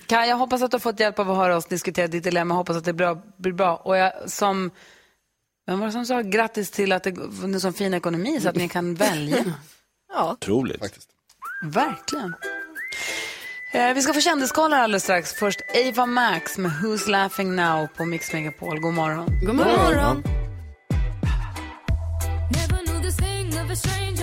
Kaj, 0.07 0.29
jag 0.29 0.37
hoppas 0.37 0.63
att 0.63 0.71
du 0.71 0.75
har 0.75 0.81
fått 0.81 1.01
hjälp 1.01 1.19
av 1.19 1.31
att 1.31 1.37
höra 1.37 1.57
oss 1.57 1.67
diskutera 1.67 2.07
ditt 2.07 2.25
dilemma. 2.25 2.55
Jag 2.55 2.57
hoppas 2.57 2.77
att 2.77 2.85
det 2.85 2.93
bra. 2.93 3.23
Blir 3.37 3.53
bra. 3.53 3.77
Och 3.77 3.97
jag, 3.97 4.13
som, 4.27 4.71
vem 5.67 5.81
var 5.81 5.87
det 5.87 5.93
som 5.93 6.07
sa 6.07 6.23
grattis 6.23 6.71
till 6.71 6.93
att 6.93 7.03
det 7.03 7.11
är 7.11 7.45
en 7.45 7.61
sån 7.61 7.73
fin 7.73 7.95
ekonomi 7.95 8.41
så 8.41 8.49
att 8.49 8.57
ni 8.57 8.69
kan 8.69 8.95
välja? 8.95 9.45
Ja. 10.13 10.33
Otroligt. 10.33 11.09
Verkligen. 11.63 12.35
Eh, 13.73 13.95
vi 13.95 14.03
ska 14.03 14.15
få 14.15 14.21
kändiskollar 14.21 14.79
alldeles 14.79 15.03
strax. 15.03 15.33
Först 15.33 15.61
Ava 15.89 16.07
Max 16.07 16.59
med 16.59 16.71
Who's 16.71 17.11
Laughing 17.11 17.57
Now 17.57 17.87
på 17.87 18.05
Mix 18.05 18.33
Megapol. 18.33 18.81
God 18.81 18.95
morgon. 18.95 19.27
God 19.47 19.55
morgon. 19.55 20.23
This 23.69 23.83
thing 23.83 24.16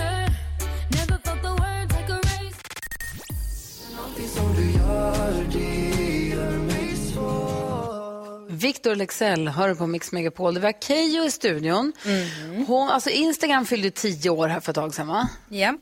Victor 8.74 8.94
Lexell 8.94 9.48
hör 9.48 9.74
på 9.74 9.86
Mix 9.86 10.12
Megapol. 10.12 10.54
Det 10.54 10.60
var 10.60 10.72
Keyyo 10.80 11.24
i 11.24 11.30
studion. 11.30 11.92
Hon, 12.66 12.88
alltså 12.88 13.10
Instagram 13.10 13.66
fyllde 13.66 13.90
tio 13.90 14.30
år 14.30 14.48
här 14.48 14.60
för 14.60 14.72
ett 14.72 14.76
tag 14.76 14.94
sedan, 14.94 15.06
va? 15.06 15.28
Ja. 15.48 15.78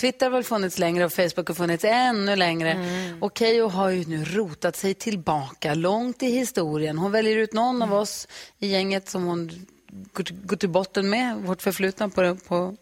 Twitter 0.00 0.26
har 0.26 0.30
väl 0.30 0.44
funnits 0.44 0.78
längre 0.78 1.04
och 1.04 1.12
Facebook 1.12 1.48
har 1.48 1.54
funnits 1.54 1.84
ännu 1.84 2.36
längre. 2.36 2.76
Och 3.20 3.38
Keyyo 3.38 3.68
har 3.68 3.88
ju 3.88 4.04
nu 4.04 4.24
rotat 4.24 4.76
sig 4.76 4.94
tillbaka 4.94 5.74
långt 5.74 6.22
i 6.22 6.30
historien. 6.30 6.98
Hon 6.98 7.12
väljer 7.12 7.36
ut 7.36 7.52
någon 7.52 7.82
av 7.82 7.94
oss 7.94 8.28
i 8.58 8.66
gänget 8.66 9.08
som 9.08 9.24
hon 9.24 9.66
går 10.12 10.24
till, 10.24 10.36
går 10.46 10.56
till 10.56 10.68
botten 10.68 11.10
med, 11.10 11.36
vårt 11.36 11.62
förflutna 11.62 12.08
på, 12.08 12.36
på, 12.36 12.76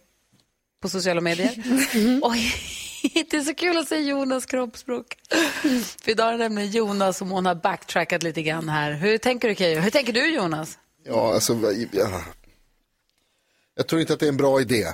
på 0.82 0.88
sociala 0.88 1.20
medier. 1.20 1.62
Och 2.22 2.34
det 3.02 3.34
är 3.34 3.40
så 3.40 3.54
kul 3.54 3.78
att 3.78 3.88
se 3.88 3.96
Jonas 4.00 4.46
kroppsspråk. 4.46 5.16
För 6.02 6.11
idag 6.11 6.28
är 6.28 6.32
det 6.32 6.38
nämligen 6.38 6.70
Jonas 6.70 7.18
som 7.18 7.30
hon 7.30 7.46
har 7.46 7.54
backtrackat 7.54 8.22
lite 8.22 8.42
grann 8.42 8.68
här. 8.68 8.92
Hur 8.92 9.18
tänker 9.18 9.48
du 9.48 9.54
Keyyo? 9.54 9.80
Hur 9.80 9.90
tänker 9.90 10.12
du 10.12 10.34
Jonas? 10.34 10.78
Ja, 11.04 11.34
alltså, 11.34 11.74
ja. 11.92 12.22
jag 13.74 13.87
tror 13.87 14.00
inte 14.00 14.12
att 14.12 14.20
det 14.20 14.26
är 14.26 14.28
en 14.28 14.37
bra 14.37 14.61
idé. 14.61 14.87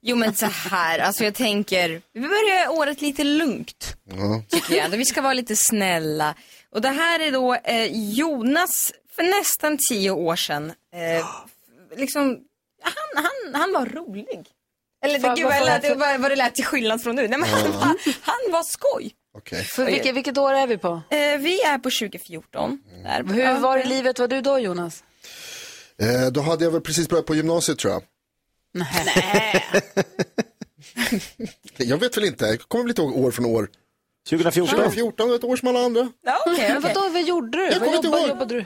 Jo 0.00 0.16
men 0.16 0.34
så 0.34 0.46
här, 0.46 0.98
alltså 0.98 1.24
jag 1.24 1.34
tänker, 1.34 2.02
vi 2.12 2.20
börjar 2.20 2.68
året 2.68 3.00
lite 3.00 3.24
lugnt. 3.24 3.96
Ja. 4.04 4.42
tycker 4.48 4.76
jag. 4.76 4.88
Vi 4.88 5.04
ska 5.04 5.22
vara 5.22 5.34
lite 5.34 5.56
snälla. 5.56 6.34
Och 6.70 6.80
det 6.80 6.88
här 6.88 7.20
är 7.20 7.32
då 7.32 7.54
eh, 7.54 7.86
Jonas 7.92 8.92
för 9.16 9.22
nästan 9.22 9.78
tio 9.90 10.10
år 10.10 10.36
sedan. 10.36 10.72
Eh, 10.92 11.26
liksom, 11.96 12.38
han, 12.82 13.24
han, 13.24 13.60
han 13.60 13.72
var 13.72 13.86
rolig. 13.86 14.46
Eller 15.04 15.18
Vad- 15.18 15.36
gud, 15.36 15.44
vad 15.46 15.64
lät, 15.64 15.86
för- 15.86 15.94
vad, 15.94 16.20
vad 16.20 16.30
det 16.30 16.36
lät 16.36 16.54
till 16.54 16.64
skillnad 16.64 17.02
från 17.02 17.16
nu. 17.16 17.28
Nej, 17.28 17.38
men 17.38 17.48
han, 17.50 17.72
var, 17.72 17.96
han 18.20 18.52
var 18.52 18.62
skoj. 18.62 19.14
Okay. 19.38 19.62
För 19.64 19.86
vilket, 19.86 20.14
vilket 20.16 20.38
år 20.38 20.52
är 20.52 20.66
vi 20.66 20.78
på? 20.78 20.88
Eh, 21.10 21.18
vi 21.38 21.62
är 21.62 21.78
på 21.78 21.90
2014. 21.90 22.82
Där. 23.02 23.24
Hur 23.24 23.60
var 23.60 23.78
i 23.78 23.84
livet 23.84 24.18
var 24.18 24.28
du 24.28 24.40
då 24.40 24.58
Jonas? 24.58 25.04
Eh, 26.00 26.26
då 26.32 26.40
hade 26.40 26.64
jag 26.64 26.70
väl 26.70 26.80
precis 26.80 27.08
börjat 27.08 27.26
på 27.26 27.34
gymnasiet 27.34 27.78
tror 27.78 27.92
jag. 27.92 28.02
Nej. 28.74 29.64
Jag 31.76 31.96
vet 31.98 32.16
väl 32.16 32.24
inte, 32.24 32.46
jag 32.46 32.60
kommer 32.60 32.84
väl 32.84 32.90
inte 32.90 33.02
ihåg 33.02 33.16
år 33.16 33.30
från 33.30 33.46
år. 33.46 33.70
2014? 34.30 34.76
2014, 34.78 35.34
ett 35.34 35.44
år 35.44 35.56
som 35.56 35.68
alla 35.68 35.80
andra. 35.80 36.08
Ja, 36.24 36.52
okay, 36.52 36.72
Men 36.72 36.82
vadå, 36.82 37.08
vad 37.08 37.22
gjorde 37.22 37.58
du? 37.58 37.64
Jag 37.64 37.80
vad 37.80 37.94
jobbade, 37.94 38.08
ihåg. 38.20 38.28
jobbade 38.28 38.54
du? 38.54 38.64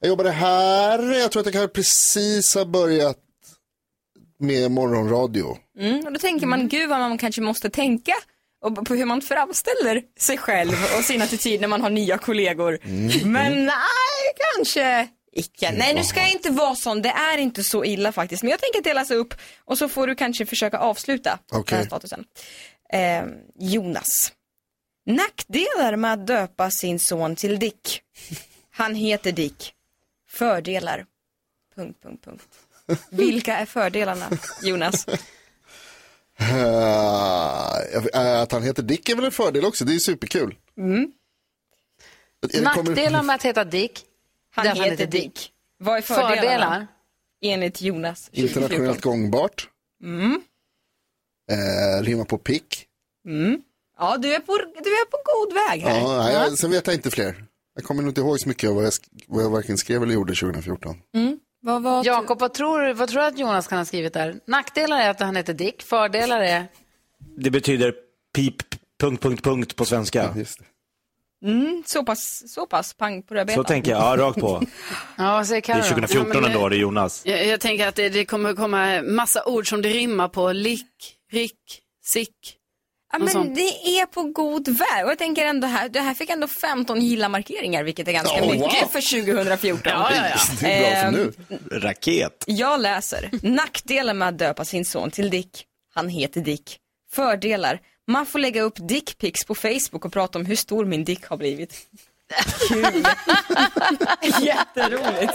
Jag 0.00 0.08
jobbade 0.08 0.30
här, 0.30 1.12
jag 1.18 1.32
tror 1.32 1.48
att 1.48 1.54
jag 1.54 1.72
precis 1.72 2.54
har 2.54 2.64
börjat 2.64 3.18
med 4.38 4.70
morgonradio. 4.70 5.58
Mm, 5.78 6.06
och 6.06 6.12
då 6.12 6.18
tänker 6.18 6.46
man, 6.46 6.68
gud 6.68 6.88
vad 6.88 6.98
man 6.98 7.18
kanske 7.18 7.40
måste 7.40 7.70
tänka 7.70 8.12
och 8.64 8.86
på 8.86 8.94
hur 8.94 9.04
man 9.04 9.22
framställer 9.22 10.02
sig 10.18 10.38
själv 10.38 10.72
och 10.98 11.04
sin 11.04 11.22
attityd 11.22 11.60
när 11.60 11.68
man 11.68 11.80
har 11.82 11.90
nya 11.90 12.18
kollegor. 12.18 12.78
Men 13.24 13.64
nej, 13.66 14.32
kanske 14.54 15.08
icke. 15.32 15.72
Nej, 15.72 15.94
nu 15.94 16.04
ska 16.04 16.20
jag 16.20 16.32
inte 16.32 16.50
vara 16.50 16.74
sån. 16.74 17.02
Det 17.02 17.08
är 17.08 17.38
inte 17.38 17.64
så 17.64 17.84
illa 17.84 18.12
faktiskt. 18.12 18.42
Men 18.42 18.50
jag 18.50 18.60
tänker 18.60 18.82
dela 18.82 19.04
sig 19.04 19.16
upp 19.16 19.34
och 19.64 19.78
så 19.78 19.88
får 19.88 20.06
du 20.06 20.14
kanske 20.14 20.46
försöka 20.46 20.78
avsluta 20.78 21.38
Okej. 21.52 21.64
den 21.68 21.78
här 21.78 21.86
statusen. 21.86 22.24
Eh, 22.92 23.24
Jonas. 23.58 24.32
Nackdelar 25.06 25.96
med 25.96 26.12
att 26.12 26.26
döpa 26.26 26.70
sin 26.70 26.98
son 26.98 27.36
till 27.36 27.58
Dick. 27.58 28.00
Han 28.70 28.94
heter 28.94 29.32
Dick. 29.32 29.72
Fördelar. 30.30 31.06
Punkt, 31.74 31.98
punkt, 32.02 32.24
punkt. 32.24 32.44
Vilka 33.10 33.56
är 33.56 33.66
fördelarna, 33.66 34.30
Jonas? 34.62 35.06
Eh, 36.38 38.40
att 38.42 38.52
han 38.52 38.62
heter 38.62 38.82
Dick 38.82 39.08
är 39.08 39.16
väl 39.16 39.24
en 39.24 39.32
fördel 39.32 39.64
också, 39.64 39.84
det 39.84 39.94
är 39.94 39.98
superkul. 39.98 40.54
Mm. 40.78 41.12
Nackdelar 42.62 43.22
med 43.22 43.34
att 43.34 43.42
heta 43.42 43.64
Dick? 43.64 44.04
Han 44.54 44.66
är 44.66 44.70
att 44.70 44.78
heter 44.78 45.06
Dick. 45.06 45.50
Vad 45.78 45.96
är 45.96 46.02
fördelarna? 46.02 46.36
Fördelar? 46.36 46.86
Enligt 47.42 47.82
Jonas. 47.82 48.28
Internationellt 48.32 49.00
gångbart. 49.00 49.68
Mm. 50.02 50.42
Eh, 51.50 52.02
rimmar 52.02 52.24
på 52.24 52.38
pick. 52.38 52.86
Mm. 53.28 53.62
Ja, 53.98 54.16
du 54.16 54.34
är, 54.34 54.40
på, 54.40 54.56
du 54.56 54.90
är 54.90 55.04
på 55.04 55.16
god 55.24 55.54
väg 55.54 55.80
här. 55.82 55.98
Ja, 56.00 56.22
nej, 56.24 56.34
jag, 56.34 56.58
sen 56.58 56.70
vet 56.70 56.86
jag 56.86 56.96
inte 56.96 57.10
fler. 57.10 57.44
Jag 57.74 57.84
kommer 57.84 58.02
nog 58.02 58.10
inte 58.10 58.20
ihåg 58.20 58.40
så 58.40 58.48
mycket 58.48 58.70
av 58.70 58.76
vad 58.76 58.84
jag, 58.84 58.92
vad 59.26 59.44
jag 59.44 59.50
varken 59.50 59.78
skrev 59.78 60.02
eller 60.02 60.14
gjorde 60.14 60.34
2014. 60.34 60.96
Mm. 61.14 61.38
Vad, 61.64 61.82
vad, 61.82 62.06
Jakob, 62.06 62.40
vad 62.40 62.54
tror, 62.54 62.80
du- 62.82 62.92
vad 62.92 63.08
tror 63.08 63.20
du 63.22 63.26
att 63.26 63.38
Jonas 63.38 63.68
kan 63.68 63.78
ha 63.78 63.84
skrivit 63.84 64.12
där? 64.12 64.34
Nackdelar 64.46 65.00
är 65.00 65.10
att 65.10 65.20
han 65.20 65.36
heter 65.36 65.54
Dick, 65.54 65.82
fördelar 65.82 66.40
är... 66.40 66.66
Det 67.36 67.50
betyder 67.50 67.94
pip, 68.34 68.56
punkt, 69.00 69.22
punkt, 69.22 69.44
punkt 69.44 69.76
på 69.76 69.84
svenska. 69.84 70.34
Mm, 71.44 71.82
så 71.86 72.04
pass, 72.04 72.52
så 72.52 72.66
pass 72.66 72.94
pang 72.94 73.22
på 73.22 73.34
rödbetan. 73.34 73.64
Så 73.64 73.68
tänker 73.68 73.90
jag, 73.90 74.00
ja, 74.18 74.22
rakt 74.24 74.40
på. 74.40 74.62
Ja, 75.16 75.32
vad 75.32 75.46
säger 75.46 75.62
Det 75.62 75.72
är 75.72 75.74
Carro? 75.82 75.88
2014 75.88 76.44
ändå, 76.44 76.68
det 76.68 76.76
är 76.76 76.78
Jonas. 76.78 77.26
Jag, 77.26 77.46
jag 77.46 77.60
tänker 77.60 77.88
att 77.88 77.94
det, 77.94 78.08
det 78.08 78.24
kommer 78.24 78.54
komma 78.54 79.02
massa 79.02 79.44
ord 79.44 79.68
som 79.68 79.82
det 79.82 79.88
rimmar 79.88 80.28
på. 80.28 80.52
Lick, 80.52 81.16
rick, 81.30 81.80
sick. 82.04 82.58
Ja, 83.12 83.18
men 83.18 83.28
sånt. 83.28 83.54
det 83.54 83.60
är 84.00 84.06
på 84.06 84.22
god 84.22 84.68
väg. 84.68 85.04
Och 85.04 85.10
jag 85.10 85.18
tänker 85.18 85.44
ändå 85.44 85.66
här, 85.66 85.88
det 85.88 86.00
här 86.00 86.14
fick 86.14 86.30
ändå 86.30 86.48
15 86.48 87.00
gilla-markeringar, 87.00 87.82
vilket 87.82 88.08
är 88.08 88.12
ganska 88.12 88.34
Oh, 88.34 88.40
wow. 88.46 88.50
mycket 88.50 88.92
för 88.92 89.20
2014. 89.22 89.80
Ja, 89.92 90.10
ja, 90.14 90.22
ja. 90.28 90.36
Det 90.60 90.72
är 90.74 90.80
bra 90.80 91.12
för 91.12 91.18
Ehm, 91.20 91.32
nu. 91.68 91.78
Raket. 91.78 92.44
Jag 92.46 92.80
läser. 92.80 93.30
Nackdelar 93.42 94.14
med 94.14 94.28
att 94.28 94.38
döpa 94.38 94.64
sin 94.64 94.84
son 94.84 95.10
till 95.10 95.30
Dick. 95.30 95.64
Han 95.94 96.08
heter 96.08 96.40
Dick. 96.40 96.78
Fördelar. 97.12 97.80
Man 98.08 98.26
får 98.26 98.38
lägga 98.38 98.62
upp 98.62 98.74
dickpics 98.88 99.44
på 99.44 99.54
Facebook 99.54 100.04
och 100.04 100.12
prata 100.12 100.38
om 100.38 100.46
hur 100.46 100.56
stor 100.56 100.84
min 100.84 101.04
dick 101.04 101.24
har 101.26 101.36
blivit. 101.36 101.74
Kul. 102.68 102.84
Jätteroligt. 104.40 105.32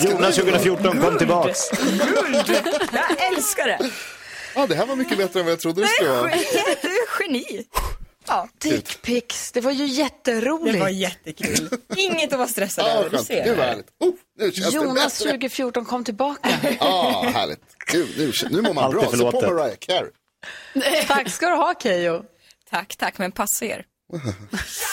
Jonas 0.00 0.34
2014, 0.36 1.00
kom 1.00 1.18
tillbaks. 1.18 1.58
Jag 2.92 3.26
älskar 3.36 3.66
det. 3.66 3.90
Ja, 4.54 4.66
det 4.66 4.74
här 4.74 4.86
var 4.86 4.96
mycket 4.96 5.18
bättre 5.18 5.40
än 5.40 5.46
vad 5.46 5.52
jag 5.52 5.60
trodde 5.60 5.80
det 5.82 5.88
skulle 5.88 6.10
vara. 6.10 6.30
Du 6.82 6.88
är 6.88 7.22
geni. 7.22 7.64
Ja. 8.26 8.48
Dickpics, 8.58 9.52
det 9.52 9.60
var 9.60 9.72
ju 9.72 9.86
jätteroligt. 9.86 10.72
Det 10.74 10.80
var 10.80 10.88
jättekul. 10.88 11.68
Inget 11.96 12.32
att 12.32 12.38
vara 12.38 12.48
stressad 12.48 12.84
Ja, 12.84 13.04
över, 13.04 13.18
ser. 13.18 13.44
Gud 13.44 13.56
vad 13.56 13.66
härligt. 13.66 13.86
Oh, 14.00 14.14
nu 14.38 14.52
känns 14.52 14.74
Jonas 14.74 15.18
det 15.18 15.24
bättre. 15.24 15.32
2014 15.32 15.84
kom 15.84 16.04
tillbaka. 16.04 16.48
Ja, 16.80 17.24
härligt. 17.34 17.60
Gud, 17.92 18.08
nu, 18.18 18.32
nu 18.50 18.62
mår 18.62 18.74
man 18.74 18.84
Alltid 18.84 19.00
bra. 19.00 19.30
Så 19.32 19.40
på. 19.40 19.40
Mariah 19.40 19.76
Carey. 19.78 20.10
Tack 21.06 21.28
ska 21.28 21.48
du 21.48 21.56
ha 21.56 21.74
Keyyo. 21.82 22.22
Tack, 22.70 22.96
tack, 22.96 23.18
men 23.18 23.32
passa 23.32 23.64
er. 23.64 23.84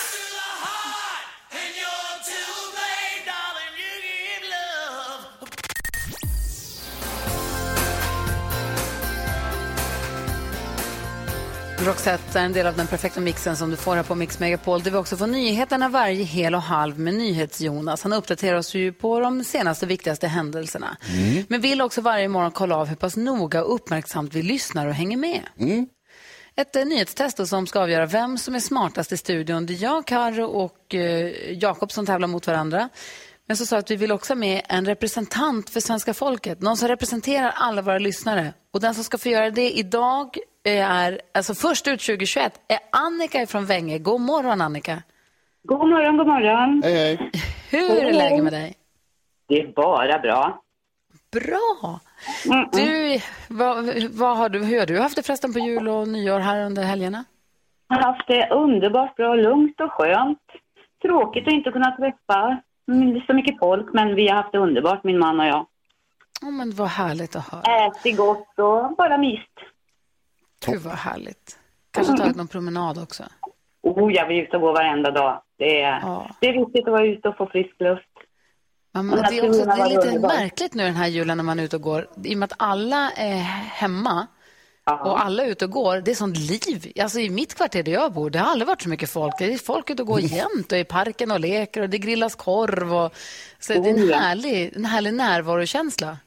Roxette 11.86 12.40
är 12.40 12.46
en 12.46 12.54
del 12.54 12.68
av 12.68 12.76
den 12.76 12.88
perfekta 12.88 13.20
mixen 13.20 13.58
som 13.58 13.70
du 13.70 13.76
får 13.76 13.96
här 13.96 14.04
på 14.04 14.16
Mix 14.16 14.40
Megapol. 14.40 14.84
Där 14.84 14.92
vi 14.92 14.98
också 14.98 15.18
får 15.18 15.28
nyheterna 15.28 15.90
varje 15.90 16.24
hel 16.24 16.56
och 16.56 16.62
halv 16.62 17.00
med 17.00 17.14
NyhetsJonas. 17.14 18.04
Han 18.04 18.14
uppdaterar 18.14 18.58
oss 18.58 18.74
ju 18.74 18.94
på 18.94 19.20
de 19.20 19.44
senaste 19.44 19.86
viktigaste 19.86 20.28
händelserna. 20.28 20.98
Men 21.48 21.62
vill 21.62 21.82
också 21.82 22.02
varje 22.02 22.28
morgon 22.28 22.52
kolla 22.52 22.76
av 22.76 22.88
hur 22.88 22.96
pass 22.96 23.18
noga 23.18 23.64
och 23.64 23.76
uppmärksamt 23.76 24.34
vi 24.34 24.42
lyssnar 24.42 24.88
och 24.88 24.94
hänger 24.94 25.18
med. 25.18 25.42
Ett 26.56 26.76
eh, 26.76 26.86
nyhetstest 26.86 27.48
som 27.48 27.68
ska 27.68 27.80
avgöra 27.80 28.06
vem 28.06 28.38
som 28.38 28.56
är 28.56 28.60
smartast 28.60 29.12
i 29.12 29.18
studion. 29.18 29.66
Det 29.66 29.74
är 29.74 29.84
jag, 29.84 30.06
Karo 30.06 30.46
och 30.46 30.96
eh, 30.96 31.32
Jakob 31.52 31.92
som 31.92 32.06
tävlar 32.06 32.28
mot 32.28 32.48
varandra. 32.48 32.90
Men 33.48 33.58
så 33.58 33.66
sa 33.66 33.78
att 33.78 33.92
vi 33.92 33.96
vill 33.96 34.12
också 34.12 34.34
ha 34.34 34.36
med 34.36 34.62
en 34.70 34.86
representant 34.86 35.70
för 35.70 35.80
svenska 35.80 36.14
folket. 36.14 36.62
Någon 36.62 36.78
som 36.78 36.88
representerar 36.88 37.54
alla 37.56 37.82
våra 37.82 38.00
lyssnare. 38.00 38.54
Och 38.74 38.82
den 38.82 38.96
som 38.96 39.04
ska 39.04 39.18
få 39.18 39.30
göra 39.30 39.50
det 39.50 39.72
idag 39.72 40.38
är, 40.78 41.22
alltså 41.34 41.54
först 41.54 41.88
ut 41.88 42.00
2021, 42.02 42.62
är 42.68 42.80
Annika 42.92 43.48
från 43.48 43.66
Vänge. 43.66 44.00
God 44.00 44.22
morgon 44.22 44.62
Annika. 44.62 45.04
God 45.64 45.90
morgon, 45.90 46.18
god 46.18 46.28
morgon. 46.28 46.82
Hej, 46.84 46.94
hej. 46.94 47.32
Hur 47.70 48.06
är 48.06 48.14
läget 48.14 48.44
med 48.44 48.54
dig? 48.54 48.76
Det 49.48 49.62
är 49.62 49.68
bara 49.68 50.20
bra. 50.20 50.62
Bra. 51.32 52.00
Du, 52.72 53.20
vad, 53.50 54.04
vad 54.12 54.38
har 54.38 54.50
du, 54.50 54.66
hur 54.66 54.80
har 54.80 54.86
du 54.86 55.00
haft 55.00 55.16
det 55.16 55.24
förresten 55.24 55.54
på 55.54 55.60
jul 55.60 55.88
och 55.88 56.08
nyår 56.08 56.40
här 56.40 56.66
under 56.66 56.84
helgerna? 56.84 57.24
Jag 57.88 57.96
har 57.96 58.14
haft 58.14 58.28
det 58.28 58.50
underbart 58.50 59.16
bra, 59.16 59.36
lugnt 59.36 59.82
och 59.82 59.92
skönt. 59.92 60.40
Tråkigt 61.02 61.48
att 61.48 61.54
inte 61.54 61.72
kunna 61.72 61.98
träffa 61.98 62.62
så 63.28 63.34
mycket 63.34 63.60
folk, 63.60 63.94
men 63.94 64.16
vi 64.16 64.28
har 64.28 64.36
haft 64.36 64.52
det 64.52 64.58
underbart, 64.58 65.04
min 65.04 65.20
man 65.20 65.40
och 65.40 65.46
jag. 65.46 65.66
Oh, 66.42 66.52
men 66.52 66.72
vad 66.72 66.88
härligt 66.88 67.36
att 67.36 67.48
höra. 67.48 67.88
Ätit 67.88 68.18
gott 68.18 68.60
och 68.60 68.96
bara 68.96 69.18
myst. 69.18 69.60
Gud 70.66 70.82
vad 70.82 70.94
härligt. 70.94 71.60
Kanske 71.92 72.18
tagit 72.18 72.36
någon 72.36 72.48
promenad 72.48 72.98
också. 72.98 73.24
Oh, 73.82 74.14
jag 74.14 74.28
vill 74.28 74.38
ut 74.44 74.54
och 74.54 74.62
gå 74.62 74.72
varenda 74.72 75.12
dag. 75.12 75.42
Det 75.58 75.82
är, 75.82 76.28
det 76.42 76.48
är 76.48 76.66
viktigt 76.66 76.88
att 76.88 76.92
vara 76.92 77.06
ute 77.06 77.30
och 77.30 77.38
få 77.38 77.46
frisk 77.46 77.76
luft. 77.80 78.04
Ja, 78.94 79.02
men 79.02 79.24
det, 79.30 79.38
är 79.38 79.50
också, 79.50 79.66
det 79.66 79.72
är 79.72 79.90
lite 79.90 80.08
underbar. 80.08 80.30
märkligt 80.30 80.74
nu 80.74 80.84
den 80.84 80.96
här 80.96 81.08
julen 81.08 81.38
när 81.38 81.44
man 81.44 81.60
är 81.60 81.64
ute 81.64 81.76
och 81.76 81.82
går. 81.82 82.08
I 82.24 82.34
och 82.34 82.38
med 82.38 82.52
att 82.52 82.58
alla 82.58 83.12
är 83.12 83.40
hemma 83.74 84.28
och 84.92 85.22
alla 85.26 85.44
är 85.44 85.48
ute 85.48 85.66
och 85.66 85.72
går. 85.72 86.02
Det 86.02 86.12
är 86.12 86.16
sånt 86.16 86.38
liv. 86.38 86.94
Alltså 87.02 87.20
i 87.20 87.30
mitt 87.30 87.56
kvarter 87.56 87.84
där 87.84 87.92
jag 87.92 88.14
bor, 88.14 88.30
det 88.30 88.40
har 88.40 88.52
aldrig 88.52 88.68
varit 88.68 88.82
så 88.82 88.90
mycket 88.90 89.10
folk. 89.10 89.34
Det 89.38 89.54
är 89.54 89.58
folk 89.58 89.90
ute 89.90 90.02
och 90.02 90.08
går 90.08 90.20
jämt 90.20 90.72
och 90.72 90.78
är 90.78 90.82
i 90.82 90.86
parken 90.86 91.32
och 91.32 91.40
leker 91.40 91.82
och 91.82 91.90
det 91.90 91.98
grillas 91.98 92.36
korv. 92.36 92.94
Och, 92.94 93.14
så 93.60 93.74
det 93.74 93.80
är 93.80 93.84
Oh, 93.84 94.02
en 94.02 94.08
ja. 94.08 94.18
härlig, 94.18 94.76
en 94.76 94.86
härlig 94.86 95.14
närvarokänsla. 95.14 96.18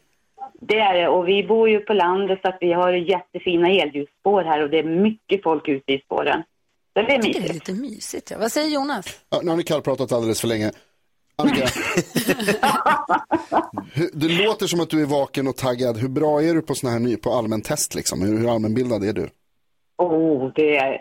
Det 0.60 0.78
är 0.78 0.94
det, 0.94 1.08
och 1.08 1.28
vi 1.28 1.44
bor 1.44 1.68
ju 1.70 1.80
på 1.80 1.92
landet 1.92 2.38
så 2.42 2.48
att 2.48 2.58
vi 2.60 2.72
har 2.72 2.92
jättefina 2.92 3.70
elljusspår 3.70 4.42
här 4.42 4.62
och 4.62 4.70
det 4.70 4.78
är 4.78 4.84
mycket 4.84 5.42
folk 5.42 5.68
ute 5.68 5.92
i 5.92 5.98
spåren. 5.98 6.42
Så 6.92 7.02
det 7.02 7.14
är 7.14 7.22
tycker 7.22 7.40
det 7.40 7.46
är 7.46 7.52
mysigt. 7.52 7.68
lite 7.68 7.80
mysigt. 7.80 8.30
Ja. 8.30 8.38
Vad 8.38 8.52
säger 8.52 8.68
Jonas? 8.68 9.20
Ja, 9.30 9.40
nu 9.42 9.50
har 9.50 9.56
ni 9.56 9.62
kallpratat 9.62 10.12
alldeles 10.12 10.40
för 10.40 10.48
länge. 10.48 10.70
Annika, 11.36 11.66
det 14.12 14.28
låter 14.28 14.66
som 14.66 14.80
att 14.80 14.90
du 14.90 15.02
är 15.02 15.06
vaken 15.06 15.48
och 15.48 15.56
taggad. 15.56 15.96
Hur 15.96 16.08
bra 16.08 16.42
är 16.42 16.54
du 16.54 16.62
på, 16.62 16.74
såna 16.74 16.92
här 16.92 16.98
ny, 17.00 17.16
på 17.16 17.30
allmän 17.30 17.62
test? 17.62 17.94
Liksom? 17.94 18.22
Hur, 18.22 18.38
hur 18.38 18.54
allmänbildad 18.54 19.04
är 19.04 19.12
du? 19.12 19.28
Oh, 19.98 20.52
det 20.54 20.76
är 20.76 21.00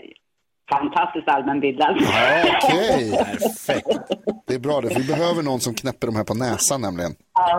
fantastiskt 0.72 1.28
allmänbildad. 1.28 1.96
Ja, 2.00 2.60
Okej, 2.64 3.12
perfekt. 3.40 3.88
Det 4.48 4.54
är 4.56 4.60
bra 4.60 4.82
det, 4.82 4.90
för 4.90 5.00
vi 5.00 5.08
behöver 5.08 5.44
någon 5.44 5.60
som 5.60 5.74
knäpper 5.74 6.08
de 6.08 6.16
här 6.16 6.24
på 6.24 6.34
näsan 6.34 6.82
nämligen. 6.82 7.16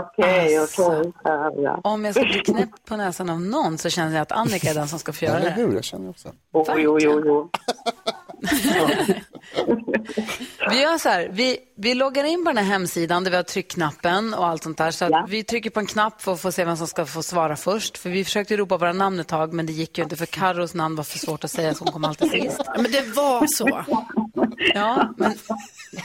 Okej, 0.09 0.59
Alltså. 0.59 0.83
okej. 0.87 1.13
Ja, 1.25 1.53
ja. 1.57 1.81
Om 1.85 2.05
jag 2.05 2.15
ska 2.15 2.25
bli 2.25 2.39
knäppt 2.41 2.85
på 2.89 2.97
näsan 2.97 3.31
av 3.31 3.41
någon 3.41 3.79
så 3.79 3.91
känner 3.91 4.13
jag 4.13 4.23
att 4.23 4.33
Annika 4.33 4.71
är 4.71 4.75
den 4.75 4.89
som 4.89 4.99
ska 4.99 5.13
få 5.13 5.25
göra 5.25 5.37
Eller 5.37 5.51
det. 5.51 5.55
hur? 5.63 5.75
Jag 5.75 5.85
känner 5.85 6.11
också. 6.11 6.29
Oh, 6.53 6.75
jo, 6.77 6.99
jo, 7.01 7.23
jo. 7.27 7.51
Vi 10.71 10.81
gör 10.83 10.99
så 10.99 11.09
här, 11.09 11.29
vi, 11.33 11.59
vi 11.77 11.95
loggar 11.95 12.25
in 12.25 12.45
på 12.45 12.51
den 12.51 12.65
här 12.65 12.73
hemsidan 12.73 13.25
där 13.25 13.31
vi 13.31 13.37
har 13.37 13.43
tryckknappen 13.43 14.35
och 14.35 14.47
allt 14.47 14.63
sånt 14.63 14.79
där. 14.79 14.91
Så 14.91 15.05
att 15.05 15.31
vi 15.31 15.45
trycker 15.45 15.71
på 15.71 15.81
en 15.81 15.87
knapp 15.87 16.23
för 16.23 16.33
att 16.33 16.41
få 16.41 16.53
se 16.53 16.65
vem 16.65 16.77
som 16.77 16.87
ska 16.87 17.07
få 17.07 17.23
svara 17.23 17.57
först. 17.57 17.99
För 17.99 18.11
vi 18.11 18.25
försökte 18.25 18.57
ropa 18.57 18.77
våra 18.77 18.93
namn 18.93 19.21
ett 19.21 19.29
tag, 19.29 19.53
men 19.53 19.67
det 19.67 19.73
gick 19.73 19.99
ju 19.99 20.05
inte 20.05 20.17
för 20.17 20.27
Carros 20.27 20.75
namn 20.75 20.97
var 20.97 21.05
för 21.05 21.19
svårt 21.19 21.45
att 21.45 21.51
säga, 21.51 21.75
så 21.75 21.85
hon 21.85 21.93
kom 21.93 22.05
alltid 22.05 22.31
sist. 22.31 22.61
Ja, 22.67 22.75
men 22.77 22.93
det 22.93 23.03
var 23.17 23.47
så. 23.47 23.85
Ja, 24.75 25.15
men 25.17 25.35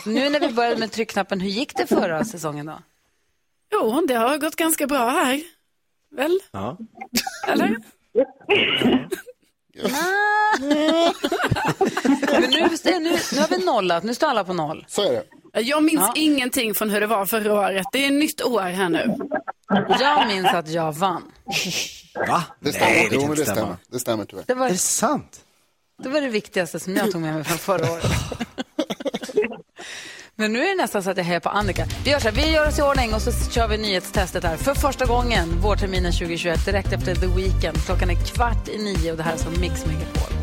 nu 0.05 0.29
när 0.29 0.39
vi 0.39 0.49
började 0.49 0.77
med 0.77 0.91
tryckknappen, 0.91 1.41
hur 1.41 1.49
gick 1.49 1.77
det 1.77 1.87
förra 1.87 2.25
säsongen 2.25 2.65
då? 2.65 2.79
Jo, 3.73 4.05
det 4.07 4.13
har 4.13 4.37
gått 4.37 4.55
ganska 4.55 4.87
bra 4.87 5.09
här. 5.09 5.41
Väl? 6.11 6.39
Ja. 6.51 6.77
Eller? 7.47 7.77
Men 12.31 12.41
nu, 12.41 12.69
nu, 12.99 12.99
nu 13.33 13.39
har 13.39 13.47
vi 13.57 13.65
nollat, 13.65 14.03
nu 14.03 14.13
står 14.15 14.27
alla 14.27 14.43
på 14.43 14.53
noll. 14.53 14.85
Så 14.87 15.01
är 15.03 15.11
det. 15.11 15.23
Jag 15.61 15.83
minns 15.83 15.99
Ja. 16.01 16.13
ingenting 16.15 16.73
från 16.75 16.89
hur 16.89 16.99
det 17.01 17.07
var 17.07 17.25
förra 17.25 17.53
året. 17.53 17.85
Det 17.91 18.03
är 18.03 18.07
ett 18.07 18.13
nytt 18.13 18.41
år 18.43 18.61
här 18.61 18.89
nu. 18.89 19.15
Jag 19.99 20.27
minns 20.27 20.47
att 20.53 20.67
jag 20.69 20.91
vann. 20.91 21.23
Va? 22.27 22.43
Det 22.59 22.73
stämmer. 22.73 22.91
Nej, 22.91 23.07
det 23.09 23.15
jo, 23.15 23.21
kan 23.21 23.29
men 23.29 23.39
inte 23.39 23.51
det 23.51 23.55
stämmer. 23.55 23.75
Det 23.91 23.99
stämmer 23.99 24.25
tyvärr. 24.25 24.43
Det 24.47 24.53
var, 24.53 24.65
Är 24.67 24.71
det 24.71 24.77
sant? 24.77 25.39
det 26.03 26.09
var 26.09 26.21
det 26.21 26.29
viktigaste 26.29 26.79
som 26.79 26.95
jag 26.95 27.11
tog 27.11 27.21
med 27.21 27.33
mig 27.33 27.43
från 27.43 27.57
förra 27.57 27.91
året. 27.91 28.03
Men 30.39 30.53
nu 30.53 30.59
är 30.59 30.69
det 30.69 30.81
nästan 30.81 31.03
så 31.03 31.09
att 31.09 31.17
jag 31.17 31.23
hejar 31.23 31.39
på 31.39 31.49
Annika. 31.49 31.85
Vi 32.03 32.11
gör 32.11 32.19
så 32.19 32.29
här, 32.29 32.35
vi 32.35 32.51
gör 32.51 32.67
oss 32.67 32.79
i 32.79 32.81
ordning 32.81 33.13
och 33.13 33.21
så 33.21 33.51
kör 33.51 33.67
vi 33.67 33.77
nyhetstestet 33.77 34.43
här. 34.43 34.57
För 34.57 34.73
första 34.73 35.05
gången 35.05 35.59
vårterminen 35.61 36.11
2021, 36.11 36.65
direkt 36.65 36.93
efter 36.93 37.15
The 37.15 37.27
Weeknd. 37.27 37.85
Klockan 37.85 38.09
är 38.09 38.15
kvart 38.15 38.67
i 38.67 38.77
nio 38.77 39.11
och 39.11 39.17
det 39.17 39.23
här 39.23 39.33
är 39.33 39.37
som 39.37 39.61
Mix 39.61 39.85
Megapol. 39.85 40.36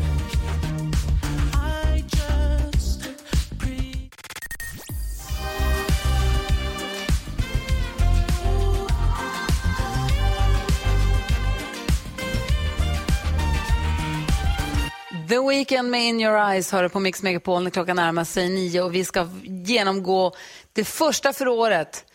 The 15.35 15.47
Weeknd 15.49 15.89
med 15.89 16.01
In 16.01 16.21
Your 16.21 16.49
Eyes 16.49 16.71
hör 16.71 16.89
på 16.89 16.99
Mix 16.99 17.23
Megapol 17.23 17.63
när 17.63 17.69
klockan 17.69 17.95
närmar 17.95 18.23
sig 18.23 18.49
nio 18.49 18.81
och 18.81 18.95
vi 18.95 19.03
ska 19.05 19.27
genomgå 19.43 20.31
det 20.73 20.83
första 20.83 21.33
för 21.33 21.47
året. 21.47 22.05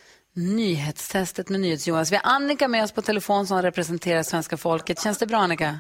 Nyhetstestet 0.57 1.49
med 1.49 1.61
NyhetsJonas. 1.61 2.13
Vi 2.13 2.17
har 2.17 2.35
Annika 2.35 2.69
med 2.69 2.85
oss 2.85 2.93
på 2.93 3.03
telefon 3.03 3.47
som 3.47 3.63
representerar 3.63 4.23
svenska 4.23 4.57
folket. 4.57 5.03
Känns 5.03 5.19
det 5.19 5.27
bra 5.27 5.39
Annika? 5.39 5.79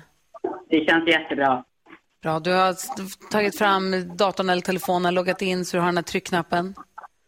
Det 0.70 0.84
känns 0.88 1.09
jättebra. 1.09 1.64
Bra, 2.22 2.41
du 2.41 2.53
har 2.53 2.74
tagit 3.30 3.59
fram 3.59 4.16
datorn 4.16 4.51
eller 4.51 4.62
telefonen, 4.62 5.14
loggat 5.14 5.43
in 5.43 5.64
så 5.64 5.76
du 5.76 5.80
har 5.80 5.88
den 5.88 5.97
här 5.97 6.03
tryckknappen. 6.03 6.74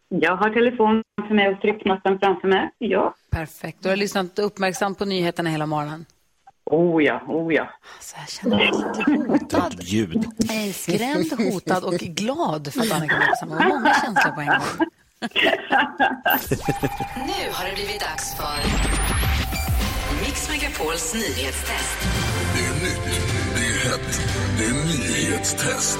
Jag 0.09 0.35
har 0.35 0.49
telefonen 0.49 1.03
framför 1.17 1.35
mig 1.35 1.49
och 1.49 1.61
tryckknappen 1.61 2.19
framför 2.19 2.47
mig. 2.47 2.71
Ja. 2.77 3.13
Perfekt. 3.31 3.77
Du 3.81 3.89
har 3.89 3.95
lyssnat 3.95 4.39
uppmärksamt 4.39 4.97
på 4.97 5.05
nyheterna 5.05 5.49
hela 5.49 5.65
morgonen. 5.65 6.05
Oh 6.65 7.03
ja, 7.03 7.21
oh 7.27 7.53
ja. 7.53 7.69
Alltså, 7.95 8.15
jag 8.19 8.29
känner 8.29 8.57
mig 8.57 8.71
hotad. 9.27 9.75
Ljud. 9.81 10.25
Skrämd, 10.73 11.33
hotad 11.53 11.83
och 11.83 11.93
glad 11.93 12.73
för 12.73 12.81
att 12.81 12.91
Annika 12.91 13.15
var 13.15 13.35
samma 13.35 13.55
gång. 13.55 13.67
Många 13.67 13.93
känslor 14.01 14.31
på 14.31 14.41
en 14.41 14.47
gång. 14.47 14.59
Nu 17.27 17.51
har 17.51 17.65
det 17.65 17.73
blivit 17.75 17.99
dags 17.99 18.35
för 18.35 18.57
Mix 20.25 20.49
Megapols 20.49 21.13
nyhetstest. 21.13 21.97
Det 22.53 22.65
är 22.65 22.73
nytt, 22.73 23.21
det 23.55 23.65
är 23.65 23.89
hett, 23.89 24.21
det 24.57 24.65
är 24.65 24.73
nyhetstest. 24.73 25.99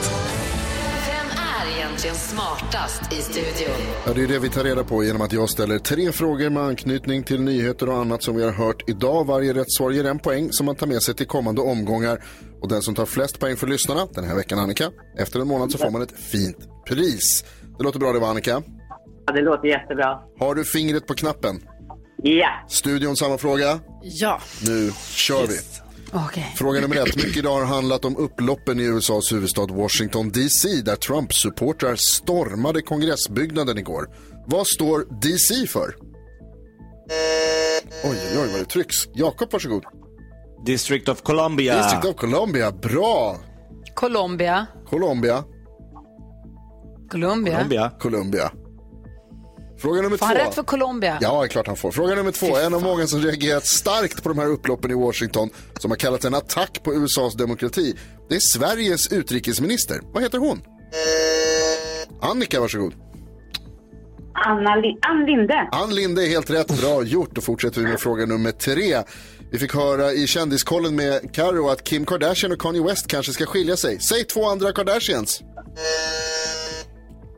Är 1.64 1.78
egentligen 1.78 2.16
smartast 2.16 3.14
i 3.14 3.16
studion? 3.16 3.76
Ja, 4.06 4.14
det 4.14 4.24
är 4.24 4.28
det 4.28 4.40
vi 4.40 4.50
tar 4.50 4.64
reda 4.64 4.84
på 4.84 5.04
genom 5.04 5.22
att 5.22 5.34
jag 5.34 5.50
ställer 5.50 5.80
tre 5.80 6.12
frågor 6.12 6.50
med 6.50 6.64
anknytning 6.64 7.24
till 7.24 7.42
nyheter 7.42 7.90
och 7.90 7.98
annat 7.98 8.24
som 8.24 8.36
vi 8.36 8.44
har 8.44 8.52
hört 8.52 8.90
idag. 8.90 9.26
Varje 9.28 9.54
rätt 9.54 9.72
svar 9.72 9.92
ger 9.92 10.06
en 10.06 10.20
poäng 10.20 10.52
som 10.52 10.66
man 10.66 10.76
tar 10.76 10.88
med 10.88 11.02
sig 11.02 11.16
till 11.16 11.28
kommande 11.28 11.62
omgångar. 11.62 12.24
Och 12.62 12.70
den 12.70 12.82
som 12.82 12.96
tar 12.96 13.06
flest 13.06 13.40
poäng 13.40 13.56
för 13.56 13.68
lyssnarna, 13.68 14.08
den 14.12 14.24
här 14.24 14.36
veckan 14.36 14.60
Annika, 14.60 14.92
efter 15.18 15.40
en 15.40 15.48
månad 15.48 15.72
så 15.72 15.78
får 15.78 15.92
man 15.92 16.02
ett 16.02 16.20
fint 16.20 16.58
pris. 16.88 17.46
Det 17.78 17.84
låter 17.84 18.00
bra 18.00 18.14
det 18.14 18.20
va 18.20 18.28
Annika? 18.28 18.64
Ja, 19.26 19.34
det 19.34 19.42
låter 19.42 19.68
jättebra. 19.68 20.20
Har 20.40 20.56
du 20.56 20.66
fingret 20.66 21.08
på 21.08 21.14
knappen? 21.14 21.62
Ja. 22.24 22.50
Studion, 22.68 23.16
samma 23.16 23.38
fråga. 23.38 23.80
Ja. 24.02 24.42
Nu 24.68 24.92
kör 25.10 25.48
vi. 25.48 25.83
Okej. 26.14 26.54
Fråga 26.56 26.82
nummer 26.82 26.96
ett. 26.96 27.16
Mycket 27.16 27.38
idag 27.38 27.60
har 27.60 27.66
handlat 27.66 28.06
om 28.06 28.18
upploppen 28.18 28.80
i 28.80 28.84
USAs 28.84 29.32
huvudstad 29.32 29.66
Washington 29.66 30.30
DC 30.30 30.82
där 30.82 30.96
Trump-supportrar 30.96 31.96
stormade 31.96 32.82
kongressbyggnaden 32.82 33.78
igår. 33.78 34.10
Vad 34.48 34.68
står 34.68 35.06
DC 35.22 35.68
för? 35.68 35.96
Oj, 38.04 38.18
oj, 38.34 38.40
oj 38.40 38.50
vad 38.52 38.60
det 38.62 38.66
trycks. 38.66 38.96
Jakob, 39.14 39.52
varsågod. 39.52 39.84
District 40.66 41.10
of 41.10 41.22
Columbia. 41.22 41.78
District 41.78 42.06
of 42.06 42.16
Columbia, 42.16 42.72
bra. 42.72 43.40
Colombia. 43.96 44.68
Colombia. 44.90 45.44
Colombia. 47.10 47.56
Colombia. 47.56 47.92
Colombia. 48.00 48.52
Fråga 49.84 50.02
nummer 50.02 50.18
Får 50.18 50.26
två. 50.26 50.26
han 50.26 50.36
rätt 50.46 50.56
för 50.56 50.64
Colombia? 50.64 51.18
Ja, 51.22 51.44
är 51.44 51.48
klart 51.48 51.68
han 51.68 51.76
får. 51.76 51.92
Fråga 51.92 52.16
nummer 52.16 52.32
två. 52.32 52.58
En 52.58 52.74
av 52.74 52.82
många 52.84 53.08
som 53.08 53.20
reagerat 53.22 53.66
starkt 53.66 54.24
på 54.24 54.30
de 54.30 54.38
här 54.38 54.48
upploppen 54.48 54.92
i 54.92 54.94
Washington 54.94 55.50
som 55.80 55.92
har 55.92 55.96
kallat 55.98 56.24
en 56.26 56.34
attack 56.36 56.80
på 56.84 56.94
USAs 56.94 57.34
demokrati. 57.34 57.96
Det 58.30 58.36
är 58.36 58.40
Sveriges 58.40 59.12
utrikesminister. 59.12 60.00
Vad 60.14 60.24
heter 60.24 60.38
hon? 60.38 60.62
Annika, 62.22 62.60
varsågod. 62.60 62.94
Anna 64.34 64.76
Li- 64.76 64.98
Ann 65.02 65.26
Linde. 65.26 65.70
Ann 65.72 65.96
Linde 65.96 66.26
är 66.26 66.30
helt 66.30 66.50
rätt. 66.50 66.82
Bra 66.82 67.04
gjort. 67.04 67.30
Då 67.36 67.42
fortsätter 67.42 67.82
vi 67.82 67.88
med 67.88 68.00
fråga 68.00 68.26
nummer 68.26 68.52
tre. 68.52 68.98
Vi 69.52 69.60
fick 69.60 69.74
höra 69.74 70.12
i 70.14 70.28
kändiskollen 70.28 70.96
med 70.96 71.34
Karo 71.36 71.70
att 71.70 71.84
Kim 71.84 72.06
Kardashian 72.06 72.52
och 72.52 72.60
Kanye 72.62 72.84
West 72.84 73.08
kanske 73.08 73.34
ska 73.34 73.46
skilja 73.46 73.78
sig. 73.78 74.00
Säg 74.00 74.24
två 74.24 74.46
andra 74.50 74.72
Kardashians. 74.72 75.42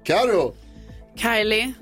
Karo. 0.04 0.56
Kylie, 1.18 1.74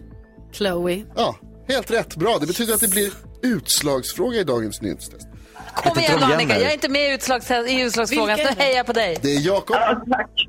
Chloe. 0.54 1.06
Ja, 1.16 1.36
helt 1.68 1.92
rätt. 1.92 2.16
Bra. 2.16 2.38
Det 2.40 2.48
betyder 2.48 2.74
att 2.74 2.82
det 2.82 2.92
blir 2.92 3.12
utslagsfråga 3.42 4.40
i 4.40 4.44
dagens 4.44 4.82
nyhetstest. 4.82 5.28
Kom 5.76 6.00
igen 6.00 6.20
då 6.20 6.26
Annika, 6.26 6.60
jag 6.60 6.70
är 6.70 6.74
inte 6.74 6.90
med 6.90 7.10
i, 7.10 7.14
utslags, 7.14 7.52
i 7.52 7.82
utslagsfrågan, 7.82 8.38
så 8.38 8.44
jag 8.76 8.86
på 8.86 8.94
dig. 8.94 9.18
Det 9.22 9.36
är 9.36 9.40
Jakob, 9.40 9.76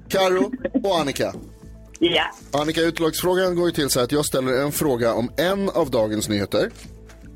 Karo 0.09 0.53
och 0.85 0.99
Annika. 1.01 1.35
Ja. 1.99 2.25
Annika, 2.61 2.81
utslagsfrågan 2.81 3.57
går 3.57 3.67
ju 3.67 3.73
till 3.73 3.91
så 3.91 3.99
här 3.99 4.05
att 4.05 4.13
jag 4.13 4.25
ställer 4.25 4.53
en 4.53 4.73
fråga 4.73 5.15
om 5.15 5.31
en 5.37 5.69
av 5.69 5.91
dagens 5.91 6.29
nyheter. 6.29 6.71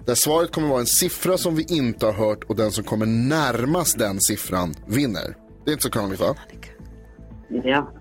Där 0.07 0.15
svaret 0.15 0.53
kommer 0.53 0.69
vara 0.69 0.81
en 0.81 0.87
siffra 0.87 1.39
som 1.39 1.57
vi 1.57 1.67
inte 1.69 2.07
har 2.07 2.13
hört 2.13 2.45
och 2.45 2.57
den 2.57 2.73
som 2.73 2.85
kommer 2.85 3.07
närmast 3.07 3.99
den 3.99 4.21
siffran 4.21 4.75
vinner. 4.87 5.37
Det 5.65 5.71
är 5.71 5.73
inte 5.73 5.83
så 5.83 5.91
krångligt 5.91 6.21
va? 6.21 6.37
Ja. 7.65 7.93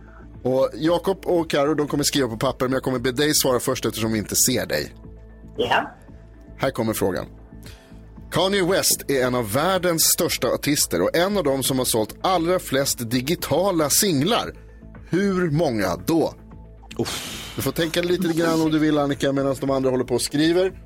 Och 0.48 0.70
Jakob 0.74 1.26
och 1.26 1.50
Karo 1.50 1.74
de 1.74 1.88
kommer 1.88 2.04
skriva 2.04 2.28
på 2.28 2.38
papper 2.38 2.66
men 2.66 2.74
jag 2.74 2.84
kommer 2.84 3.00
be 3.00 3.12
dig 3.12 3.34
svara 3.34 3.60
först 3.60 3.86
eftersom 3.86 4.12
vi 4.12 4.18
inte 4.18 4.36
ser 4.36 4.66
dig. 4.66 4.93
Ja. 5.58 5.91
Här 6.58 6.72
kommer 6.72 6.93
frågan. 6.93 7.26
Kanye 8.32 8.64
West 8.64 9.06
är 9.08 9.26
en 9.26 9.36
av 9.36 9.54
världens 9.54 10.04
största 10.04 10.48
artister 10.48 11.02
och 11.02 11.16
en 11.16 11.38
av 11.38 11.43
dem 11.43 11.64
som 11.64 11.78
har 11.78 11.86
sålt 11.86 12.16
allra 12.22 12.60
flest 12.60 13.10
digitala 13.10 13.89
singlar. 13.89 14.54
Hur 15.10 15.52
många 15.52 15.95
då? 15.95 16.34
Du 17.56 17.62
får 17.62 17.72
tänka 17.72 18.02
lite 18.02 18.34
grann 18.34 18.62
om 18.62 18.72
du 18.72 18.80
vill 18.80 18.98
Annika 18.98 19.32
medan 19.32 19.56
de 19.62 19.70
andra 19.70 19.89
håller 19.89 20.04
på 20.04 20.16
och 20.16 20.22
skriver. 20.22 20.82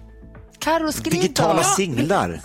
Carro, 0.59 0.91
skriv 0.91 1.14
Digitala 1.14 1.53
då. 1.57 1.64
singlar. 1.64 2.41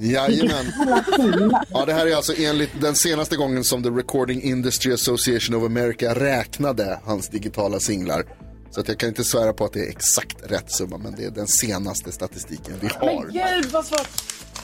Jajamän. 0.00 0.66
Ja, 1.70 1.84
det 1.86 1.92
här 1.92 2.06
är 2.06 2.16
alltså 2.16 2.32
enligt 2.38 2.70
den 2.80 2.94
senaste 2.94 3.36
gången 3.36 3.64
som 3.64 3.82
The 3.82 3.88
Recording 3.90 4.42
Industry 4.42 4.92
Association 4.92 5.54
of 5.56 5.64
America 5.64 6.14
räknade 6.14 7.00
hans 7.04 7.28
digitala 7.28 7.80
singlar. 7.80 8.24
Så 8.70 8.80
att 8.80 8.88
jag 8.88 8.98
kan 8.98 9.08
inte 9.08 9.24
svära 9.24 9.52
på 9.52 9.64
att 9.64 9.72
det 9.72 9.80
är 9.80 9.90
exakt 9.90 10.36
rätt 10.50 10.72
summa, 10.72 10.98
men 10.98 11.14
det 11.16 11.24
är 11.24 11.30
den 11.30 11.46
senaste 11.46 12.12
statistiken 12.12 12.74
vi 12.80 12.88
har. 13.00 13.24
gud 13.32 13.70
vad 13.72 13.86
svårt. 13.86 14.08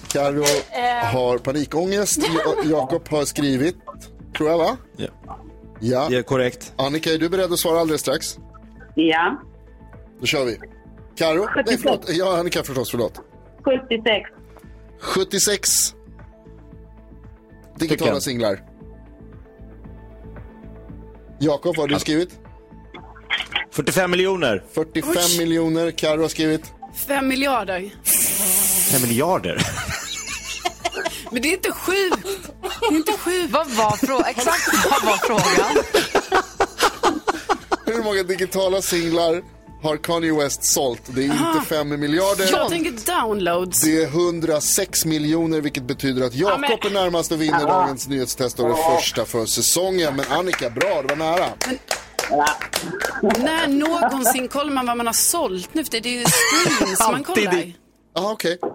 Karo 0.08 0.44
har 1.12 1.38
panikångest. 1.38 2.18
Ja- 2.44 2.54
Jakob 2.64 3.08
har 3.08 3.24
skrivit, 3.24 3.76
tror 4.36 4.50
jag 4.50 4.58
va? 4.58 4.76
Ja. 4.96 5.06
Ja. 5.80 6.06
Det 6.10 6.16
är 6.16 6.22
korrekt. 6.22 6.72
Annika, 6.76 7.12
är 7.12 7.18
du 7.18 7.28
beredd 7.28 7.52
att 7.52 7.58
svara 7.58 7.80
alldeles 7.80 8.00
strax? 8.00 8.38
Ja. 8.94 9.40
Då 10.20 10.26
kör 10.26 10.44
vi. 10.44 10.58
Karo? 11.16 11.44
Nej, 11.44 11.64
76. 11.64 11.82
förlåt. 11.82 12.04
Ja, 12.08 12.38
Annika 12.38 12.62
förstås, 12.62 12.90
förlåt. 12.90 13.20
76. 13.64 14.30
76 15.00 15.94
digitala 17.78 18.20
singlar. 18.20 18.60
Jakob, 21.40 21.76
vad 21.76 21.90
har 21.90 21.94
du 21.94 22.00
skrivit? 22.00 22.30
45 23.72 24.10
miljoner. 24.10 24.64
45 24.72 25.12
Oj. 25.16 25.38
miljoner. 25.38 25.90
Karo 25.90 26.22
har 26.22 26.28
skrivit. 26.28 26.72
Fem 26.94 27.28
miljarder. 27.28 27.90
5 28.90 29.02
miljarder. 29.02 29.62
Men 31.30 31.42
det 31.42 31.48
är 31.48 31.52
inte 31.52 31.72
sjukt. 31.72 32.26
Det 32.80 32.86
är 32.86 32.96
inte 32.96 33.12
sjukt. 33.12 33.52
Vad 33.52 33.70
var 33.70 33.96
frågan? 33.96 34.24
Exakt 34.26 34.68
vad 34.90 35.04
var 35.04 35.16
frågan? 35.16 35.84
Hur 37.96 38.02
många 38.02 38.22
digitala 38.22 38.82
singlar 38.82 39.42
har 39.86 39.96
Kanye 39.96 40.32
West 40.32 40.64
sålt? 40.64 41.02
Det 41.06 41.20
är 41.20 41.24
inte 41.24 41.66
5 41.68 41.88
miljarder. 42.00 42.48
Jag 42.52 42.68
tänker 42.68 43.20
downloads. 43.22 43.80
Det 43.80 44.02
är 44.02 44.06
106 44.06 45.04
miljoner 45.04 45.60
vilket 45.60 45.82
betyder 45.82 46.26
att 46.26 46.34
Jakob 46.34 46.64
Ja, 46.64 46.76
men- 46.82 46.92
är 46.96 47.02
närmast 47.04 47.32
och 47.32 47.42
vinner 47.42 47.66
dagens 47.66 48.08
nyhetstest 48.08 48.60
och 48.60 48.68
det 48.68 48.76
första 48.96 49.24
för 49.24 49.46
säsongen. 49.46 50.16
Men 50.16 50.26
Annika, 50.38 50.70
bra, 50.70 51.02
det 51.02 51.14
var 51.14 51.16
nära. 51.16 51.48
När 53.22 53.66
någonsin 53.68 54.48
kollar 54.48 54.72
man 54.72 54.86
vad 54.86 54.96
man 54.96 55.06
har 55.06 55.14
sålt 55.14 55.74
nu 55.74 55.84
för? 55.84 56.00
Det 56.00 56.08
är 56.08 56.12
ju 56.12 56.24
streams 56.24 57.00
man 57.00 57.24
kollar. 57.24 57.72
Jaha, 58.14 58.32
okej. 58.32 58.58
Ja. 58.62 58.70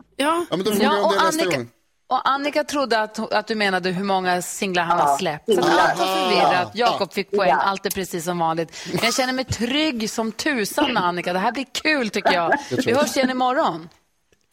Ja, 0.49 0.57
men 0.57 0.63
då 0.65 0.71
frågar 0.71 0.83
jag 0.85 0.93
Ja, 0.93 0.99
om 0.99 1.05
och 1.05 1.11
det 1.13 1.23
nästa 1.25 1.43
Annika, 1.43 1.57
gång. 1.57 1.69
Och 2.11 2.29
Annika 2.29 2.63
trodde 2.63 2.99
att, 3.01 3.33
att 3.33 3.47
du 3.47 3.55
menade 3.55 3.89
hur 3.89 4.03
många 4.03 4.41
singlar 4.41 4.83
han 4.83 4.99
har 4.99 5.17
släppt. 5.17 5.53
Så 5.53 5.59
att 5.59 5.79
allt 5.79 5.99
var 5.99 6.05
förvirrat. 6.05 6.71
Jakob 6.73 7.13
fick 7.13 7.31
poäng, 7.31 7.51
allt 7.51 7.85
är 7.85 7.89
precis 7.89 8.25
som 8.25 8.39
vanligt. 8.39 8.87
Men 8.93 8.99
jag 9.03 9.13
känner 9.13 9.33
mig 9.33 9.45
trygg 9.45 10.09
som 10.09 10.31
tusan 10.31 10.93
med 10.93 11.03
Annika. 11.03 11.33
Det 11.33 11.39
här 11.39 11.51
blir 11.51 11.65
kul 11.81 12.09
tycker 12.09 12.33
jag. 12.33 12.53
Vi 12.85 12.93
hörs 12.93 13.17
igen 13.17 13.29
imorgon. 13.29 13.89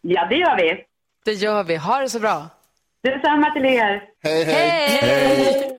Ja, 0.00 0.26
det 0.26 0.36
gör 0.36 0.56
vi. 0.56 0.84
Det 1.24 1.32
gör 1.32 1.64
vi. 1.64 1.76
Ha 1.76 2.00
det 2.00 2.08
så 2.10 2.20
bra. 2.20 2.46
Detsamma 3.02 3.50
till 3.50 3.64
er. 3.64 4.02
Hej, 4.22 4.44
hej. 4.44 5.78